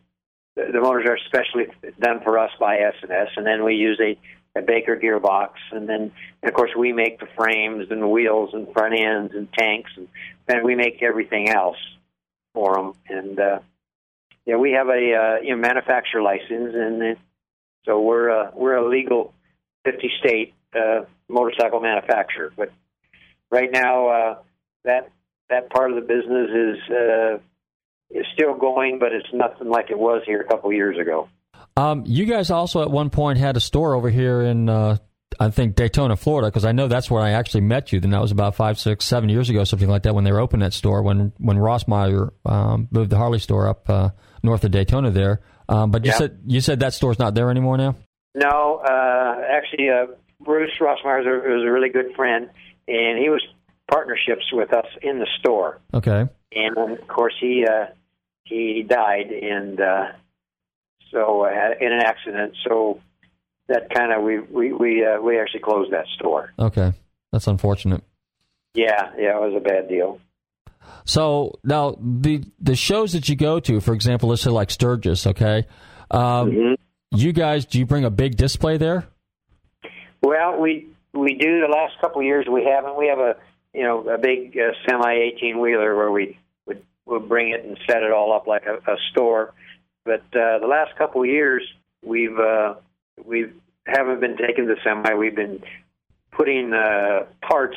the, 0.54 0.72
the 0.72 0.80
motors 0.80 1.06
are 1.08 1.18
specially 1.26 1.66
done 2.00 2.20
for 2.22 2.38
us 2.38 2.50
by 2.58 2.76
S&S, 2.78 3.28
and 3.36 3.46
then 3.46 3.64
we 3.64 3.74
use 3.74 4.00
a, 4.00 4.18
a 4.58 4.62
Baker 4.62 4.96
gearbox, 4.96 5.50
and 5.72 5.88
then 5.88 6.12
and 6.42 6.48
of 6.48 6.54
course 6.54 6.70
we 6.76 6.92
make 6.92 7.18
the 7.18 7.28
frames 7.36 7.86
and 7.90 8.00
the 8.00 8.08
wheels 8.08 8.50
and 8.52 8.72
front 8.72 8.94
ends 8.94 9.34
and 9.34 9.52
tanks, 9.52 9.90
and 9.96 10.08
then 10.46 10.64
we 10.64 10.74
make 10.74 11.02
everything 11.02 11.48
else 11.48 11.78
for 12.52 12.74
them. 12.74 12.92
And 13.08 13.38
uh, 13.38 13.58
yeah, 14.46 14.56
we 14.56 14.72
have 14.72 14.88
a 14.88 14.92
uh, 14.92 15.40
you 15.42 15.50
know 15.50 15.56
manufacturer 15.56 16.22
license, 16.22 16.74
and 16.74 17.02
uh, 17.02 17.14
so 17.84 18.00
we're 18.00 18.30
uh, 18.30 18.50
we're 18.54 18.76
a 18.76 18.88
legal 18.88 19.34
50 19.84 20.10
state 20.20 20.54
uh, 20.74 21.04
motorcycle 21.28 21.80
manufacturer. 21.80 22.52
But 22.56 22.72
right 23.50 23.70
now, 23.72 24.08
uh, 24.08 24.38
that 24.84 25.10
that 25.50 25.70
part 25.70 25.90
of 25.90 25.96
the 25.96 26.02
business 26.02 26.50
is 26.50 26.90
uh, 26.90 27.38
is 28.14 28.24
still 28.34 28.54
going, 28.56 28.98
but 28.98 29.12
it's 29.12 29.26
nothing 29.32 29.68
like 29.68 29.90
it 29.90 29.98
was 29.98 30.22
here 30.24 30.40
a 30.40 30.44
couple 30.44 30.72
years 30.72 30.98
ago. 30.98 31.28
Um, 31.76 32.04
you 32.06 32.24
guys 32.26 32.50
also 32.50 32.82
at 32.82 32.90
one 32.90 33.10
point 33.10 33.38
had 33.38 33.56
a 33.56 33.60
store 33.60 33.94
over 33.94 34.08
here 34.08 34.42
in, 34.42 34.68
uh, 34.68 34.98
I 35.40 35.50
think 35.50 35.74
Daytona, 35.74 36.14
Florida, 36.14 36.48
because 36.48 36.64
I 36.64 36.70
know 36.72 36.86
that's 36.86 37.10
where 37.10 37.20
I 37.20 37.30
actually 37.30 37.62
met 37.62 37.92
you. 37.92 37.98
Then 37.98 38.10
that 38.12 38.20
was 38.20 38.30
about 38.30 38.54
five, 38.54 38.78
six, 38.78 39.04
seven 39.04 39.28
years 39.28 39.50
ago, 39.50 39.64
something 39.64 39.88
like 39.88 40.04
that, 40.04 40.14
when 40.14 40.22
they 40.22 40.30
were 40.30 40.38
opening 40.38 40.62
that 40.62 40.72
store. 40.72 41.02
When 41.02 41.32
when 41.38 41.56
Rossmeyer 41.56 42.30
um, 42.46 42.86
moved 42.92 43.10
the 43.10 43.16
Harley 43.16 43.40
store 43.40 43.68
up 43.68 43.90
uh, 43.90 44.10
north 44.44 44.62
of 44.62 44.70
Daytona 44.70 45.10
there. 45.10 45.40
Um, 45.68 45.90
but 45.90 46.04
you 46.04 46.12
Yeah. 46.12 46.18
said 46.18 46.38
you 46.46 46.60
said 46.60 46.80
that 46.80 46.92
store's 46.94 47.18
not 47.18 47.34
there 47.34 47.50
anymore 47.50 47.76
now. 47.78 47.96
No, 48.36 48.82
uh, 48.84 49.40
actually, 49.50 49.88
uh, 49.88 50.06
Bruce 50.40 50.70
Rossmeyer 50.80 51.20
is 51.20 51.26
a, 51.26 51.48
was 51.48 51.64
a 51.66 51.72
really 51.72 51.88
good 51.88 52.14
friend, 52.14 52.50
and 52.86 53.18
he 53.18 53.28
was 53.28 53.42
partnerships 53.90 54.44
with 54.52 54.72
us 54.72 54.86
in 55.02 55.18
the 55.18 55.26
store. 55.40 55.80
Okay. 55.92 56.26
And 56.52 56.76
of 57.00 57.08
course, 57.08 57.34
he 57.40 57.64
uh, 57.68 57.86
he 58.45 58.84
died, 58.88 59.30
and 59.30 59.80
uh, 59.80 60.05
so 61.11 61.45
uh, 61.45 61.74
in 61.80 61.92
an 61.92 62.01
accident. 62.01 62.55
So 62.66 63.01
that 63.68 63.92
kind 63.95 64.12
of 64.12 64.22
we 64.22 64.40
we 64.40 64.72
we 64.72 65.05
uh, 65.05 65.20
we 65.20 65.38
actually 65.38 65.61
closed 65.61 65.92
that 65.92 66.07
store. 66.18 66.53
Okay, 66.59 66.92
that's 67.32 67.47
unfortunate. 67.47 68.03
Yeah, 68.74 69.12
yeah, 69.18 69.36
it 69.36 69.40
was 69.40 69.55
a 69.57 69.61
bad 69.61 69.88
deal. 69.88 70.20
So 71.05 71.59
now 71.64 71.97
the 72.01 72.45
the 72.61 72.76
shows 72.76 73.12
that 73.12 73.28
you 73.28 73.36
go 73.36 73.61
to, 73.61 73.80
for 73.80 73.95
example, 73.95 74.28
let's 74.28 74.42
say 74.42 74.51
like 74.51 74.70
Sturgis, 74.70 75.26
okay. 75.26 75.66
Um, 76.11 76.76
You 77.11 77.32
guys, 77.32 77.64
do 77.64 77.78
you 77.78 77.86
bring 77.86 78.05
a 78.05 78.11
big 78.11 78.36
display 78.36 78.76
there? 78.76 79.07
Well, 80.20 80.61
we 80.61 80.88
we 81.12 81.34
do 81.34 81.61
the 81.61 81.68
last 81.70 81.95
couple 82.01 82.20
of 82.20 82.26
years 82.26 82.47
we 82.51 82.64
haven't. 82.64 82.99
We 82.99 83.07
have 83.07 83.20
a 83.20 83.36
you 83.72 83.84
know 83.84 84.09
a 84.09 84.18
big 84.18 84.59
uh, 84.59 84.72
semi 84.84 85.12
eighteen 85.12 85.61
wheeler 85.61 85.95
where 85.95 86.11
we 86.11 86.36
would 87.07 87.28
bring 87.28 87.50
it 87.50 87.64
and 87.64 87.78
set 87.88 88.02
it 88.02 88.12
all 88.12 88.32
up 88.32 88.46
like 88.46 88.64
a, 88.66 88.76
a 88.90 88.96
store. 89.11 89.52
But 90.05 90.22
uh, 90.34 90.59
the 90.59 90.66
last 90.68 90.96
couple 90.96 91.22
of 91.22 91.28
years 91.28 91.62
we've 92.02 92.38
uh, 92.38 92.74
we 93.24 93.46
haven't 93.86 94.20
been 94.20 94.36
taking 94.36 94.66
the 94.66 94.76
semi. 94.84 95.14
We've 95.14 95.36
been 95.36 95.62
putting 96.32 96.72
uh, 96.72 97.26
parts 97.46 97.76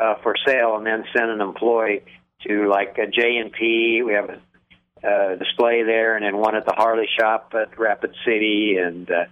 uh, 0.00 0.14
for 0.22 0.34
sale 0.46 0.76
and 0.76 0.86
then 0.86 1.04
send 1.16 1.30
an 1.30 1.40
employee 1.40 2.02
to 2.46 2.68
like 2.68 2.98
a 2.98 3.06
J 3.06 3.36
and 3.36 3.52
P. 3.52 4.02
We 4.04 4.14
have 4.14 4.30
a 4.30 4.40
uh, 5.04 5.34
display 5.36 5.82
there, 5.82 6.16
and 6.16 6.24
then 6.24 6.36
one 6.36 6.54
at 6.54 6.64
the 6.64 6.74
Harley 6.76 7.08
shop 7.18 7.52
at 7.60 7.76
Rapid 7.78 8.14
City. 8.24 8.76
And 8.80 9.10
uh, 9.10 9.24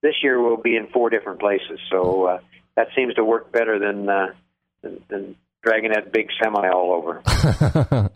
this 0.00 0.14
year 0.22 0.40
we'll 0.42 0.56
be 0.56 0.74
in 0.76 0.86
four 0.88 1.10
different 1.10 1.40
places. 1.40 1.78
So 1.90 2.24
uh, 2.24 2.38
that 2.76 2.88
seems 2.96 3.14
to 3.14 3.24
work 3.24 3.52
better 3.52 3.78
than, 3.78 4.08
uh, 4.08 4.26
than 4.80 5.02
than 5.08 5.36
dragging 5.62 5.90
that 5.92 6.12
big 6.12 6.28
semi 6.42 6.68
all 6.68 6.92
over. 6.92 7.22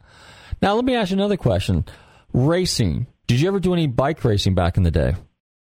now, 0.62 0.74
let 0.74 0.84
me 0.84 0.94
ask 0.94 1.10
you 1.10 1.16
another 1.16 1.36
question. 1.36 1.84
Racing. 2.32 3.06
Did 3.26 3.40
you 3.40 3.48
ever 3.48 3.60
do 3.60 3.72
any 3.72 3.86
bike 3.86 4.24
racing 4.24 4.54
back 4.54 4.76
in 4.76 4.82
the 4.82 4.90
day? 4.90 5.14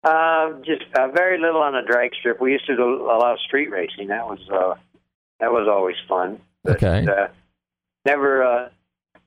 Uh, 0.04 0.52
just 0.64 0.82
uh, 0.94 1.08
very 1.08 1.40
little 1.40 1.60
on 1.60 1.74
a 1.74 1.84
drag 1.84 2.10
strip. 2.18 2.40
We 2.40 2.52
used 2.52 2.66
to 2.66 2.76
do 2.76 2.82
a 2.82 3.16
lot 3.18 3.32
of 3.32 3.38
street 3.40 3.70
racing. 3.70 4.08
That 4.08 4.26
was 4.26 4.38
uh, 4.52 4.74
that 5.40 5.50
was 5.50 5.68
always 5.70 5.96
fun. 6.08 6.40
But, 6.64 6.76
Okay. 6.82 7.06
Uh, 7.06 7.28
never, 8.04 8.42
uh, 8.44 8.68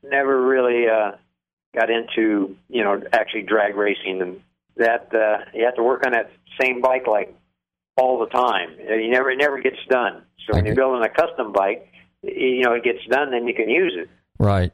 never 0.03 0.45
really 0.47 0.85
uh, 0.87 1.11
got 1.75 1.89
into 1.89 2.55
you 2.69 2.83
know 2.83 3.01
actually 3.11 3.43
drag 3.43 3.75
racing, 3.75 4.21
and 4.21 4.41
that 4.77 5.13
uh, 5.13 5.45
you 5.53 5.65
have 5.65 5.75
to 5.75 5.83
work 5.83 6.05
on 6.05 6.13
that 6.13 6.31
same 6.59 6.81
bike 6.81 7.05
like 7.07 7.35
all 7.97 8.19
the 8.19 8.27
time. 8.27 8.69
Uh, 8.89 8.93
You 8.93 9.11
never, 9.11 9.29
it 9.29 9.37
never 9.37 9.61
gets 9.61 9.77
done. 9.89 10.23
So 10.47 10.55
when 10.55 10.65
you're 10.65 10.75
building 10.75 11.03
a 11.03 11.09
custom 11.09 11.51
bike, 11.51 11.87
you 12.23 12.63
know 12.63 12.73
it 12.73 12.83
gets 12.83 13.05
done, 13.09 13.31
then 13.31 13.47
you 13.47 13.53
can 13.53 13.69
use 13.69 13.93
it. 13.97 14.09
Right. 14.39 14.71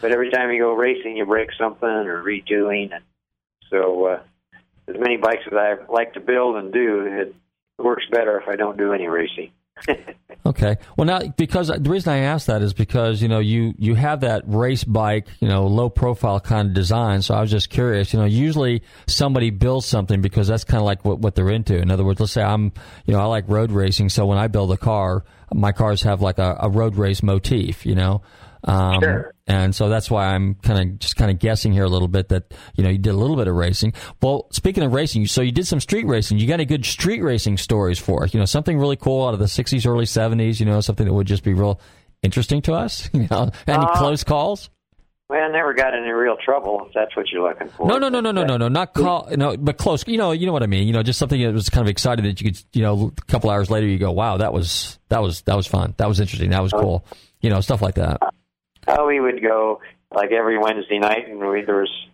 But 0.00 0.12
every 0.12 0.30
time 0.30 0.50
you 0.50 0.62
go 0.62 0.74
racing, 0.74 1.16
you 1.16 1.26
break 1.26 1.50
something 1.58 1.88
or 1.88 2.22
redoing, 2.22 2.92
and 2.92 3.04
so 3.70 4.06
uh, 4.06 4.20
as 4.88 4.96
many 4.98 5.16
bikes 5.16 5.42
as 5.46 5.52
I 5.52 5.74
like 5.88 6.14
to 6.14 6.20
build 6.20 6.56
and 6.56 6.72
do, 6.72 7.06
it 7.06 7.34
works 7.78 8.04
better 8.10 8.40
if 8.40 8.48
I 8.48 8.56
don't 8.56 8.76
do 8.76 8.92
any 8.92 9.06
racing. 9.06 9.52
Okay. 10.44 10.76
Well, 10.96 11.06
now 11.06 11.20
because 11.36 11.68
the 11.68 11.88
reason 11.88 12.12
I 12.12 12.18
asked 12.18 12.48
that 12.48 12.62
is 12.62 12.72
because 12.72 13.22
you 13.22 13.28
know 13.28 13.38
you 13.38 13.74
you 13.78 13.94
have 13.94 14.22
that 14.22 14.42
race 14.46 14.82
bike, 14.82 15.28
you 15.38 15.46
know, 15.46 15.68
low 15.68 15.88
profile 15.88 16.40
kind 16.40 16.68
of 16.68 16.74
design. 16.74 17.22
So 17.22 17.34
I 17.34 17.40
was 17.40 17.50
just 17.50 17.70
curious. 17.70 18.12
You 18.12 18.18
know, 18.18 18.24
usually 18.24 18.82
somebody 19.06 19.50
builds 19.50 19.86
something 19.86 20.20
because 20.20 20.48
that's 20.48 20.64
kind 20.64 20.80
of 20.80 20.84
like 20.84 21.04
what 21.04 21.20
what 21.20 21.36
they're 21.36 21.50
into. 21.50 21.78
In 21.78 21.92
other 21.92 22.04
words, 22.04 22.18
let's 22.18 22.32
say 22.32 22.42
I'm, 22.42 22.72
you 23.06 23.14
know, 23.14 23.20
I 23.20 23.26
like 23.26 23.44
road 23.48 23.70
racing. 23.70 24.08
So 24.08 24.26
when 24.26 24.36
I 24.36 24.48
build 24.48 24.72
a 24.72 24.76
car, 24.76 25.24
my 25.54 25.70
cars 25.70 26.02
have 26.02 26.20
like 26.20 26.38
a, 26.38 26.56
a 26.58 26.68
road 26.68 26.96
race 26.96 27.22
motif. 27.22 27.86
You 27.86 27.94
know. 27.94 28.22
Um, 28.64 29.00
Sure. 29.00 29.31
And 29.46 29.74
so 29.74 29.88
that's 29.88 30.08
why 30.10 30.28
I'm 30.28 30.54
kind 30.54 30.78
of 30.92 30.98
just 31.00 31.16
kind 31.16 31.30
of 31.30 31.38
guessing 31.40 31.72
here 31.72 31.82
a 31.82 31.88
little 31.88 32.06
bit 32.08 32.28
that 32.28 32.54
you 32.76 32.84
know 32.84 32.90
you 32.90 32.98
did 32.98 33.10
a 33.10 33.16
little 33.16 33.34
bit 33.36 33.48
of 33.48 33.54
racing. 33.56 33.92
Well, 34.20 34.46
speaking 34.52 34.84
of 34.84 34.92
racing, 34.92 35.26
so 35.26 35.42
you 35.42 35.50
did 35.50 35.66
some 35.66 35.80
street 35.80 36.06
racing. 36.06 36.38
You 36.38 36.46
got 36.46 36.54
any 36.54 36.64
good 36.64 36.84
street 36.84 37.22
racing 37.22 37.56
stories 37.58 37.98
for 37.98 38.22
us? 38.22 38.32
You 38.34 38.38
know, 38.40 38.46
something 38.46 38.78
really 38.78 38.96
cool 38.96 39.26
out 39.26 39.34
of 39.34 39.40
the 39.40 39.46
'60s, 39.46 39.84
early 39.86 40.04
'70s. 40.04 40.60
You 40.60 40.66
know, 40.66 40.80
something 40.80 41.06
that 41.06 41.12
would 41.12 41.26
just 41.26 41.42
be 41.42 41.54
real 41.54 41.80
interesting 42.22 42.62
to 42.62 42.74
us. 42.74 43.10
You 43.14 43.26
know, 43.30 43.50
any 43.66 43.84
Uh, 43.84 43.96
close 43.96 44.22
calls? 44.22 44.70
Well, 45.28 45.40
I 45.42 45.48
never 45.50 45.72
got 45.74 45.94
any 45.94 46.10
real 46.10 46.36
trouble. 46.36 46.84
If 46.86 46.92
that's 46.94 47.16
what 47.16 47.26
you're 47.32 47.48
looking 47.48 47.68
for. 47.70 47.86
No, 47.88 47.98
no, 47.98 48.08
no, 48.10 48.20
no, 48.20 48.30
no, 48.32 48.44
no, 48.44 48.56
no, 48.58 48.68
not 48.68 48.92
call. 48.94 49.28
No, 49.34 49.56
but 49.56 49.76
close. 49.76 50.06
You 50.06 50.18
know, 50.18 50.30
you 50.32 50.46
know 50.46 50.52
what 50.52 50.62
I 50.62 50.66
mean. 50.66 50.86
You 50.86 50.92
know, 50.92 51.02
just 51.02 51.18
something 51.18 51.40
that 51.42 51.52
was 51.52 51.68
kind 51.70 51.84
of 51.84 51.90
exciting 51.90 52.24
that 52.26 52.40
you 52.40 52.52
could, 52.52 52.62
you 52.74 52.82
know, 52.82 53.12
a 53.16 53.22
couple 53.32 53.48
hours 53.50 53.70
later 53.70 53.86
you 53.86 53.98
go, 53.98 54.12
wow, 54.12 54.36
that 54.36 54.52
was 54.52 54.98
that 55.08 55.20
was 55.22 55.40
that 55.42 55.56
was 55.56 55.66
fun. 55.66 55.94
That 55.96 56.06
was 56.06 56.20
interesting. 56.20 56.50
That 56.50 56.62
was 56.62 56.70
cool. 56.72 57.04
You 57.40 57.50
know, 57.50 57.60
stuff 57.60 57.80
like 57.82 57.94
that. 57.94 58.20
Oh, 58.86 59.06
we 59.06 59.20
would 59.20 59.42
go 59.42 59.80
like 60.10 60.32
every 60.32 60.58
Wednesday 60.58 60.98
night, 60.98 61.28
and 61.28 61.38
we, 61.38 61.62
there 61.62 61.80
was 61.80 62.06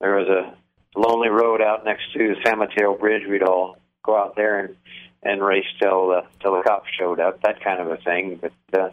there 0.00 0.16
was 0.16 0.28
a 0.28 0.98
lonely 0.98 1.28
road 1.28 1.60
out 1.62 1.84
next 1.84 2.12
to 2.12 2.18
the 2.18 2.36
San 2.44 2.58
Mateo 2.58 2.96
Bridge. 2.96 3.22
We'd 3.28 3.42
all 3.42 3.76
go 4.04 4.16
out 4.16 4.36
there 4.36 4.60
and 4.60 4.76
and 5.22 5.42
race 5.42 5.66
till 5.80 6.08
the 6.08 6.22
till 6.40 6.56
the 6.56 6.62
cops 6.62 6.88
showed 6.98 7.20
up. 7.20 7.40
That 7.42 7.62
kind 7.62 7.80
of 7.80 7.90
a 7.90 7.96
thing, 7.98 8.40
but 8.40 8.52
uh, 8.78 8.90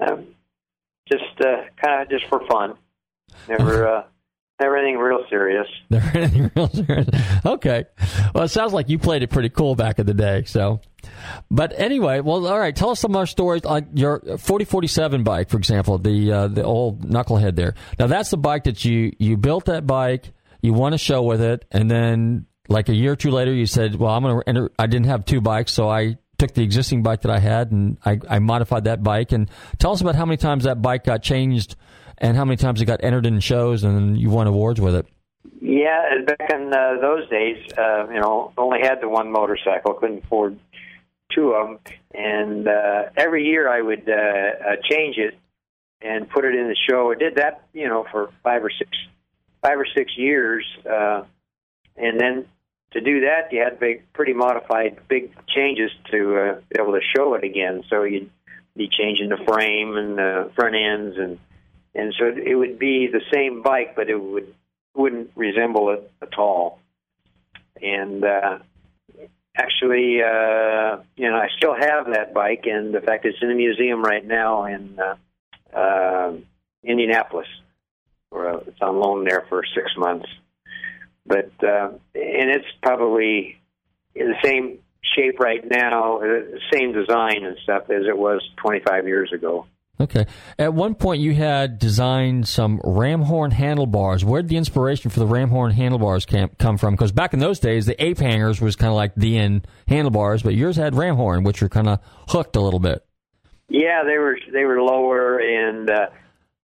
um, 0.00 0.26
just 1.10 1.40
uh, 1.40 1.64
kind 1.82 2.02
of 2.02 2.10
just 2.10 2.26
for 2.26 2.46
fun. 2.46 2.74
Never 3.48 3.88
uh, 3.96 4.04
never 4.60 4.76
anything 4.76 4.98
real 4.98 5.24
serious. 5.28 5.66
Never 5.90 6.18
anything 6.18 6.50
real 6.54 6.68
serious. 6.68 7.08
Okay. 7.44 7.84
Well, 8.34 8.44
it 8.44 8.48
sounds 8.48 8.72
like 8.72 8.88
you 8.88 8.98
played 8.98 9.22
it 9.22 9.30
pretty 9.30 9.48
cool 9.48 9.74
back 9.74 9.98
in 9.98 10.06
the 10.06 10.14
day. 10.14 10.44
So, 10.44 10.80
but 11.50 11.72
anyway, 11.78 12.20
well, 12.20 12.46
all 12.46 12.58
right. 12.58 12.74
Tell 12.74 12.90
us 12.90 13.00
some 13.00 13.12
more 13.12 13.26
stories 13.26 13.64
on 13.64 13.88
your 13.94 14.20
4047 14.20 15.22
bike, 15.24 15.48
for 15.48 15.56
example, 15.56 15.98
the 15.98 16.32
uh, 16.32 16.48
the 16.48 16.62
old 16.62 17.08
knucklehead 17.08 17.56
there. 17.56 17.74
Now, 17.98 18.06
that's 18.06 18.30
the 18.30 18.36
bike 18.36 18.64
that 18.64 18.84
you 18.84 19.12
you 19.18 19.36
built 19.36 19.66
that 19.66 19.86
bike. 19.86 20.32
You 20.60 20.72
won 20.72 20.92
a 20.92 20.98
show 20.98 21.22
with 21.22 21.40
it, 21.40 21.64
and 21.70 21.90
then 21.90 22.46
like 22.68 22.88
a 22.88 22.94
year 22.94 23.12
or 23.12 23.16
two 23.16 23.30
later, 23.30 23.52
you 23.52 23.66
said, 23.66 23.94
"Well, 23.94 24.12
I'm 24.12 24.22
going 24.22 24.40
to 24.40 24.48
enter." 24.48 24.70
I 24.78 24.86
didn't 24.86 25.06
have 25.06 25.24
two 25.24 25.40
bikes, 25.40 25.72
so 25.72 25.88
I 25.88 26.18
took 26.38 26.54
the 26.54 26.62
existing 26.62 27.02
bike 27.02 27.22
that 27.22 27.32
I 27.32 27.38
had 27.40 27.72
and 27.72 27.98
I, 28.06 28.20
I 28.28 28.38
modified 28.38 28.84
that 28.84 29.02
bike. 29.02 29.32
And 29.32 29.50
tell 29.78 29.90
us 29.92 30.00
about 30.00 30.14
how 30.14 30.24
many 30.24 30.36
times 30.36 30.64
that 30.64 30.80
bike 30.80 31.04
got 31.04 31.22
changed 31.22 31.74
and 32.18 32.36
how 32.36 32.44
many 32.44 32.56
times 32.56 32.80
it 32.80 32.84
got 32.84 33.02
entered 33.02 33.26
in 33.26 33.40
shows 33.40 33.84
and 33.84 34.18
you 34.18 34.30
won 34.30 34.46
awards 34.46 34.80
with 34.80 34.94
it. 34.94 35.06
Yeah, 35.60 36.22
back 36.26 36.50
in 36.52 36.72
uh, 36.72 37.00
those 37.00 37.28
days, 37.28 37.58
uh, 37.76 38.08
you 38.08 38.20
know, 38.20 38.52
only 38.56 38.80
had 38.80 39.00
the 39.00 39.08
one 39.08 39.30
motorcycle, 39.30 39.94
couldn't 39.94 40.24
afford 40.24 40.58
two 41.34 41.52
of 41.52 41.68
them, 41.68 41.78
and 42.14 42.68
uh, 42.68 43.04
every 43.16 43.46
year 43.46 43.68
I 43.68 43.80
would 43.80 44.08
uh, 44.08 44.12
uh, 44.12 44.76
change 44.88 45.16
it 45.18 45.38
and 46.00 46.28
put 46.28 46.44
it 46.44 46.54
in 46.54 46.68
the 46.68 46.76
show. 46.88 47.12
I 47.12 47.16
did 47.16 47.36
that, 47.36 47.66
you 47.72 47.88
know, 47.88 48.06
for 48.10 48.30
five 48.42 48.64
or 48.64 48.70
six, 48.70 48.90
five 49.62 49.78
or 49.78 49.86
six 49.96 50.16
years, 50.16 50.64
uh, 50.88 51.24
and 51.96 52.20
then 52.20 52.46
to 52.92 53.00
do 53.00 53.20
that, 53.20 53.52
you 53.52 53.60
had 53.60 53.78
big, 53.78 54.10
pretty 54.12 54.32
modified 54.32 54.98
big 55.08 55.32
changes 55.48 55.90
to 56.10 56.36
uh, 56.36 56.60
be 56.70 56.80
able 56.80 56.92
to 56.92 57.00
show 57.14 57.34
it 57.34 57.44
again. 57.44 57.82
So 57.90 58.04
you'd 58.04 58.30
be 58.76 58.88
changing 58.88 59.28
the 59.28 59.36
frame 59.46 59.96
and 59.96 60.16
the 60.16 60.50
front 60.54 60.74
ends, 60.74 61.16
and 61.18 61.38
and 61.94 62.14
so 62.18 62.26
it 62.26 62.54
would 62.54 62.78
be 62.78 63.08
the 63.10 63.22
same 63.32 63.62
bike, 63.62 63.94
but 63.96 64.08
it 64.08 64.20
would 64.20 64.54
wouldn't 64.94 65.30
resemble 65.36 65.90
it 65.90 66.10
at 66.20 66.38
all. 66.38 66.80
And 67.80 68.24
uh, 68.24 68.58
actually, 69.56 70.20
uh, 70.22 70.98
you 71.16 71.30
know, 71.30 71.36
I 71.36 71.48
still 71.56 71.74
have 71.74 72.06
that 72.12 72.34
bike, 72.34 72.64
and 72.64 72.94
in 72.94 73.02
fact, 73.02 73.24
it's 73.24 73.38
in 73.40 73.50
a 73.50 73.54
museum 73.54 74.02
right 74.02 74.26
now 74.26 74.64
in 74.64 74.98
uh, 74.98 75.76
uh, 75.76 76.32
Indianapolis. 76.82 77.48
Where 78.30 78.58
it's 78.58 78.80
on 78.82 79.00
loan 79.00 79.24
there 79.24 79.46
for 79.48 79.62
six 79.74 79.90
months. 79.96 80.26
But 81.24 81.50
uh, 81.62 81.92
and 82.14 82.50
it's 82.50 82.66
probably 82.82 83.58
in 84.14 84.28
the 84.28 84.36
same 84.44 84.80
shape 85.14 85.38
right 85.40 85.64
now, 85.64 86.18
uh, 86.18 86.58
same 86.72 86.92
design 86.92 87.44
and 87.44 87.56
stuff 87.62 87.84
as 87.90 88.02
it 88.06 88.16
was 88.16 88.42
25 88.56 89.06
years 89.06 89.32
ago. 89.32 89.66
Okay. 90.00 90.26
At 90.58 90.74
one 90.74 90.94
point, 90.94 91.20
you 91.20 91.34
had 91.34 91.78
designed 91.78 92.46
some 92.46 92.80
ram 92.84 93.22
horn 93.22 93.50
handlebars. 93.50 94.24
Where 94.24 94.42
did 94.42 94.48
the 94.48 94.56
inspiration 94.56 95.10
for 95.10 95.18
the 95.18 95.26
ram 95.26 95.50
horn 95.50 95.72
handlebars 95.72 96.24
come 96.24 96.78
from? 96.78 96.94
Because 96.94 97.10
back 97.10 97.34
in 97.34 97.40
those 97.40 97.58
days, 97.58 97.86
the 97.86 98.00
ape 98.02 98.18
hangers 98.18 98.60
was 98.60 98.76
kind 98.76 98.90
of 98.90 98.96
like 98.96 99.14
the 99.16 99.36
end 99.36 99.66
handlebars, 99.88 100.42
but 100.42 100.54
yours 100.54 100.76
had 100.76 100.94
ram 100.94 101.16
horn, 101.16 101.42
which 101.42 101.60
were 101.60 101.68
kind 101.68 101.88
of 101.88 101.98
hooked 102.28 102.54
a 102.54 102.60
little 102.60 102.78
bit. 102.78 103.04
Yeah, 103.68 104.02
they 104.04 104.18
were 104.18 104.38
they 104.52 104.64
were 104.64 104.80
lower 104.80 105.38
and 105.38 105.90
uh, 105.90 106.06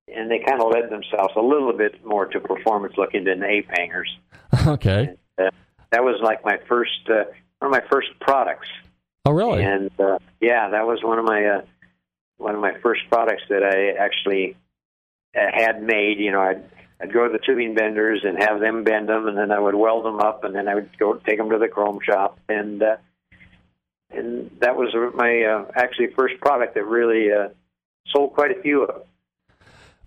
and 0.09 0.31
they 0.31 0.39
kind 0.39 0.63
of 0.63 0.71
led 0.71 0.91
themselves 0.91 1.35
a 1.37 1.43
little 1.43 1.73
bit 1.73 2.05
more 2.05 2.27
to 2.27 2.41
performance 2.41 2.95
looking 2.97 3.25
than 3.25 3.41
the 3.41 3.47
ape 3.47 3.69
hangers. 3.77 4.09
okay. 4.67 5.17
Uh, 5.37 5.51
that 5.91 6.03
was 6.03 6.21
like 6.23 6.45
my 6.45 6.59
first 6.69 7.09
uh, 7.09 7.25
one 7.59 7.75
of 7.75 7.83
my 7.83 7.89
first 7.91 8.09
products. 8.21 8.69
Oh, 9.27 9.33
really? 9.33 9.63
And 9.63 9.91
uh, 9.99 10.19
yeah, 10.41 10.71
that 10.71 10.87
was 10.87 11.03
one 11.03 11.19
of 11.19 11.25
my 11.25 11.45
uh, 11.45 11.63
one 12.39 12.55
of 12.55 12.61
my 12.61 12.75
first 12.83 13.03
products 13.09 13.43
that 13.49 13.63
I 13.63 14.03
actually 14.03 14.57
uh, 15.37 15.41
had 15.53 15.83
made. 15.83 16.19
You 16.19 16.33
know, 16.33 16.41
I'd 16.41 16.65
I'd 17.01 17.13
go 17.13 17.27
to 17.27 17.33
the 17.33 17.45
tubing 17.45 17.75
benders 17.75 18.23
and 18.25 18.39
have 18.39 18.61
them 18.61 18.85
bend 18.85 19.09
them, 19.09 19.27
and 19.29 19.37
then 19.37 19.51
I 19.51 19.59
would 19.59 19.75
weld 19.75 20.05
them 20.05 20.21
up, 20.21 20.45
and 20.45 20.55
then 20.55 20.69
I 20.69 20.75
would 20.75 20.97
go 20.99 21.15
take 21.15 21.39
them 21.39 21.51
to 21.51 21.59
the 21.59 21.69
chrome 21.69 22.01
shop, 22.03 22.39
and 22.49 22.83
uh, 22.83 22.97
and 24.11 24.51
that 24.61 24.77
was 24.77 24.95
my 25.15 25.43
uh, 25.43 25.71
actually 25.75 26.09
first 26.17 26.41
product 26.41 26.75
that 26.75 26.87
really 26.87 27.33
uh, 27.33 27.49
sold 28.09 28.35
quite 28.35 28.57
a 28.57 28.63
few 28.63 28.85
of. 28.85 29.05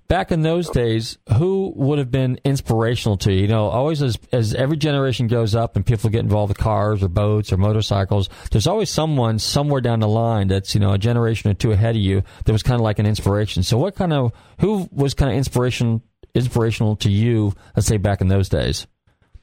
Back 0.08 0.32
in 0.32 0.42
those 0.42 0.70
days, 0.70 1.18
who 1.38 1.74
would 1.76 2.00
have 2.00 2.10
been 2.10 2.40
inspirational 2.46 3.18
to 3.18 3.34
you? 3.34 3.42
You 3.42 3.48
know, 3.50 3.68
always 3.68 4.02
as 4.02 4.18
as 4.32 4.54
every 4.54 4.78
generation 4.78 5.28
goes 5.28 5.54
up 5.54 5.76
and 5.76 5.86
people 5.86 6.10
get 6.10 6.22
involved 6.22 6.50
with 6.50 6.58
cars 6.58 7.04
or 7.04 7.10
boats 7.10 7.52
or 7.52 7.58
motorcycles, 7.58 8.30
there's 8.52 8.68
always 8.68 8.90
someone 8.90 9.38
somewhere 9.38 9.82
down 9.82 10.00
the 10.00 10.08
line 10.08 10.48
that's 10.48 10.74
you 10.74 10.80
know 10.80 10.94
a 10.94 10.98
generation 10.98 11.52
or 11.52 11.56
two 11.56 11.74
ahead 11.74 11.98
of 11.98 12.02
you 12.02 12.24
that 12.46 12.54
was 12.54 12.64
kind 12.64 12.80
of 12.80 12.84
like 12.84 13.00
an 13.00 13.06
inspiration. 13.06 13.64
So, 13.64 13.78
what 13.78 13.96
kind 13.96 14.14
of 14.14 14.32
who 14.62 14.88
was 14.94 15.14
kind 15.14 15.30
of 15.30 15.38
inspiration 15.38 16.02
inspirational 16.34 16.96
to 16.98 17.12
you? 17.12 17.54
Let's 17.76 17.88
say 17.88 17.98
back 17.98 18.22
in 18.22 18.30
those 18.30 18.48
days. 18.48 18.88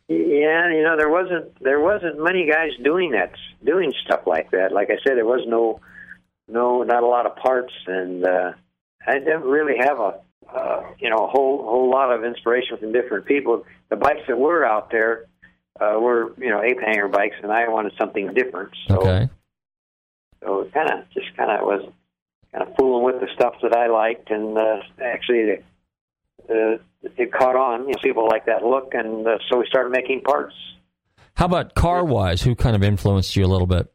Yeah, 0.08 0.70
you 0.70 0.82
know, 0.82 0.96
there 0.96 1.10
wasn't 1.10 1.62
there 1.62 1.80
wasn't 1.80 2.22
many 2.22 2.48
guys 2.50 2.70
doing 2.82 3.12
that, 3.12 3.32
doing 3.64 3.92
stuff 4.06 4.26
like 4.26 4.50
that. 4.52 4.72
Like 4.72 4.88
I 4.88 4.96
said, 5.06 5.16
there 5.16 5.26
was 5.26 5.44
no 5.46 5.80
no 6.48 6.82
not 6.82 7.02
a 7.02 7.06
lot 7.06 7.26
of 7.26 7.36
parts, 7.36 7.72
and 7.86 8.26
uh, 8.26 8.52
I 9.06 9.18
didn't 9.18 9.42
really 9.42 9.76
have 9.78 9.98
a 9.98 10.20
uh, 10.52 10.82
you 10.98 11.10
know 11.10 11.16
a 11.16 11.28
whole 11.28 11.62
whole 11.64 11.90
lot 11.90 12.12
of 12.12 12.24
inspiration 12.24 12.76
from 12.78 12.92
different 12.92 13.26
people. 13.26 13.64
The 13.90 13.96
bikes 13.96 14.22
that 14.28 14.38
were 14.38 14.64
out 14.64 14.90
there, 14.90 15.26
uh, 15.80 15.96
were 16.00 16.32
you 16.38 16.50
know 16.50 16.62
ape 16.62 16.80
hanger 16.80 17.08
bikes, 17.08 17.36
and 17.42 17.52
I 17.52 17.68
wanted 17.68 17.92
something 17.98 18.32
different. 18.34 18.70
So, 18.88 18.96
Okay. 18.98 19.28
so 20.42 20.60
it 20.62 20.72
kind 20.72 20.90
of 20.90 21.10
just 21.10 21.36
kind 21.36 21.50
of 21.50 21.66
was 21.66 21.88
kind 22.52 22.68
of 22.68 22.74
fooling 22.76 23.04
with 23.04 23.20
the 23.20 23.28
stuff 23.34 23.54
that 23.62 23.74
I 23.76 23.88
liked, 23.88 24.30
and 24.30 24.56
uh, 24.56 24.76
actually 25.02 25.38
it, 25.38 25.64
uh, 26.48 26.78
it 27.16 27.32
caught 27.32 27.56
on. 27.56 27.82
You 27.82 27.88
know, 27.94 28.00
people 28.02 28.26
like 28.28 28.46
that 28.46 28.64
look, 28.64 28.92
and 28.94 29.26
uh, 29.26 29.38
so 29.50 29.58
we 29.58 29.66
started 29.66 29.90
making 29.90 30.20
parts. 30.22 30.54
How 31.36 31.46
about 31.46 31.74
car 31.74 32.04
wise? 32.04 32.42
Who 32.42 32.54
kind 32.54 32.76
of 32.76 32.82
influenced 32.84 33.34
you 33.34 33.44
a 33.44 33.48
little 33.48 33.66
bit? 33.66 33.92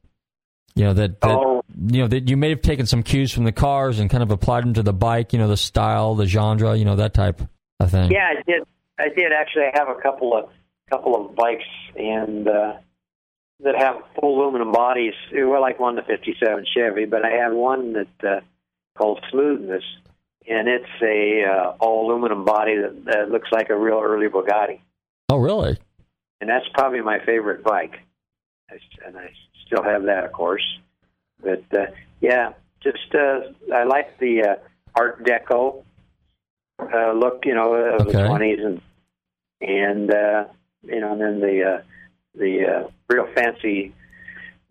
You 0.76 0.84
know 0.86 0.94
that, 0.94 1.22
that 1.22 1.30
Oh. 1.30 1.59
You 1.78 2.02
know 2.02 2.08
that 2.08 2.30
you 2.30 2.38
may 2.38 2.50
have 2.50 2.62
taken 2.62 2.86
some 2.86 3.04
cues 3.04 3.32
from 3.32 3.44
the 3.44 3.52
cars 3.52 4.00
and 4.00 4.10
kind 4.10 4.24
of 4.24 4.32
applied 4.32 4.64
them 4.64 4.74
to 4.76 4.84
the 4.84 4.94
bike. 4.94 5.34
You 5.34 5.40
know 5.40 5.48
the 5.48 5.58
style, 5.58 6.16
the 6.16 6.26
genre, 6.26 6.76
you 6.76 6.86
know 6.86 6.96
that 6.98 7.14
type 7.14 7.42
of 7.80 7.92
thing. 7.92 8.12
Yeah, 8.12 8.28
I 8.38 8.42
did. 8.46 8.64
I 9.00 9.10
did 9.10 9.32
actually 9.32 9.64
I 9.64 9.72
have 9.78 9.88
a 9.90 10.02
couple 10.02 10.36
of 10.36 10.50
couple 10.90 11.16
of 11.16 11.36
bikes 11.36 11.64
and 11.96 12.48
uh, 12.48 12.74
that 13.62 13.76
have 13.78 13.96
full 14.20 14.42
aluminum 14.42 14.72
bodies. 14.72 15.14
Well, 15.34 15.62
like 15.62 15.80
one 15.80 15.96
the 15.96 16.02
'57 16.02 16.66
Chevy, 16.76 17.06
but 17.06 17.24
I 17.26 17.32
have 17.44 17.54
one 17.54 17.94
that 17.94 18.28
uh, 18.28 18.40
called 18.98 19.24
Smoothness, 19.32 19.84
and 20.50 20.68
it's 20.68 20.86
a 21.02 21.44
uh, 21.46 21.72
all 21.80 22.08
aluminum 22.10 22.44
body 22.46 22.76
that, 22.78 23.06
that 23.06 23.30
looks 23.32 23.50
like 23.52 23.70
a 23.70 23.78
real 23.78 24.02
early 24.04 24.28
Bugatti, 24.28 24.80
Oh, 25.30 25.38
really? 25.38 25.78
and 26.42 26.50
that's 26.50 26.66
probably 26.74 27.02
my 27.02 27.20
favorite 27.26 27.64
bike. 27.64 28.00
And 29.06 29.18
I 29.18 29.32
still 29.66 29.84
have 29.84 30.04
that, 30.04 30.26
of 30.26 30.32
course. 30.32 30.64
But 31.42 31.64
uh, 31.74 31.86
yeah, 32.22 32.54
just 32.82 33.14
uh, 33.14 33.74
I 33.74 33.84
like 33.84 34.18
the 34.20 34.44
uh, 34.44 34.56
Art 34.96 35.24
Deco 35.24 35.84
uh, 36.80 37.14
look, 37.14 37.44
you 37.46 37.56
know, 37.56 37.74
of 37.74 38.08
the 38.08 38.26
twenties, 38.28 38.60
and 38.64 38.82
and 39.62 40.12
uh, 40.12 40.46
you 40.84 41.00
know, 41.00 41.14
and 41.14 41.22
then 41.22 41.40
the 41.40 41.64
uh, 41.64 41.82
the 42.36 42.66
uh, 42.66 42.90
real 43.10 43.28
fancy 43.36 43.94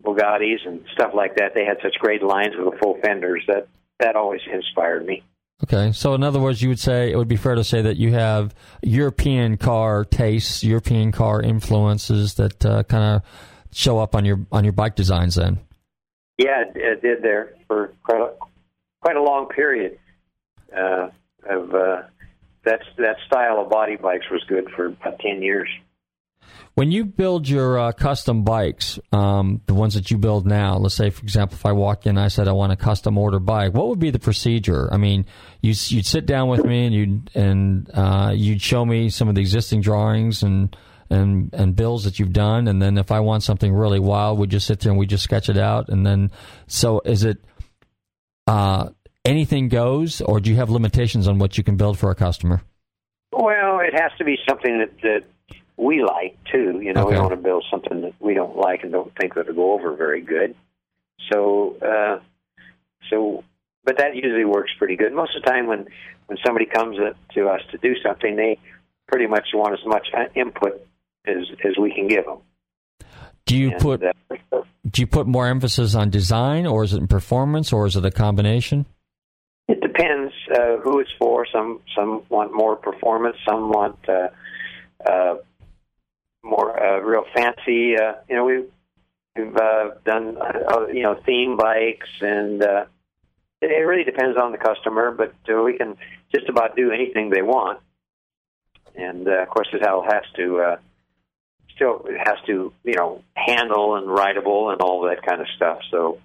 Bugattis 0.03 0.65
and 0.65 0.83
stuff 0.93 1.11
like 1.13 1.35
that. 1.35 1.53
They 1.53 1.65
had 1.65 1.77
such 1.83 1.95
great 1.99 2.23
lines 2.23 2.55
with 2.57 2.73
the 2.73 2.79
full 2.79 2.97
fenders 3.01 3.43
that 3.47 3.67
that 3.99 4.15
always 4.15 4.41
inspired 4.51 5.05
me. 5.05 5.23
Okay, 5.63 5.91
so 5.91 6.13
in 6.13 6.23
other 6.23 6.39
words, 6.39 6.61
you 6.61 6.69
would 6.69 6.79
say 6.79 7.11
it 7.11 7.17
would 7.17 7.27
be 7.27 7.35
fair 7.35 7.55
to 7.55 7.65
say 7.65 7.81
that 7.81 7.97
you 7.97 8.13
have 8.13 8.55
European 8.81 9.57
car 9.57 10.05
tastes, 10.05 10.63
European 10.63 11.11
car 11.11 11.41
influences 11.41 12.35
that 12.35 12.65
uh, 12.65 12.83
kind 12.83 13.15
of 13.15 13.21
show 13.73 13.99
up 13.99 14.15
on 14.15 14.23
your 14.23 14.39
on 14.53 14.63
your 14.63 14.71
bike 14.73 14.95
designs. 14.95 15.35
Then, 15.35 15.59
Yeah, 16.39 16.63
it, 16.73 17.01
did 17.01 17.21
there 17.21 17.53
for 17.67 17.93
quite 18.01 18.21
a, 18.21 18.31
quite 19.01 19.17
a 19.17 19.21
long 19.21 19.49
period. 19.49 19.99
Uh, 20.75 21.09
of 21.49 21.75
uh, 21.75 22.03
that's 22.63 22.85
that 22.97 23.17
style 23.27 23.59
of 23.59 23.69
body 23.69 23.97
bikes 23.97 24.25
was 24.31 24.41
good 24.47 24.69
for 24.73 24.85
about 24.85 25.19
ten 25.19 25.41
years. 25.41 25.67
when 26.75 26.91
you 26.93 27.03
build 27.03 27.49
your 27.49 27.77
uh, 27.77 27.91
custom 27.91 28.43
bikes, 28.43 28.99
um, 29.11 29.59
the 29.65 29.73
ones 29.73 29.95
that 29.95 30.11
you 30.11 30.17
build 30.17 30.45
now, 30.45 30.77
let's 30.77 30.95
say, 30.95 31.09
for 31.09 31.23
example, 31.23 31.55
if 31.55 31.65
I 31.65 31.73
walked 31.73 32.05
in, 32.05 32.11
and 32.11 32.19
I 32.19 32.29
said 32.29 32.47
I 32.47 32.53
want 32.53 32.71
a 32.71 32.77
custom 32.77 33.17
order 33.17 33.39
bike, 33.39 33.73
what 33.73 33.89
would 33.89 33.99
be 33.99 34.11
the 34.11 34.19
procedure? 34.19 34.87
I 34.93 34.95
mean, 34.95 35.25
you, 35.61 35.73
you'd 35.87 36.05
sit 36.05 36.25
down 36.25 36.47
with 36.47 36.63
me 36.63 36.85
and 36.85 36.95
you'd 36.95 37.31
and 37.35 37.91
uh, 37.93 38.31
you'd 38.33 38.61
show 38.61 38.85
me 38.85 39.09
some 39.09 39.27
of 39.27 39.35
the 39.35 39.41
existing 39.41 39.81
drawings 39.81 40.41
and. 40.41 40.75
And, 41.11 41.51
and 41.53 41.75
bills 41.75 42.03
that 42.03 42.19
you've 42.19 42.33
done, 42.33 42.67
and 42.67 42.79
then 42.79 42.99
if 42.99 43.11
I 43.11 43.19
want 43.21 43.41
something 43.41 43.73
really 43.73 43.99
wild, 43.99 44.37
we 44.37 44.45
just 44.45 44.67
sit 44.67 44.79
there 44.81 44.91
and 44.91 44.99
we 44.99 45.07
just 45.07 45.23
sketch 45.23 45.49
it 45.49 45.57
out, 45.57 45.89
and 45.89 46.05
then 46.05 46.29
so 46.67 47.01
is 47.03 47.23
it 47.23 47.39
uh, 48.45 48.89
anything 49.25 49.69
goes, 49.69 50.21
or 50.21 50.39
do 50.39 50.49
you 50.51 50.55
have 50.57 50.69
limitations 50.69 51.27
on 51.27 51.39
what 51.39 51.57
you 51.57 51.63
can 51.63 51.77
build 51.77 51.97
for 51.97 52.11
a 52.11 52.15
customer? 52.15 52.61
Well, 53.31 53.79
it 53.79 53.93
has 53.99 54.11
to 54.19 54.23
be 54.23 54.37
something 54.47 54.79
that, 54.79 55.01
that 55.01 55.23
we 55.77 56.03
like 56.03 56.37
too. 56.51 56.79
You 56.81 56.93
know, 56.93 57.05
we 57.05 57.13
Okay. 57.13 57.15
don't 57.15 57.29
want 57.29 57.41
to 57.41 57.43
build 57.43 57.65
something 57.71 58.01
that 58.01 58.13
we 58.19 58.33
don't 58.33 58.57
like 58.57 58.83
and 58.83 58.91
don't 58.91 59.11
think 59.19 59.33
that'll 59.35 59.53
go 59.55 59.73
over 59.73 59.95
very 59.95 60.21
good. 60.21 60.55
So, 61.31 61.75
uh, 61.81 62.19
so, 63.09 63.43
but 63.83 63.97
that 63.97 64.15
usually 64.15 64.45
works 64.45 64.71
pretty 64.77 64.95
good. 64.95 65.13
Most 65.13 65.35
of 65.35 65.43
the 65.43 65.49
time, 65.49 65.67
when 65.67 65.87
when 66.27 66.37
somebody 66.45 66.65
comes 66.67 66.97
to 67.33 67.47
us 67.47 67.61
to 67.71 67.77
do 67.79 67.95
something, 68.03 68.35
they 68.35 68.59
pretty 69.07 69.25
much 69.25 69.47
want 69.53 69.73
as 69.73 69.85
much 69.85 70.07
uh, 70.15 70.25
input 70.35 70.85
as 71.25 71.47
as 71.63 71.77
we 71.79 71.93
can 71.93 72.07
give 72.07 72.25
them. 72.25 72.39
Do 73.45 73.57
you 73.57 73.71
And, 73.71 73.81
put 73.81 74.01
do 74.89 75.01
you 75.01 75.07
put 75.07 75.27
more 75.27 75.47
emphasis 75.47 75.95
on 75.95 76.09
design, 76.09 76.65
or 76.65 76.83
is 76.83 76.93
it 76.93 76.97
in 76.97 77.07
performance, 77.07 77.73
or 77.73 77.85
is 77.85 77.95
it 77.95 78.05
a 78.05 78.11
combination? 78.11 78.85
It 79.67 79.81
depends 79.81 80.33
uh, 80.51 80.77
who 80.77 80.99
it's 80.99 81.11
for. 81.19 81.45
Some 81.51 81.81
some 81.95 82.23
want 82.29 82.53
more 82.53 82.75
performance. 82.75 83.37
Some 83.47 83.69
want 83.69 83.97
uh, 84.07 84.29
uh, 85.05 85.35
more 86.43 86.81
uh, 86.81 86.99
real 86.99 87.25
fancy. 87.35 87.97
Uh, 87.97 88.13
you 88.27 88.35
know, 88.35 88.45
we've 88.45 88.71
we've 89.35 89.55
uh, 89.55 89.89
done 90.05 90.37
uh, 90.37 90.87
you 90.87 91.03
know 91.03 91.19
theme 91.25 91.57
bikes, 91.57 92.09
and 92.21 92.63
uh, 92.63 92.85
it, 93.61 93.67
really 93.67 94.03
depends 94.03 94.37
on 94.37 94.51
the 94.51 94.57
customer. 94.57 95.11
But 95.11 95.33
uh, 95.51 95.61
we 95.61 95.77
can 95.77 95.97
just 96.33 96.49
about 96.49 96.75
do 96.75 96.91
anything 96.91 97.29
they 97.29 97.41
want. 97.41 97.79
And 98.95 99.27
uh, 99.27 99.43
of 99.43 99.49
course, 99.49 99.67
it 99.73 99.85
all 99.85 100.03
has 100.03 100.23
to 100.35 100.59
uh, 100.59 100.77
still 101.79 102.05
it 102.05 102.17
has 102.17 102.37
to 102.47 102.73
you 102.83 102.95
know 102.95 103.23
handle 103.33 103.95
and 103.95 104.07
rideable 104.07 104.69
and 104.69 104.81
all 104.81 105.03
that 105.03 105.25
kind 105.25 105.39
of 105.39 105.47
stuff. 105.55 105.79
So 105.89 106.19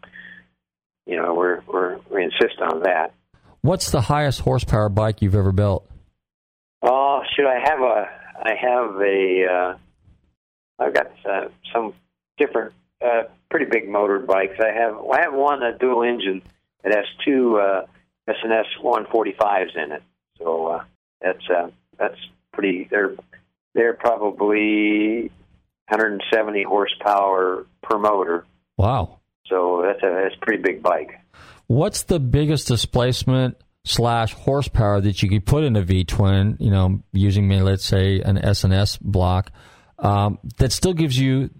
you 1.06 1.16
know 1.16 1.34
we're 1.34 1.60
we're 1.66 1.98
we 2.10 2.24
insist 2.24 2.60
on 2.60 2.82
that. 2.82 3.14
What's 3.62 3.90
the 3.90 4.02
highest 4.02 4.40
horsepower 4.40 4.88
bike 4.88 5.22
you've 5.22 5.34
ever 5.34 5.52
built? 5.52 5.88
Oh, 6.82 7.22
should 7.34 7.46
I 7.46 7.60
have 7.64 7.80
a? 7.80 8.08
I 8.42 8.54
have 8.60 9.00
a. 9.00 9.46
Uh, 9.46 9.78
I've 10.78 10.92
got 10.92 11.06
uh, 11.24 11.48
some 11.72 11.94
different, 12.36 12.74
uh, 13.02 13.22
pretty 13.50 13.66
big 13.66 13.88
motor 13.88 14.18
bikes. 14.18 14.58
I 14.60 14.72
have. 14.78 14.96
I 14.98 15.22
have 15.22 15.32
one 15.32 15.62
a 15.62 15.78
dual 15.78 16.02
engine 16.02 16.42
that 16.82 16.94
has 16.94 17.06
two 17.24 17.56
uh, 17.56 17.86
S&S 18.28 18.66
145s 18.82 19.76
in 19.82 19.92
it. 19.92 20.02
So 20.38 20.66
uh, 20.66 20.84
that's 21.22 21.48
uh, 21.48 21.68
that's 21.98 22.18
pretty. 22.52 22.86
They're 22.90 23.14
they're 23.74 23.94
probably 23.94 25.30
170 25.88 26.62
horsepower 26.64 27.66
per 27.82 27.98
motor. 27.98 28.46
Wow. 28.76 29.20
So 29.46 29.82
that's 29.84 30.02
a 30.02 30.22
that's 30.22 30.34
a 30.34 30.44
pretty 30.44 30.62
big 30.62 30.82
bike. 30.82 31.20
What's 31.66 32.04
the 32.04 32.18
biggest 32.18 32.68
displacement 32.68 33.56
slash 33.84 34.32
horsepower 34.32 35.00
that 35.00 35.22
you 35.22 35.28
could 35.28 35.44
put 35.44 35.64
in 35.64 35.76
a 35.76 35.82
V 35.82 36.04
twin? 36.04 36.56
You 36.60 36.70
know, 36.70 37.02
using 37.12 37.48
maybe 37.48 37.62
let's 37.62 37.84
say 37.84 38.20
an 38.20 38.38
S 38.38 38.64
and 38.64 38.72
S 38.72 38.96
block 38.96 39.52
um, 39.98 40.38
that 40.58 40.72
still 40.72 40.94
gives 40.94 41.18
you 41.18 41.50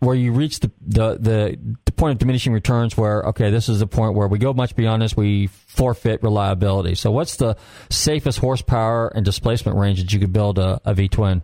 where 0.00 0.14
you 0.14 0.32
reach 0.32 0.60
the, 0.60 0.70
the 0.80 1.18
the 1.18 1.76
the 1.84 1.92
point 1.92 2.12
of 2.12 2.18
diminishing 2.18 2.52
returns. 2.52 2.96
Where 2.96 3.22
okay, 3.24 3.50
this 3.50 3.68
is 3.68 3.80
the 3.80 3.86
point 3.86 4.14
where 4.14 4.28
we 4.28 4.38
go 4.38 4.52
much 4.52 4.76
beyond 4.76 5.02
this, 5.02 5.16
we 5.16 5.48
forfeit 5.48 6.22
reliability. 6.22 6.94
So, 6.94 7.10
what's 7.10 7.36
the 7.36 7.56
safest 7.90 8.38
horsepower 8.38 9.08
and 9.08 9.24
displacement 9.24 9.76
range 9.76 10.00
that 10.00 10.12
you 10.12 10.20
could 10.20 10.32
build 10.32 10.58
a, 10.58 10.80
a 10.84 10.94
V 10.94 11.08
twin? 11.08 11.42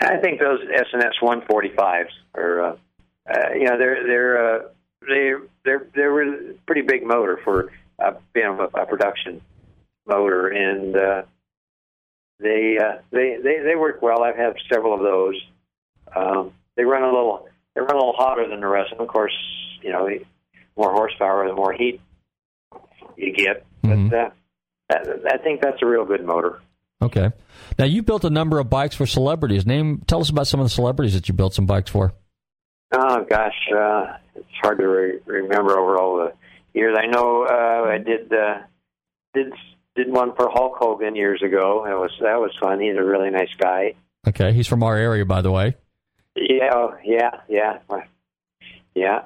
I 0.00 0.18
think 0.18 0.40
those 0.40 0.60
S&S 0.72 1.14
145s 1.22 2.08
are, 2.34 2.60
uh, 2.60 2.76
uh, 3.28 3.52
you 3.54 3.64
know, 3.64 3.78
they're 3.78 4.06
they're 4.06 4.56
uh, 4.56 4.62
they're 5.06 5.40
they're 5.64 5.86
they're 5.94 6.12
really 6.12 6.58
pretty 6.66 6.82
big 6.82 7.04
motor 7.04 7.40
for 7.44 7.72
uh, 7.98 8.12
you 8.34 8.42
know 8.42 8.68
a, 8.74 8.82
a 8.82 8.86
production 8.86 9.40
motor, 10.06 10.48
and 10.48 10.96
uh, 10.96 11.22
they 12.38 12.78
uh, 12.78 12.98
they 13.10 13.38
they 13.42 13.60
they 13.60 13.74
work 13.74 14.02
well. 14.02 14.22
I've 14.22 14.36
had 14.36 14.54
several 14.70 14.94
of 14.94 15.00
those. 15.00 15.40
Um, 16.14 16.52
they 16.76 16.84
run 16.84 17.02
a 17.02 17.06
little 17.06 17.48
they 17.74 17.80
run 17.80 17.92
a 17.92 17.96
little 17.96 18.14
hotter 18.16 18.48
than 18.48 18.60
the 18.60 18.68
rest, 18.68 18.92
and 18.92 19.00
of 19.00 19.08
course, 19.08 19.36
you 19.82 19.90
know, 19.90 20.08
more 20.76 20.92
horsepower, 20.92 21.48
the 21.48 21.54
more 21.54 21.72
heat 21.72 22.00
you 23.16 23.32
get. 23.32 23.64
But 23.82 24.16
uh, 24.16 24.30
I 25.32 25.38
think 25.38 25.62
that's 25.62 25.82
a 25.82 25.86
real 25.86 26.04
good 26.04 26.24
motor. 26.24 26.60
Okay. 27.02 27.30
Now 27.78 27.84
you 27.84 28.02
built 28.02 28.24
a 28.24 28.30
number 28.30 28.58
of 28.58 28.70
bikes 28.70 28.96
for 28.96 29.06
celebrities. 29.06 29.66
Name, 29.66 30.02
tell 30.06 30.20
us 30.20 30.30
about 30.30 30.46
some 30.46 30.60
of 30.60 30.64
the 30.66 30.70
celebrities 30.70 31.14
that 31.14 31.28
you 31.28 31.34
built 31.34 31.54
some 31.54 31.66
bikes 31.66 31.90
for. 31.90 32.14
Oh 32.92 33.24
gosh, 33.28 33.54
uh, 33.76 34.16
it's 34.34 34.46
hard 34.62 34.78
to 34.78 34.86
re- 34.86 35.18
remember 35.26 35.78
over 35.78 35.98
all 35.98 36.16
the 36.16 36.32
years. 36.72 36.96
I 36.98 37.06
know 37.06 37.44
uh, 37.44 37.90
I 37.90 37.98
did 37.98 38.32
uh, 38.32 38.58
did 39.34 39.52
did 39.94 40.10
one 40.10 40.34
for 40.36 40.48
Hulk 40.50 40.76
Hogan 40.78 41.16
years 41.16 41.42
ago. 41.42 41.82
That 41.86 41.98
was 41.98 42.12
that 42.22 42.36
was 42.36 42.52
fun. 42.60 42.80
He's 42.80 42.96
a 42.96 43.04
really 43.04 43.30
nice 43.30 43.52
guy. 43.58 43.94
Okay, 44.26 44.52
he's 44.52 44.66
from 44.68 44.82
our 44.82 44.96
area, 44.96 45.24
by 45.24 45.40
the 45.42 45.50
way. 45.52 45.76
Yeah, 46.34 46.70
oh, 46.72 46.94
yeah, 47.04 47.30
yeah, 47.48 47.78
yeah. 48.94 49.22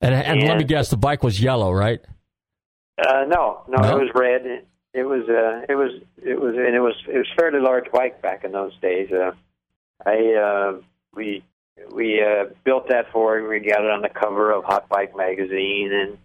And, 0.00 0.14
and 0.14 0.42
let 0.42 0.58
me 0.58 0.64
guess, 0.64 0.90
the 0.90 0.96
bike 0.96 1.22
was 1.22 1.40
yellow, 1.40 1.72
right? 1.72 2.00
Uh, 2.98 3.24
no, 3.28 3.62
no, 3.68 3.80
No? 3.82 3.96
it 3.96 4.00
was 4.00 4.10
red. 4.14 4.64
It 4.94 5.04
was 5.04 5.28
uh, 5.28 5.64
it 5.68 5.74
was 5.74 5.92
it 6.22 6.40
was 6.40 6.54
and 6.54 6.74
it 6.74 6.80
was 6.80 6.94
it 7.08 7.16
was 7.16 7.26
fairly 7.38 7.60
large 7.60 7.90
bike 7.92 8.20
back 8.20 8.44
in 8.44 8.52
those 8.52 8.76
days. 8.80 9.10
Uh, 9.10 9.32
I 10.04 10.34
uh, 10.34 10.80
we 11.14 11.42
we 11.94 12.22
uh, 12.22 12.50
built 12.64 12.88
that 12.90 13.10
for 13.12 13.38
him. 13.38 13.48
We 13.48 13.60
got 13.60 13.84
it 13.84 13.90
on 13.90 14.02
the 14.02 14.10
cover 14.10 14.52
of 14.52 14.64
Hot 14.64 14.88
Bike 14.88 15.16
magazine, 15.16 15.90
and 15.92 16.18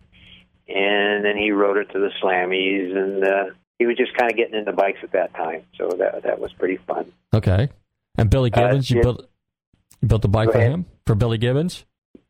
and 0.68 1.24
then 1.24 1.38
he 1.38 1.52
rode 1.52 1.78
it 1.78 1.92
to 1.94 2.00
the 2.00 2.10
Slammies, 2.22 2.96
and 2.96 3.24
uh, 3.24 3.54
he 3.80 3.86
was 3.86 3.96
just 3.96 4.14
kind 4.18 4.30
of 4.30 4.36
getting 4.38 4.56
into 4.60 4.74
bikes 4.74 5.00
at 5.02 5.14
that 5.14 5.34
time. 5.34 5.64
So 5.78 5.88
that 5.98 6.24
that 6.24 6.40
was 6.40 6.52
pretty 6.54 6.78
fun. 6.86 7.12
Okay. 7.34 7.70
And 8.18 8.30
Billy 8.30 8.52
Uh, 8.52 8.60
Gibbons, 8.60 8.90
you 8.90 8.98
yeah. 8.98 9.04
built. 9.04 9.30
You 10.02 10.08
built 10.10 10.22
the 10.22 10.28
bike 10.28 10.52
for 10.52 10.60
him 10.60 10.86
for 11.06 11.16
Billy 11.16 11.38
Gibbons. 11.38 11.86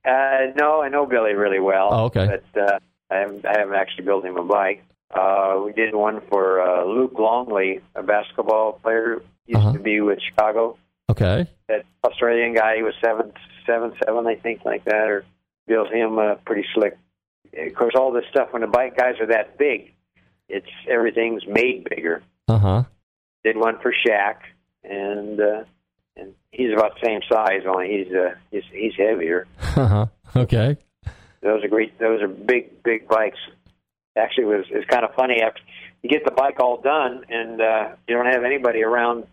Uh, 0.06 0.52
no, 0.56 0.82
I 0.82 0.88
know 0.90 1.06
Billy 1.06 1.34
really 1.34 1.60
well. 1.60 1.90
Oh, 1.92 2.06
okay. 2.06 2.40
But 2.54 2.62
uh, 2.62 2.80
I, 3.10 3.16
haven't, 3.18 3.46
I 3.46 3.60
haven't 3.60 3.76
actually 3.76 4.06
built 4.06 4.24
him 4.24 4.38
a 4.38 4.44
bike. 4.44 4.86
Uh, 5.14 5.62
we 5.66 5.72
did 5.74 5.96
one 5.96 6.22
for 6.30 6.62
uh, 6.62 6.86
Luke 6.86 7.14
Longley, 7.18 7.80
a 7.96 8.04
basketball 8.04 8.74
player, 8.84 9.22
used 9.46 9.60
Uh-huh. 9.60 9.74
to 9.74 9.80
be 9.80 10.02
with 10.02 10.20
Chicago. 10.22 10.78
Okay. 11.10 11.48
That 11.70 11.86
Australian 12.04 12.54
guy, 12.54 12.76
he 12.76 12.84
was 12.84 12.94
seven, 13.04 13.32
seven, 13.66 13.94
seven, 14.06 14.28
I 14.28 14.36
think, 14.36 14.66
like 14.66 14.84
that, 14.86 15.08
or 15.08 15.26
built 15.68 15.90
him 15.92 16.20
uh, 16.20 16.36
pretty 16.46 16.66
slick. 16.74 16.98
Of 17.58 17.74
course, 17.76 17.94
all 17.98 18.12
this 18.12 18.26
stuff 18.30 18.50
when 18.52 18.62
the 18.62 18.68
bike 18.68 18.98
guys 18.98 19.16
are 19.22 19.28
that 19.28 19.58
big, 19.58 19.94
it's 20.50 20.68
everything's 20.90 21.48
made 21.48 21.88
bigger. 21.90 22.22
Uh 22.50 22.58
huh. 22.60 22.84
Did 23.44 23.56
one 23.58 23.80
for 23.82 23.94
Shaq, 24.06 24.36
and 24.84 25.40
uh, 25.40 25.64
and 26.18 26.34
he's 26.52 26.74
about 26.74 27.00
the 27.00 27.06
same 27.08 27.22
size, 27.32 27.62
only 27.66 28.04
he's 28.04 28.14
uh, 28.14 28.36
he's 28.52 28.64
he's 28.72 28.94
heavier. 28.98 29.48
Uh 29.78 29.88
huh. 29.88 30.06
Okay. 30.36 30.76
Those 31.42 31.64
are 31.64 31.68
great. 31.68 31.98
Those 32.00 32.22
are 32.22 32.28
big, 32.28 32.82
big 32.84 33.08
bikes. 33.08 33.38
Actually, 34.18 34.46
was 34.46 34.66
it's 34.70 34.88
kind 34.90 35.06
of 35.06 35.14
funny 35.16 35.42
after 35.42 35.62
you 36.02 36.10
get 36.10 36.26
the 36.26 36.32
bike 36.32 36.60
all 36.60 36.82
done 36.82 37.24
and 37.30 37.62
uh, 37.62 37.90
you 38.08 38.16
don't 38.16 38.26
have 38.32 38.44
anybody 38.44 38.84
around 38.84 39.26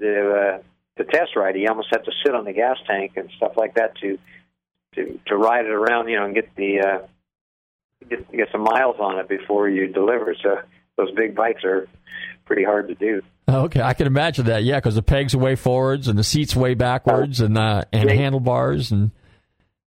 to 0.00 0.30
uh, 0.32 0.58
to 0.98 1.04
test 1.04 1.36
ride. 1.36 1.56
it. 1.56 1.60
You 1.60 1.68
almost 1.68 1.88
have 1.92 2.04
to 2.04 2.12
sit 2.24 2.34
on 2.34 2.44
the 2.44 2.52
gas 2.52 2.76
tank 2.86 3.12
and 3.16 3.30
stuff 3.36 3.52
like 3.56 3.74
that 3.74 3.96
to 3.98 4.18
to 4.94 5.18
to 5.26 5.36
ride 5.36 5.64
it 5.66 5.70
around. 5.72 6.08
You 6.08 6.16
know, 6.18 6.24
and 6.26 6.34
get 6.34 6.54
the 6.56 6.80
uh, 6.80 7.06
get 8.08 8.30
get 8.32 8.48
some 8.52 8.62
miles 8.62 8.96
on 9.00 9.18
it 9.18 9.28
before 9.28 9.68
you 9.68 9.86
deliver. 9.88 10.34
So 10.42 10.58
those 10.96 11.10
big 11.12 11.34
bikes 11.34 11.64
are 11.64 11.88
pretty 12.44 12.64
hard 12.64 12.88
to 12.88 12.94
do. 12.94 13.22
Okay, 13.48 13.80
I 13.82 13.92
can 13.94 14.06
imagine 14.06 14.46
that. 14.46 14.64
Yeah, 14.64 14.76
because 14.78 14.94
the 14.94 15.02
pegs 15.02 15.34
are 15.34 15.38
way 15.38 15.54
forwards 15.54 16.08
and 16.08 16.18
the 16.18 16.24
seats 16.24 16.56
way 16.56 16.74
backwards 16.74 17.40
and 17.40 17.58
uh, 17.58 17.84
and 17.92 18.08
Yeah. 18.08 18.16
handlebars 18.16 18.90
and 18.92 19.10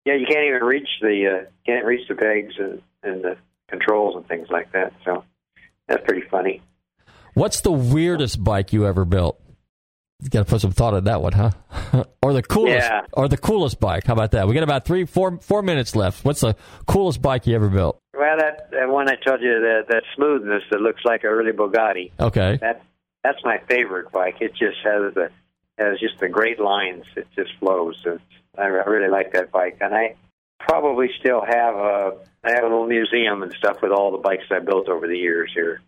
Yeah, 0.06 0.16
you 0.16 0.26
can't 0.28 0.46
even 0.48 0.64
reach 0.64 0.88
the 1.02 1.42
uh, 1.44 1.50
can't 1.66 1.86
reach 1.86 2.08
the 2.08 2.16
pegs 2.16 2.54
and, 2.60 2.82
and 3.04 3.24
the 3.24 3.38
controls 3.70 4.16
and 4.16 4.28
things 4.28 4.48
like 4.50 4.72
that. 4.74 4.94
So 5.06 5.24
that's 5.88 6.04
pretty 6.06 6.28
funny. 6.30 6.62
What's 7.34 7.62
the 7.62 7.72
weirdest 7.72 8.44
bike 8.44 8.74
you 8.74 8.86
ever 8.88 9.06
built? 9.06 9.40
You 10.22 10.30
got 10.30 10.40
to 10.40 10.46
put 10.46 10.62
some 10.62 10.72
thought 10.72 10.96
in 10.96 11.04
that 11.04 11.22
one, 11.22 11.34
huh? 11.34 11.52
or 12.24 12.34
the 12.34 12.42
coolest, 12.42 12.88
Yeah. 12.90 13.02
or 13.14 13.28
the 13.28 13.38
coolest 13.38 13.80
bike? 13.80 14.06
How 14.08 14.14
about 14.14 14.32
that? 14.32 14.48
We 14.48 14.56
got 14.56 14.64
about 14.64 14.84
three, 14.86 15.06
four, 15.06 15.38
four 15.42 15.62
minutes 15.62 15.96
left. 15.96 16.26
What's 16.26 16.42
the 16.42 16.56
coolest 16.88 17.22
bike 17.22 17.46
you 17.46 17.54
ever 17.56 17.70
built? 17.70 18.00
Well, 18.18 18.36
that, 18.38 18.72
that 18.72 18.90
one 18.90 19.08
I 19.10 19.16
told 19.16 19.42
you 19.42 19.60
that 19.60 19.86
that 19.90 20.02
smoothness 20.16 20.64
that 20.72 20.82
looks 20.82 21.02
like 21.06 21.24
a 21.24 21.36
really 21.36 21.52
Bugatti. 21.52 22.12
Okay, 22.20 22.58
That 22.62 22.82
that's 23.24 23.38
my 23.44 23.60
favorite 23.70 24.12
bike. 24.12 24.38
It 24.42 24.52
just 24.54 24.78
has 24.84 25.14
the 25.14 25.30
has 25.78 26.00
just 26.00 26.18
the 26.20 26.28
great 26.30 26.60
lines. 26.60 27.04
It 27.16 27.28
just 27.36 27.52
flows. 27.60 27.96
It's, 28.04 28.24
I 28.58 28.64
I 28.64 28.66
really 28.68 29.10
like 29.12 29.34
that 29.34 29.52
bike, 29.52 29.78
and 29.82 29.94
I 29.94 30.16
probably 30.60 31.10
still 31.20 31.42
have 31.42 31.76
a 31.76 32.18
I 32.44 32.52
have 32.52 32.64
a 32.64 32.68
little 32.68 32.88
museum 32.88 33.44
and 33.44 33.54
stuff 33.58 33.82
with 33.82 33.92
all 33.92 34.12
the 34.12 34.18
bikes 34.18 34.46
I 34.52 34.60
built 34.60 34.88
over 34.90 35.08
the 35.08 35.18
years 35.18 35.52
here 35.54 35.82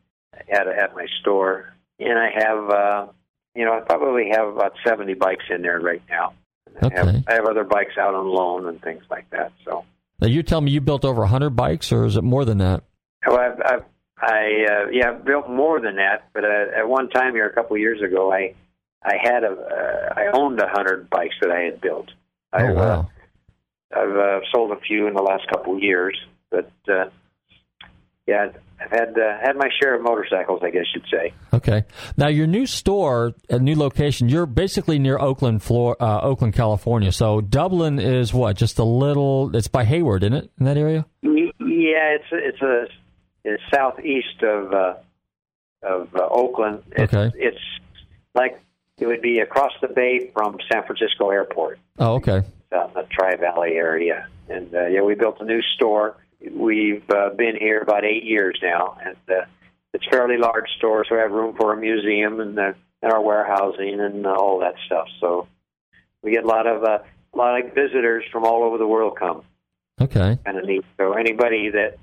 at 0.49 0.67
at 0.67 0.95
my 0.95 1.05
store, 1.21 1.73
and 1.99 2.17
I 2.17 2.29
have 2.35 2.69
uh, 2.69 3.07
you 3.55 3.65
know 3.65 3.73
I 3.73 3.81
probably 3.81 4.29
have 4.31 4.47
about 4.47 4.73
seventy 4.85 5.13
bikes 5.13 5.45
in 5.49 5.61
there 5.61 5.79
right 5.79 6.01
now. 6.09 6.33
I 6.81 6.89
have 6.95 7.07
Okay. 7.07 7.23
I 7.27 7.33
have 7.35 7.45
other 7.45 7.63
bikes 7.63 7.97
out 7.97 8.13
on 8.13 8.27
loan 8.27 8.67
and 8.67 8.81
things 8.81 9.03
like 9.09 9.29
that. 9.31 9.51
So. 9.65 9.85
now 10.21 10.27
you 10.27 10.43
tell 10.43 10.61
me 10.61 10.71
you 10.71 10.81
built 10.81 11.05
over 11.05 11.25
hundred 11.25 11.51
bikes, 11.51 11.91
or 11.91 12.05
is 12.05 12.15
it 12.15 12.23
more 12.23 12.45
than 12.45 12.59
that? 12.59 12.83
Well, 13.25 13.37
I've, 13.39 13.61
I've, 13.65 13.83
I 14.21 14.65
uh, 14.69 14.89
yeah 14.91 15.11
I've 15.11 15.25
built 15.25 15.49
more 15.49 15.79
than 15.79 15.95
that, 15.95 16.29
but 16.33 16.43
uh, 16.43 16.77
at 16.77 16.87
one 16.87 17.09
time 17.09 17.33
here 17.33 17.47
a 17.47 17.53
couple 17.53 17.75
of 17.75 17.81
years 17.81 18.01
ago, 18.01 18.31
I 18.31 18.53
I 19.03 19.15
had 19.21 19.43
a 19.43 19.51
uh, 19.51 20.13
I 20.19 20.37
owned 20.37 20.59
a 20.59 20.67
hundred 20.67 21.09
bikes 21.09 21.35
that 21.41 21.51
I 21.51 21.61
had 21.61 21.81
built. 21.81 22.09
Oh 22.53 22.57
I've, 22.57 22.69
uh, 22.71 22.73
wow! 22.73 23.09
I've 23.95 24.15
uh, 24.15 24.39
sold 24.53 24.71
a 24.71 24.79
few 24.79 25.07
in 25.07 25.13
the 25.13 25.21
last 25.21 25.47
couple 25.49 25.75
of 25.75 25.81
years, 25.83 26.17
but 26.51 26.71
uh, 26.87 27.05
yeah, 28.27 28.49
I've 28.79 28.91
had 28.91 29.09
uh, 29.17 29.39
had 29.41 29.55
my 29.55 29.69
share 29.81 29.95
of 29.95 30.03
motorcycles, 30.03 30.61
I 30.63 30.69
guess 30.69 30.85
you'd 30.93 31.05
say. 31.11 31.33
Okay. 31.53 31.83
Now 32.15 32.27
your 32.27 32.45
new 32.47 32.65
store, 32.67 33.33
a 33.49 33.57
new 33.59 33.75
location. 33.75 34.29
You're 34.29 34.45
basically 34.45 34.99
near 34.99 35.17
Oakland, 35.19 35.63
Flor- 35.63 35.97
uh, 35.99 36.21
Oakland, 36.21 36.53
California. 36.53 37.11
So 37.11 37.41
Dublin 37.41 37.99
is 37.99 38.33
what? 38.33 38.55
Just 38.55 38.77
a 38.77 38.83
little. 38.83 39.55
It's 39.55 39.67
by 39.67 39.83
Hayward, 39.85 40.23
isn't 40.23 40.33
it? 40.33 40.51
In 40.59 40.65
that 40.65 40.77
area? 40.77 41.05
Yeah, 41.23 41.39
it's 41.59 42.25
it's 42.31 42.61
a 42.61 42.85
it's 43.43 43.63
southeast 43.73 44.43
of 44.43 44.73
uh, 44.73 44.93
of 45.81 46.09
uh, 46.15 46.27
Oakland. 46.29 46.83
It's, 46.91 47.13
Okay. 47.13 47.31
it's 47.35 47.57
like 48.35 48.61
it 48.99 49.07
would 49.07 49.21
be 49.21 49.39
across 49.39 49.71
the 49.81 49.87
bay 49.87 50.29
from 50.33 50.57
San 50.71 50.83
Francisco 50.83 51.29
Airport. 51.29 51.79
Oh, 51.97 52.15
okay. 52.15 52.43
out 52.73 52.89
in 52.89 52.93
the 52.95 53.07
Tri 53.11 53.35
Valley 53.35 53.73
area. 53.73 54.27
And 54.49 54.73
uh, 54.73 54.87
yeah, 54.87 55.01
we 55.01 55.15
built 55.15 55.37
a 55.39 55.45
new 55.45 55.61
store. 55.75 56.17
We've 56.51 57.03
uh, 57.09 57.29
been 57.31 57.55
here 57.59 57.81
about 57.81 58.05
eight 58.05 58.23
years 58.23 58.57
now, 58.61 58.97
and 59.03 59.17
uh, 59.29 59.45
it's 59.93 60.05
a 60.07 60.09
fairly 60.09 60.37
large 60.37 60.69
store, 60.77 61.05
so 61.07 61.15
we 61.15 61.21
have 61.21 61.31
room 61.31 61.55
for 61.55 61.73
a 61.73 61.77
museum 61.77 62.39
and, 62.39 62.57
uh, 62.57 62.73
and 63.01 63.11
our 63.11 63.21
warehousing 63.21 63.99
and 63.99 64.25
uh, 64.25 64.33
all 64.33 64.59
that 64.59 64.75
stuff. 64.85 65.07
So 65.19 65.47
we 66.21 66.31
get 66.31 66.43
a 66.43 66.47
lot 66.47 66.67
of 66.67 66.83
uh, 66.83 66.99
a 67.33 67.37
lot 67.37 67.59
of 67.59 67.73
visitors 67.73 68.23
from 68.31 68.45
all 68.45 68.63
over 68.63 68.77
the 68.77 68.87
world 68.87 69.17
come. 69.17 69.43
Okay. 70.01 70.37
Kind 70.45 70.57
of 70.57 70.65
neat. 70.65 70.85
So 70.97 71.13
anybody 71.13 71.69
that 71.71 71.97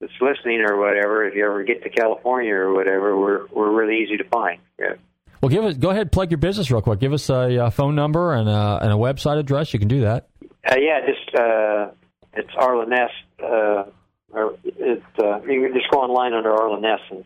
that's 0.00 0.12
listening 0.20 0.60
or 0.60 0.76
whatever, 0.76 1.26
if 1.26 1.34
you 1.34 1.44
ever 1.44 1.62
get 1.62 1.82
to 1.84 1.90
California 1.90 2.54
or 2.54 2.72
whatever, 2.74 3.18
we're 3.18 3.46
we're 3.52 3.70
really 3.72 4.02
easy 4.02 4.16
to 4.16 4.24
find. 4.24 4.60
Yeah. 4.78 4.94
Well, 5.40 5.48
give 5.48 5.64
us. 5.64 5.76
Go 5.76 5.90
ahead, 5.90 6.12
plug 6.12 6.30
your 6.30 6.38
business 6.38 6.70
real 6.70 6.82
quick. 6.82 7.00
Give 7.00 7.12
us 7.12 7.30
a, 7.30 7.64
uh 7.66 7.70
phone 7.70 7.94
number 7.94 8.34
and 8.34 8.48
a, 8.48 8.78
and 8.82 8.92
a 8.92 8.96
website 8.96 9.38
address. 9.38 9.72
You 9.72 9.78
can 9.78 9.88
do 9.88 10.02
that. 10.02 10.28
Uh, 10.70 10.76
yeah, 10.78 11.00
just 11.06 11.34
uh, 11.34 11.90
it's 12.34 12.50
Arleness. 12.56 13.08
Uh, 13.42 13.90
or 14.32 14.54
it, 14.64 15.02
uh, 15.18 15.40
you 15.42 15.62
can 15.62 15.72
just 15.74 15.90
go 15.90 16.00
online 16.00 16.34
under 16.34 16.50
Arleness, 16.50 17.00
and, 17.10 17.24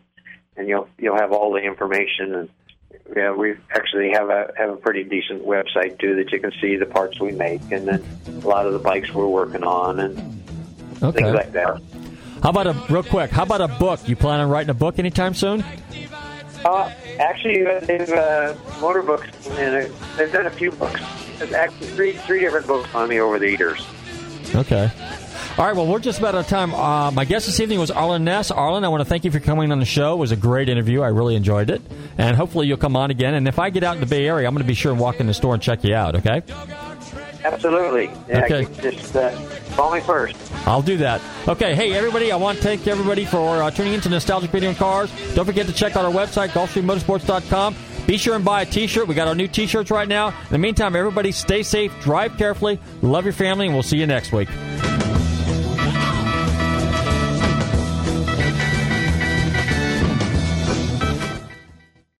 and 0.55 0.67
you'll 0.69 0.87
you'll 0.97 1.17
have 1.17 1.33
all 1.33 1.51
the 1.51 1.59
information. 1.59 2.33
And 2.35 2.49
yeah, 3.15 3.33
we 3.33 3.55
actually 3.71 4.11
have 4.13 4.29
a 4.29 4.51
have 4.57 4.69
a 4.69 4.77
pretty 4.77 5.03
decent 5.03 5.45
website 5.45 5.99
too 5.99 6.15
that 6.15 6.31
you 6.31 6.39
can 6.39 6.51
see 6.61 6.77
the 6.77 6.85
parts 6.85 7.19
we 7.19 7.33
make, 7.33 7.61
and 7.71 7.85
then 7.87 8.03
a 8.27 8.47
lot 8.47 8.65
of 8.65 8.71
the 8.73 8.79
bikes 8.79 9.13
we're 9.13 9.27
working 9.27 9.63
on, 9.63 9.99
and 9.99 10.17
Okay. 11.03 11.19
things 11.21 11.33
like 11.33 11.51
that. 11.51 11.81
How 12.41 12.49
about 12.51 12.67
a 12.67 12.73
real 12.89 13.03
quick? 13.03 13.29
How 13.29 13.43
about 13.43 13.59
a 13.61 13.67
book? 13.67 14.07
You 14.07 14.15
plan 14.15 14.39
on 14.39 14.49
writing 14.49 14.69
a 14.69 14.73
book 14.73 14.99
anytime 14.99 15.33
soon? 15.33 15.63
Uh, 16.65 16.91
actually, 17.19 17.65
uh, 17.65 17.79
they've 17.81 18.09
uh, 18.09 18.55
motor 18.81 19.03
books, 19.03 19.27
and 19.51 19.75
uh, 19.75 19.95
they've 20.17 20.31
done 20.31 20.47
a 20.47 20.51
few 20.51 20.71
books. 20.71 20.99
There's 21.37 21.53
actually 21.53 21.87
three 21.87 22.11
three 22.13 22.39
different 22.39 22.65
books 22.65 22.93
on 22.95 23.07
me 23.07 23.19
over 23.19 23.37
the 23.37 23.51
years. 23.51 23.85
Okay. 24.55 24.89
All 25.57 25.65
right. 25.65 25.75
Well, 25.75 25.85
we're 25.85 25.99
just 25.99 26.17
about 26.19 26.33
out 26.33 26.41
of 26.41 26.47
time. 26.47 26.73
Uh, 26.73 27.11
my 27.11 27.23
guest 27.23 27.45
this 27.45 27.59
evening 27.59 27.79
was 27.79 27.91
Arlen 27.91 28.23
Ness. 28.23 28.49
Arlen, 28.49 28.83
I 28.83 28.87
want 28.87 29.01
to 29.01 29.05
thank 29.05 29.25
you 29.25 29.31
for 29.31 29.39
coming 29.39 29.71
on 29.71 29.79
the 29.79 29.85
show. 29.85 30.13
It 30.13 30.17
was 30.17 30.31
a 30.31 30.35
great 30.35 30.67
interview. 30.67 31.01
I 31.01 31.09
really 31.09 31.35
enjoyed 31.35 31.69
it, 31.69 31.83
and 32.17 32.35
hopefully 32.35 32.67
you'll 32.67 32.77
come 32.77 32.95
on 32.95 33.11
again. 33.11 33.35
And 33.35 33.47
if 33.47 33.59
I 33.59 33.69
get 33.69 33.83
out 33.83 33.95
in 33.95 34.01
the 34.01 34.07
Bay 34.07 34.27
Area, 34.27 34.47
I'm 34.47 34.53
going 34.53 34.63
to 34.63 34.67
be 34.67 34.73
sure 34.73 34.91
and 34.91 34.99
walk 34.99 35.19
in 35.19 35.27
the 35.27 35.33
store 35.35 35.53
and 35.53 35.61
check 35.61 35.83
you 35.83 35.93
out. 35.93 36.15
Okay. 36.15 36.41
Absolutely. 37.45 38.11
Yeah, 38.27 38.45
Okay. 38.45 38.67
Just 38.81 39.15
uh, 39.15 39.37
call 39.75 39.93
me 39.93 40.01
first. 40.01 40.35
I'll 40.67 40.81
do 40.81 40.97
that. 40.97 41.21
Okay, 41.47 41.75
hey 41.75 41.93
everybody, 41.93 42.31
I 42.31 42.37
want 42.37 42.57
to 42.57 42.63
thank 42.63 42.87
everybody 42.87 43.23
for 43.25 43.61
uh, 43.61 43.69
tuning 43.71 43.93
into 43.93 44.09
Nostalgic 44.09 44.51
Radio 44.51 44.69
and 44.69 44.77
Cars. 44.77 45.11
Don't 45.35 45.45
forget 45.45 45.67
to 45.67 45.73
check 45.73 45.95
out 45.95 46.05
our 46.05 46.11
website, 46.11 46.49
GulfstreamMotorsports.com. 46.49 47.75
Be 48.07 48.17
sure 48.17 48.35
and 48.35 48.45
buy 48.45 48.61
a 48.63 48.65
t-shirt. 48.65 49.07
We 49.07 49.15
got 49.15 49.27
our 49.27 49.35
new 49.35 49.47
t-shirts 49.47 49.89
right 49.91 50.07
now. 50.07 50.27
In 50.29 50.33
the 50.51 50.57
meantime, 50.57 50.95
everybody 50.95 51.31
stay 51.31 51.63
safe, 51.63 51.91
drive 52.01 52.37
carefully, 52.37 52.79
love 53.01 53.25
your 53.25 53.33
family, 53.33 53.65
and 53.67 53.75
we'll 53.75 53.83
see 53.83 53.97
you 53.97 54.07
next 54.07 54.31
week. 54.31 54.49